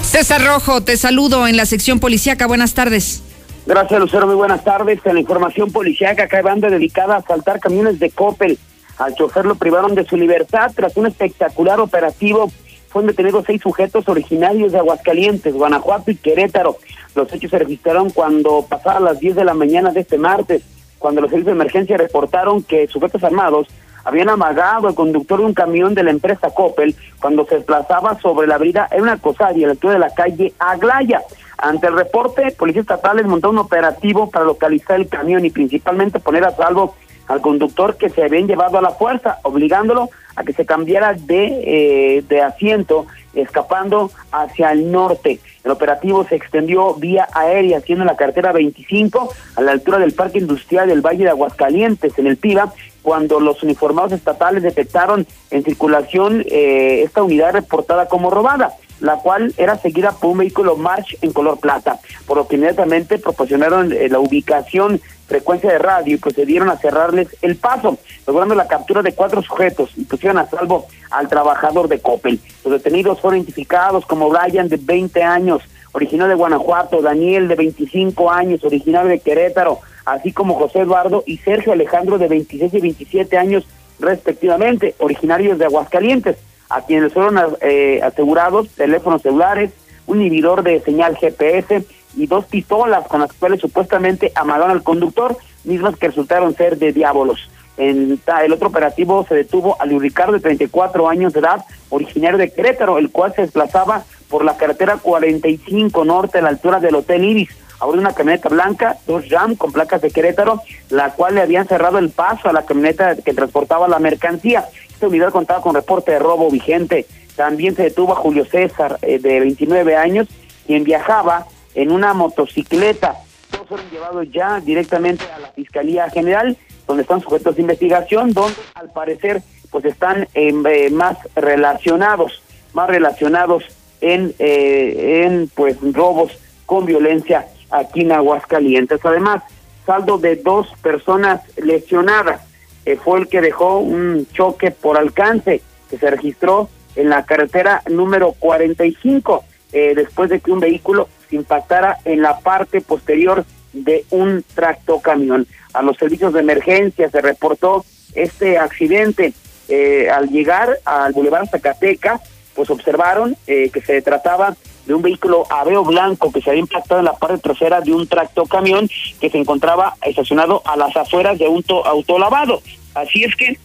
César 0.00 0.42
Rojo, 0.42 0.80
te 0.80 0.96
saludo 0.96 1.46
en 1.46 1.58
la 1.58 1.66
sección 1.66 2.00
policíaca. 2.00 2.46
Buenas 2.46 2.72
tardes. 2.72 3.22
Gracias, 3.66 4.00
Lucero. 4.00 4.26
Muy 4.26 4.36
buenas 4.36 4.64
tardes. 4.64 5.00
En 5.04 5.12
la 5.12 5.20
información 5.20 5.70
policíaca, 5.70 6.22
acá 6.22 6.40
banda 6.40 6.70
dedicada 6.70 7.16
a 7.16 7.18
asaltar 7.18 7.60
camiones 7.60 7.98
de 7.98 8.08
Coppel. 8.08 8.58
Al 8.98 9.14
chofer 9.14 9.46
lo 9.46 9.54
privaron 9.54 9.94
de 9.94 10.04
su 10.04 10.16
libertad 10.16 10.72
tras 10.74 10.96
un 10.96 11.06
espectacular 11.06 11.80
operativo. 11.80 12.50
Fueron 12.88 13.08
detenidos 13.08 13.44
seis 13.46 13.62
sujetos 13.62 14.08
originarios 14.08 14.72
de 14.72 14.78
Aguascalientes, 14.78 15.54
Guanajuato 15.54 16.10
y 16.10 16.16
Querétaro. 16.16 16.76
Los 17.14 17.32
hechos 17.32 17.50
se 17.50 17.58
registraron 17.58 18.10
cuando 18.10 18.66
pasaban 18.68 19.04
las 19.04 19.20
10 19.20 19.36
de 19.36 19.44
la 19.44 19.54
mañana 19.54 19.92
de 19.92 20.00
este 20.00 20.18
martes, 20.18 20.62
cuando 20.98 21.20
los 21.20 21.30
servicios 21.30 21.54
de 21.54 21.60
emergencia 21.60 21.96
reportaron 21.96 22.62
que 22.62 22.88
sujetos 22.88 23.22
armados 23.22 23.68
habían 24.04 24.30
amagado 24.30 24.88
al 24.88 24.94
conductor 24.94 25.40
de 25.40 25.46
un 25.46 25.54
camión 25.54 25.94
de 25.94 26.02
la 26.02 26.10
empresa 26.10 26.50
Coppel 26.50 26.96
cuando 27.20 27.44
se 27.44 27.56
desplazaba 27.56 28.18
sobre 28.20 28.46
la 28.46 28.54
avenida 28.54 28.88
en 28.90 29.02
una 29.02 29.18
cosadia 29.18 29.66
a 29.66 29.68
la 29.68 29.72
altura 29.72 29.92
de 29.94 29.98
la 29.98 30.14
calle 30.14 30.54
Aglaya. 30.58 31.22
Ante 31.58 31.88
el 31.88 31.94
reporte, 31.94 32.52
policías 32.52 32.84
estatales 32.84 33.26
montó 33.26 33.50
un 33.50 33.58
operativo 33.58 34.30
para 34.30 34.44
localizar 34.44 34.98
el 34.98 35.08
camión 35.08 35.44
y 35.44 35.50
principalmente 35.50 36.20
poner 36.20 36.44
a 36.44 36.52
salvo 36.52 36.94
al 37.28 37.40
conductor 37.40 37.96
que 37.96 38.08
se 38.08 38.24
habían 38.24 38.46
llevado 38.46 38.78
a 38.78 38.82
la 38.82 38.90
fuerza, 38.90 39.38
obligándolo 39.42 40.10
a 40.34 40.44
que 40.44 40.52
se 40.52 40.66
cambiara 40.66 41.12
de, 41.14 42.16
eh, 42.16 42.24
de 42.28 42.42
asiento, 42.42 43.06
escapando 43.34 44.10
hacia 44.32 44.72
el 44.72 44.90
norte. 44.90 45.40
El 45.62 45.70
operativo 45.70 46.24
se 46.24 46.36
extendió 46.36 46.94
vía 46.94 47.28
aérea, 47.32 47.80
siendo 47.80 48.04
la 48.04 48.16
carretera 48.16 48.52
25, 48.52 49.32
a 49.56 49.62
la 49.62 49.72
altura 49.72 49.98
del 49.98 50.12
Parque 50.12 50.38
Industrial 50.38 50.88
del 50.88 51.02
Valle 51.02 51.24
de 51.24 51.30
Aguascalientes, 51.30 52.18
en 52.18 52.26
el 52.26 52.36
PIBA, 52.36 52.72
cuando 53.02 53.40
los 53.40 53.62
uniformados 53.62 54.12
estatales 54.12 54.62
detectaron 54.62 55.26
en 55.50 55.64
circulación 55.64 56.44
eh, 56.46 57.02
esta 57.04 57.22
unidad 57.22 57.52
reportada 57.52 58.06
como 58.06 58.30
robada 58.30 58.74
la 59.00 59.16
cual 59.16 59.54
era 59.56 59.78
seguida 59.78 60.12
por 60.12 60.30
un 60.30 60.38
vehículo 60.38 60.76
March 60.76 61.16
en 61.22 61.32
color 61.32 61.58
plata, 61.60 61.98
por 62.26 62.36
lo 62.36 62.48
que 62.48 62.56
inmediatamente 62.56 63.18
proporcionaron 63.18 63.92
eh, 63.92 64.08
la 64.08 64.18
ubicación, 64.18 65.00
frecuencia 65.26 65.70
de 65.70 65.78
radio 65.78 66.14
y 66.14 66.18
procedieron 66.18 66.70
a 66.70 66.78
cerrarles 66.78 67.28
el 67.42 67.56
paso, 67.56 67.98
logrando 68.26 68.54
la 68.54 68.66
captura 68.66 69.02
de 69.02 69.12
cuatro 69.12 69.42
sujetos 69.42 69.90
y 69.96 70.04
pusieron 70.04 70.38
a 70.38 70.48
salvo 70.48 70.86
al 71.10 71.28
trabajador 71.28 71.88
de 71.88 72.00
Coppel. 72.00 72.40
Los 72.64 72.72
detenidos 72.72 73.20
fueron 73.20 73.38
identificados 73.38 74.06
como 74.06 74.30
Brian, 74.30 74.68
de 74.68 74.78
20 74.80 75.22
años, 75.22 75.62
originario 75.92 76.30
de 76.30 76.34
Guanajuato, 76.34 77.02
Daniel, 77.02 77.46
de 77.46 77.56
25 77.56 78.30
años, 78.30 78.64
originario 78.64 79.10
de 79.10 79.20
Querétaro, 79.20 79.80
así 80.06 80.32
como 80.32 80.54
José 80.54 80.80
Eduardo 80.80 81.22
y 81.26 81.36
Sergio 81.38 81.72
Alejandro, 81.72 82.16
de 82.16 82.28
26 82.28 82.72
y 82.74 82.80
27 82.80 83.36
años, 83.36 83.66
respectivamente, 84.00 84.94
originarios 84.98 85.58
de 85.58 85.66
Aguascalientes 85.66 86.36
a 86.68 86.82
quienes 86.82 87.12
fueron 87.12 87.38
eh, 87.60 88.00
asegurados 88.02 88.68
teléfonos 88.70 89.22
celulares, 89.22 89.72
un 90.06 90.20
inhibidor 90.20 90.62
de 90.62 90.80
señal 90.80 91.16
GPS 91.16 91.84
y 92.16 92.26
dos 92.26 92.44
pistolas 92.46 93.06
con 93.06 93.20
las 93.20 93.32
cuales 93.32 93.60
supuestamente 93.60 94.32
amagaron 94.34 94.70
al 94.70 94.82
conductor, 94.82 95.36
mismas 95.64 95.96
que 95.96 96.08
resultaron 96.08 96.54
ser 96.54 96.78
de 96.78 96.92
diábolos. 96.92 97.48
En 97.76 98.20
el 98.42 98.52
otro 98.52 98.68
operativo 98.68 99.24
se 99.28 99.36
detuvo 99.36 99.80
a 99.80 99.86
Luis 99.86 100.02
Ricardo 100.02 100.32
de 100.32 100.40
34 100.40 101.08
años 101.08 101.32
de 101.32 101.40
edad, 101.40 101.64
originario 101.90 102.36
de 102.36 102.50
Querétaro, 102.50 102.98
el 102.98 103.10
cual 103.10 103.32
se 103.34 103.42
desplazaba 103.42 104.02
por 104.28 104.44
la 104.44 104.56
carretera 104.56 104.96
45 104.96 106.04
norte 106.04 106.38
a 106.38 106.42
la 106.42 106.48
altura 106.48 106.80
del 106.80 106.96
Hotel 106.96 107.24
Iris. 107.24 107.50
Ahora 107.78 108.00
una 108.00 108.14
camioneta 108.14 108.48
blanca, 108.48 108.96
dos 109.06 109.28
Ram 109.28 109.54
con 109.54 109.70
placas 109.70 110.02
de 110.02 110.10
Querétaro, 110.10 110.60
la 110.90 111.12
cual 111.12 111.36
le 111.36 111.42
habían 111.42 111.68
cerrado 111.68 111.98
el 111.98 112.10
paso 112.10 112.48
a 112.48 112.52
la 112.52 112.66
camioneta 112.66 113.14
que 113.14 113.32
transportaba 113.32 113.86
la 113.86 114.00
mercancía 114.00 114.64
esta 114.98 115.06
unidad 115.06 115.30
contaba 115.30 115.62
con 115.62 115.76
reporte 115.76 116.10
de 116.10 116.18
robo 116.18 116.50
vigente. 116.50 117.06
También 117.36 117.76
se 117.76 117.84
detuvo 117.84 118.14
a 118.14 118.16
Julio 118.16 118.44
César, 118.44 118.98
eh, 119.02 119.20
de 119.20 119.38
29 119.38 119.94
años, 119.94 120.26
quien 120.66 120.82
viajaba 120.82 121.46
en 121.76 121.92
una 121.92 122.14
motocicleta. 122.14 123.14
Todos 123.48 123.68
fueron 123.68 123.88
llevados 123.90 124.26
ya 124.32 124.58
directamente 124.58 125.24
a 125.32 125.38
la 125.38 125.52
Fiscalía 125.52 126.10
General, 126.10 126.56
donde 126.88 127.02
están 127.02 127.20
sujetos 127.20 127.54
de 127.54 127.62
investigación, 127.62 128.32
donde 128.32 128.58
al 128.74 128.90
parecer 128.90 129.40
pues 129.70 129.84
están 129.84 130.26
eh, 130.34 130.90
más 130.90 131.16
relacionados, 131.36 132.42
más 132.72 132.90
relacionados 132.90 133.62
en, 134.00 134.34
eh, 134.40 135.22
en 135.24 135.48
pues 135.54 135.76
robos 135.92 136.32
con 136.66 136.86
violencia 136.86 137.46
aquí 137.70 138.00
en 138.00 138.10
Aguascalientes. 138.10 138.98
Además, 139.04 139.44
saldo 139.86 140.18
de 140.18 140.34
dos 140.34 140.66
personas 140.82 141.40
lesionadas 141.56 142.47
fue 142.96 143.20
el 143.20 143.28
que 143.28 143.40
dejó 143.40 143.78
un 143.78 144.26
choque 144.32 144.70
por 144.70 144.96
alcance 144.96 145.62
que 145.90 145.98
se 145.98 146.10
registró 146.10 146.68
en 146.96 147.08
la 147.08 147.24
carretera 147.24 147.82
número 147.88 148.32
45, 148.32 149.44
eh, 149.72 149.92
después 149.94 150.30
de 150.30 150.40
que 150.40 150.50
un 150.50 150.60
vehículo 150.60 151.08
se 151.28 151.36
impactara 151.36 151.98
en 152.04 152.22
la 152.22 152.40
parte 152.40 152.80
posterior 152.80 153.44
de 153.72 154.04
un 154.10 154.44
tractocamión. 154.54 155.46
A 155.74 155.82
los 155.82 155.96
servicios 155.96 156.32
de 156.32 156.40
emergencia 156.40 157.10
se 157.10 157.20
reportó 157.20 157.84
este 158.14 158.58
accidente. 158.58 159.32
Eh, 159.68 160.08
al 160.10 160.28
llegar 160.30 160.78
al 160.84 161.12
Boulevard 161.12 161.48
Zacatecas, 161.48 162.22
pues 162.54 162.70
observaron 162.70 163.36
eh, 163.46 163.70
que 163.70 163.82
se 163.82 164.00
trataba 164.02 164.56
de 164.86 164.94
un 164.94 165.02
vehículo 165.02 165.44
Aveo 165.50 165.84
blanco 165.84 166.32
que 166.32 166.40
se 166.40 166.50
había 166.50 166.62
impactado 166.62 167.00
en 167.00 167.04
la 167.04 167.12
parte 167.12 167.38
trasera 167.38 167.82
de 167.82 167.92
un 167.92 168.08
tractocamión 168.08 168.88
que 169.20 169.28
se 169.28 169.38
encontraba 169.38 169.94
estacionado 170.02 170.62
a 170.64 170.76
las 170.76 170.96
afueras 170.96 171.38
de 171.38 171.46
un 171.46 171.62
autolavado. 171.84 172.62
Así 173.00 173.24
es 173.24 173.34
que 173.36 173.56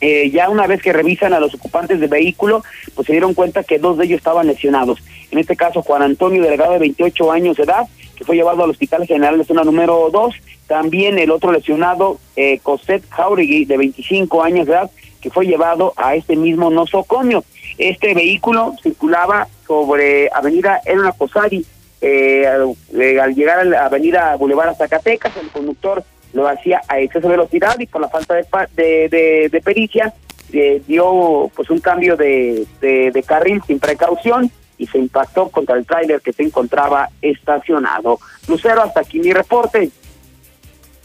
eh, 0.00 0.30
ya 0.30 0.50
una 0.50 0.66
vez 0.66 0.82
que 0.82 0.92
revisan 0.92 1.32
a 1.32 1.40
los 1.40 1.54
ocupantes 1.54 2.00
del 2.00 2.10
vehículo, 2.10 2.62
pues 2.94 3.06
se 3.06 3.12
dieron 3.12 3.34
cuenta 3.34 3.64
que 3.64 3.78
dos 3.78 3.96
de 3.96 4.04
ellos 4.04 4.18
estaban 4.18 4.46
lesionados. 4.46 5.02
En 5.30 5.38
este 5.38 5.56
caso, 5.56 5.82
Juan 5.82 6.02
Antonio 6.02 6.42
Delgado, 6.42 6.74
de 6.74 6.78
28 6.80 7.32
años 7.32 7.56
de 7.56 7.62
edad, 7.62 7.86
que 8.14 8.24
fue 8.24 8.36
llevado 8.36 8.64
al 8.64 8.70
Hospital 8.70 9.06
General 9.06 9.38
de 9.38 9.44
Zona 9.44 9.64
número 9.64 10.10
2. 10.12 10.34
También 10.66 11.18
el 11.18 11.30
otro 11.30 11.52
lesionado, 11.52 12.18
eh, 12.36 12.58
Cosette 12.62 13.08
Jauregui, 13.08 13.64
de 13.64 13.76
25 13.76 14.42
años 14.42 14.66
de 14.66 14.72
edad, 14.72 14.90
que 15.20 15.30
fue 15.30 15.46
llevado 15.46 15.92
a 15.96 16.14
este 16.14 16.36
mismo 16.36 16.70
nosocomio. 16.70 17.44
Este 17.78 18.14
vehículo 18.14 18.74
circulaba 18.82 19.48
sobre 19.66 20.28
Avenida 20.32 20.80
Elena 20.84 21.12
Cosari, 21.12 21.64
eh, 22.00 22.46
al, 22.46 23.34
llegar 23.34 23.60
a 23.60 23.64
la 23.64 23.86
Avenida 23.86 24.36
Boulevard 24.36 24.76
Zacatecas, 24.76 25.36
el 25.36 25.48
conductor 25.48 26.04
lo 26.36 26.46
hacía 26.46 26.82
a 26.86 27.00
exceso 27.00 27.28
de 27.28 27.36
velocidad 27.36 27.78
y 27.80 27.86
por 27.86 28.02
la 28.02 28.08
falta 28.08 28.34
de, 28.34 29.48
de, 29.50 29.62
pericia 29.64 30.12
eh, 30.52 30.82
dio 30.86 31.50
pues 31.56 31.70
un 31.70 31.80
cambio 31.80 32.16
de, 32.16 32.66
de, 32.80 33.22
carril 33.26 33.62
sin 33.66 33.80
precaución 33.80 34.50
y 34.78 34.86
se 34.86 34.98
impactó 34.98 35.48
contra 35.48 35.76
el 35.76 35.86
tráiler 35.86 36.20
que 36.20 36.34
se 36.34 36.42
encontraba 36.42 37.08
estacionado. 37.22 38.18
Lucero, 38.46 38.82
hasta 38.82 39.00
aquí 39.00 39.18
mi 39.18 39.32
reporte. 39.32 39.90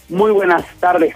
Muy 0.10 0.32
buenas 0.32 0.66
tardes. 0.82 1.16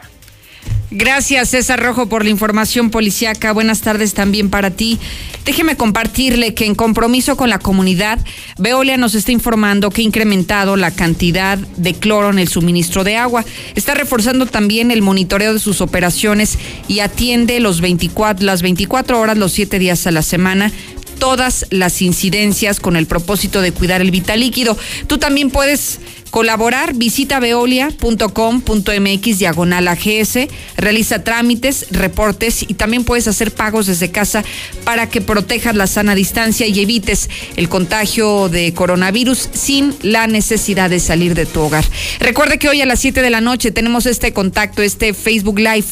Gracias, 0.92 1.50
César 1.50 1.82
Rojo, 1.82 2.08
por 2.08 2.24
la 2.24 2.30
información 2.30 2.92
policiaca. 2.92 3.52
Buenas 3.54 3.82
tardes 3.82 4.14
también 4.14 4.50
para 4.50 4.70
ti. 4.70 5.00
Déjeme 5.44 5.76
compartirle 5.76 6.54
que 6.54 6.66
en 6.66 6.76
compromiso 6.76 7.36
con 7.36 7.50
la 7.50 7.60
comunidad, 7.60 8.20
Veolia 8.60 8.96
nos 8.96 9.16
está 9.16 9.32
informando 9.32 9.90
que 9.90 10.02
ha 10.02 10.06
incrementado 10.06 10.76
la 10.78 10.92
cantidad 10.92 11.58
de 11.58 11.94
cloro 11.96 12.30
en 12.30 12.40
el 12.40 12.48
suministro 12.48 13.04
de 13.04 13.18
agua. 13.18 13.44
Está 13.74 13.96
reforzando 13.96 14.46
también 14.46 14.92
el 14.92 15.02
monitoreo 15.02 15.54
de 15.54 15.60
sus 15.60 15.82
operaciones 15.82 16.60
y 16.88 17.00
atiende 17.00 17.60
los 17.60 17.82
24, 17.82 18.46
las 18.46 18.62
24 18.62 19.20
horas, 19.20 19.38
los 19.38 19.54
7 19.54 19.80
días 19.80 20.06
a 20.06 20.12
la 20.12 20.22
semana 20.22 20.72
todas 21.16 21.66
las 21.70 22.02
incidencias 22.02 22.82
con 22.82 22.98
el 22.98 23.08
propósito 23.08 23.62
de 23.62 23.72
cuidar 23.72 24.02
el 24.02 24.12
vital 24.12 24.42
líquido. 24.42 24.78
Tú 25.08 25.18
también 25.18 25.50
puedes 25.50 26.00
colaborar, 26.36 26.96
visita 26.96 27.40
veolia.com.mx 27.40 29.40
diagonal 29.40 29.88
AGS, 29.88 30.50
realiza 30.76 31.24
trámites, 31.24 31.86
reportes 31.92 32.66
y 32.68 32.74
también 32.74 33.06
puedes 33.06 33.30
hacer 33.30 33.54
pagos 33.54 33.86
desde 33.86 34.12
casa 34.12 34.44
para 34.84 35.08
que 35.08 35.22
protejas 35.22 35.78
la 35.78 35.88
sana 35.88 36.14
distancia 36.14 36.68
y 36.68 36.78
evites 36.82 37.30
el 37.56 37.70
contagio 37.70 38.50
de 38.50 38.74
coronavirus 38.74 39.48
sin 39.54 39.96
la 40.02 40.28
necesidad 40.28 40.90
de 40.90 41.00
salir 41.00 41.36
de 41.36 41.46
tu 41.46 41.62
hogar. 41.62 41.86
Recuerde 42.20 42.60
que 42.60 42.68
hoy 42.68 42.82
a 42.82 42.86
las 42.86 43.00
7 43.00 43.22
de 43.22 43.30
la 43.30 43.40
noche 43.40 43.72
tenemos 43.72 44.06
este 44.06 44.34
contacto, 44.34 44.82
este 44.82 45.14
Facebook 45.14 45.60
Live 45.60 45.88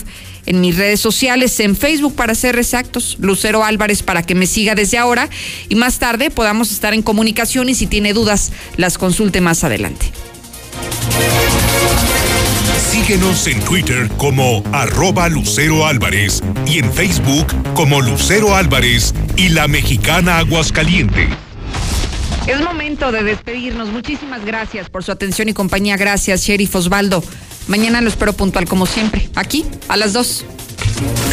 en 0.45 0.59
mis 0.59 0.75
redes 0.75 0.99
sociales, 0.99 1.57
en 1.61 1.77
Facebook 1.77 2.15
para 2.15 2.35
ser 2.35 2.59
exactos, 2.59 3.15
Lucero 3.21 3.63
Álvarez 3.63 4.03
para 4.03 4.23
que 4.23 4.35
me 4.35 4.45
siga 4.45 4.75
desde 4.75 4.97
ahora 4.97 5.29
y 5.69 5.75
más 5.75 5.99
tarde 5.99 6.31
podamos 6.31 6.69
estar 6.69 6.93
en 6.93 7.01
comunicación 7.01 7.69
y 7.69 7.75
si 7.75 7.87
tiene 7.87 8.11
dudas 8.11 8.51
las 8.75 8.97
consulte 8.97 9.39
más 9.39 9.63
adelante. 9.63 10.11
Síguenos 12.91 13.47
en 13.47 13.59
Twitter 13.61 14.09
como 14.17 14.63
arroba 14.71 15.27
Lucero 15.27 15.85
Álvarez 15.85 16.41
y 16.65 16.79
en 16.79 16.93
Facebook 16.93 17.47
como 17.73 18.01
Lucero 18.01 18.55
Álvarez 18.55 19.13
y 19.35 19.49
la 19.49 19.67
mexicana 19.67 20.37
Aguascaliente. 20.37 21.27
Es 22.47 22.61
momento 22.61 23.11
de 23.11 23.23
despedirnos. 23.23 23.89
Muchísimas 23.89 24.45
gracias 24.45 24.89
por 24.89 25.03
su 25.03 25.11
atención 25.11 25.49
y 25.49 25.53
compañía. 25.53 25.97
Gracias, 25.97 26.41
Sheriff 26.41 26.75
Osvaldo. 26.75 27.23
Mañana 27.67 28.01
lo 28.01 28.09
espero 28.09 28.33
puntual 28.33 28.65
como 28.65 28.85
siempre, 28.85 29.29
aquí 29.35 29.65
a 29.87 29.97
las 29.97 30.13
2. 30.13 30.45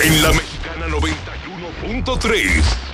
En 0.05 0.23
la 0.23 0.29
mexicana 0.29 0.87
91.3. 0.89 2.90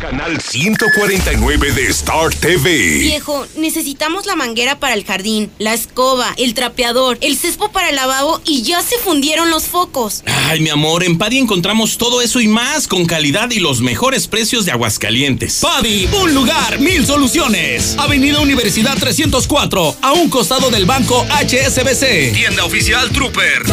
Canal 0.00 0.40
149 0.40 1.72
de 1.72 1.86
Star 1.88 2.34
TV. 2.34 2.70
Viejo, 3.00 3.46
necesitamos 3.58 4.24
la 4.24 4.34
manguera 4.34 4.80
para 4.80 4.94
el 4.94 5.04
jardín, 5.04 5.50
la 5.58 5.74
escoba, 5.74 6.32
el 6.38 6.54
trapeador, 6.54 7.18
el 7.20 7.36
cespo 7.36 7.70
para 7.70 7.90
el 7.90 7.96
lavabo 7.96 8.40
y 8.46 8.62
ya 8.62 8.80
se 8.80 8.96
fundieron 8.96 9.50
los 9.50 9.64
focos. 9.64 10.22
Ay, 10.48 10.60
mi 10.60 10.70
amor, 10.70 11.04
en 11.04 11.18
Padi 11.18 11.36
encontramos 11.36 11.98
todo 11.98 12.22
eso 12.22 12.40
y 12.40 12.48
más 12.48 12.88
con 12.88 13.04
calidad 13.04 13.50
y 13.50 13.60
los 13.60 13.82
mejores 13.82 14.26
precios 14.26 14.64
de 14.64 14.72
Aguascalientes. 14.72 15.58
Padi, 15.60 16.08
un 16.22 16.32
lugar, 16.32 16.78
mil 16.80 17.04
soluciones. 17.04 17.94
Avenida 17.98 18.40
Universidad 18.40 18.96
304, 18.96 19.96
a 20.00 20.12
un 20.12 20.30
costado 20.30 20.70
del 20.70 20.86
banco 20.86 21.26
HSBC. 21.28 22.32
Tienda 22.32 22.64
oficial 22.64 23.10
Trooper. 23.10 23.64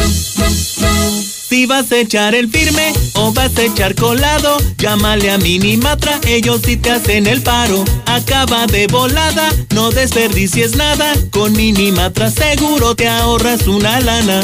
Si 1.48 1.64
vas 1.64 1.90
a 1.90 1.96
echar 1.96 2.34
el 2.34 2.50
firme 2.50 2.92
o 3.18 3.32
vas 3.32 3.56
a 3.58 3.64
echar 3.64 3.94
colado, 3.94 4.56
llámale 4.78 5.30
a 5.30 5.36
Minimatra, 5.38 6.20
ellos 6.26 6.60
sí 6.64 6.76
te 6.76 6.90
hacen 6.90 7.26
el 7.26 7.42
paro. 7.42 7.84
Acaba 8.06 8.66
de 8.66 8.86
volada, 8.86 9.50
no 9.74 9.90
desperdicies 9.90 10.76
nada, 10.76 11.12
con 11.30 11.52
Minimatra 11.52 12.30
seguro 12.30 12.94
te 12.94 13.08
ahorras 13.08 13.66
una 13.66 14.00
lana. 14.00 14.40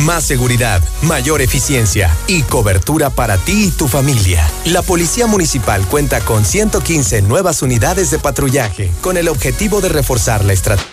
Más 0.05 0.25
seguridad, 0.25 0.81
mayor 1.03 1.41
eficiencia 1.41 2.13
y 2.27 2.41
cobertura 2.41 3.09
para 3.09 3.37
ti 3.37 3.67
y 3.67 3.71
tu 3.71 3.87
familia. 3.87 4.45
La 4.65 4.81
Policía 4.81 5.27
Municipal 5.27 5.85
cuenta 5.87 6.19
con 6.19 6.43
115 6.43 7.21
nuevas 7.21 7.61
unidades 7.61 8.11
de 8.11 8.19
patrullaje 8.19 8.91
con 8.99 9.15
el 9.15 9.29
objetivo 9.29 9.79
de 9.79 9.89
reforzar 9.89 10.43
la 10.43 10.51
estrategia 10.51 10.92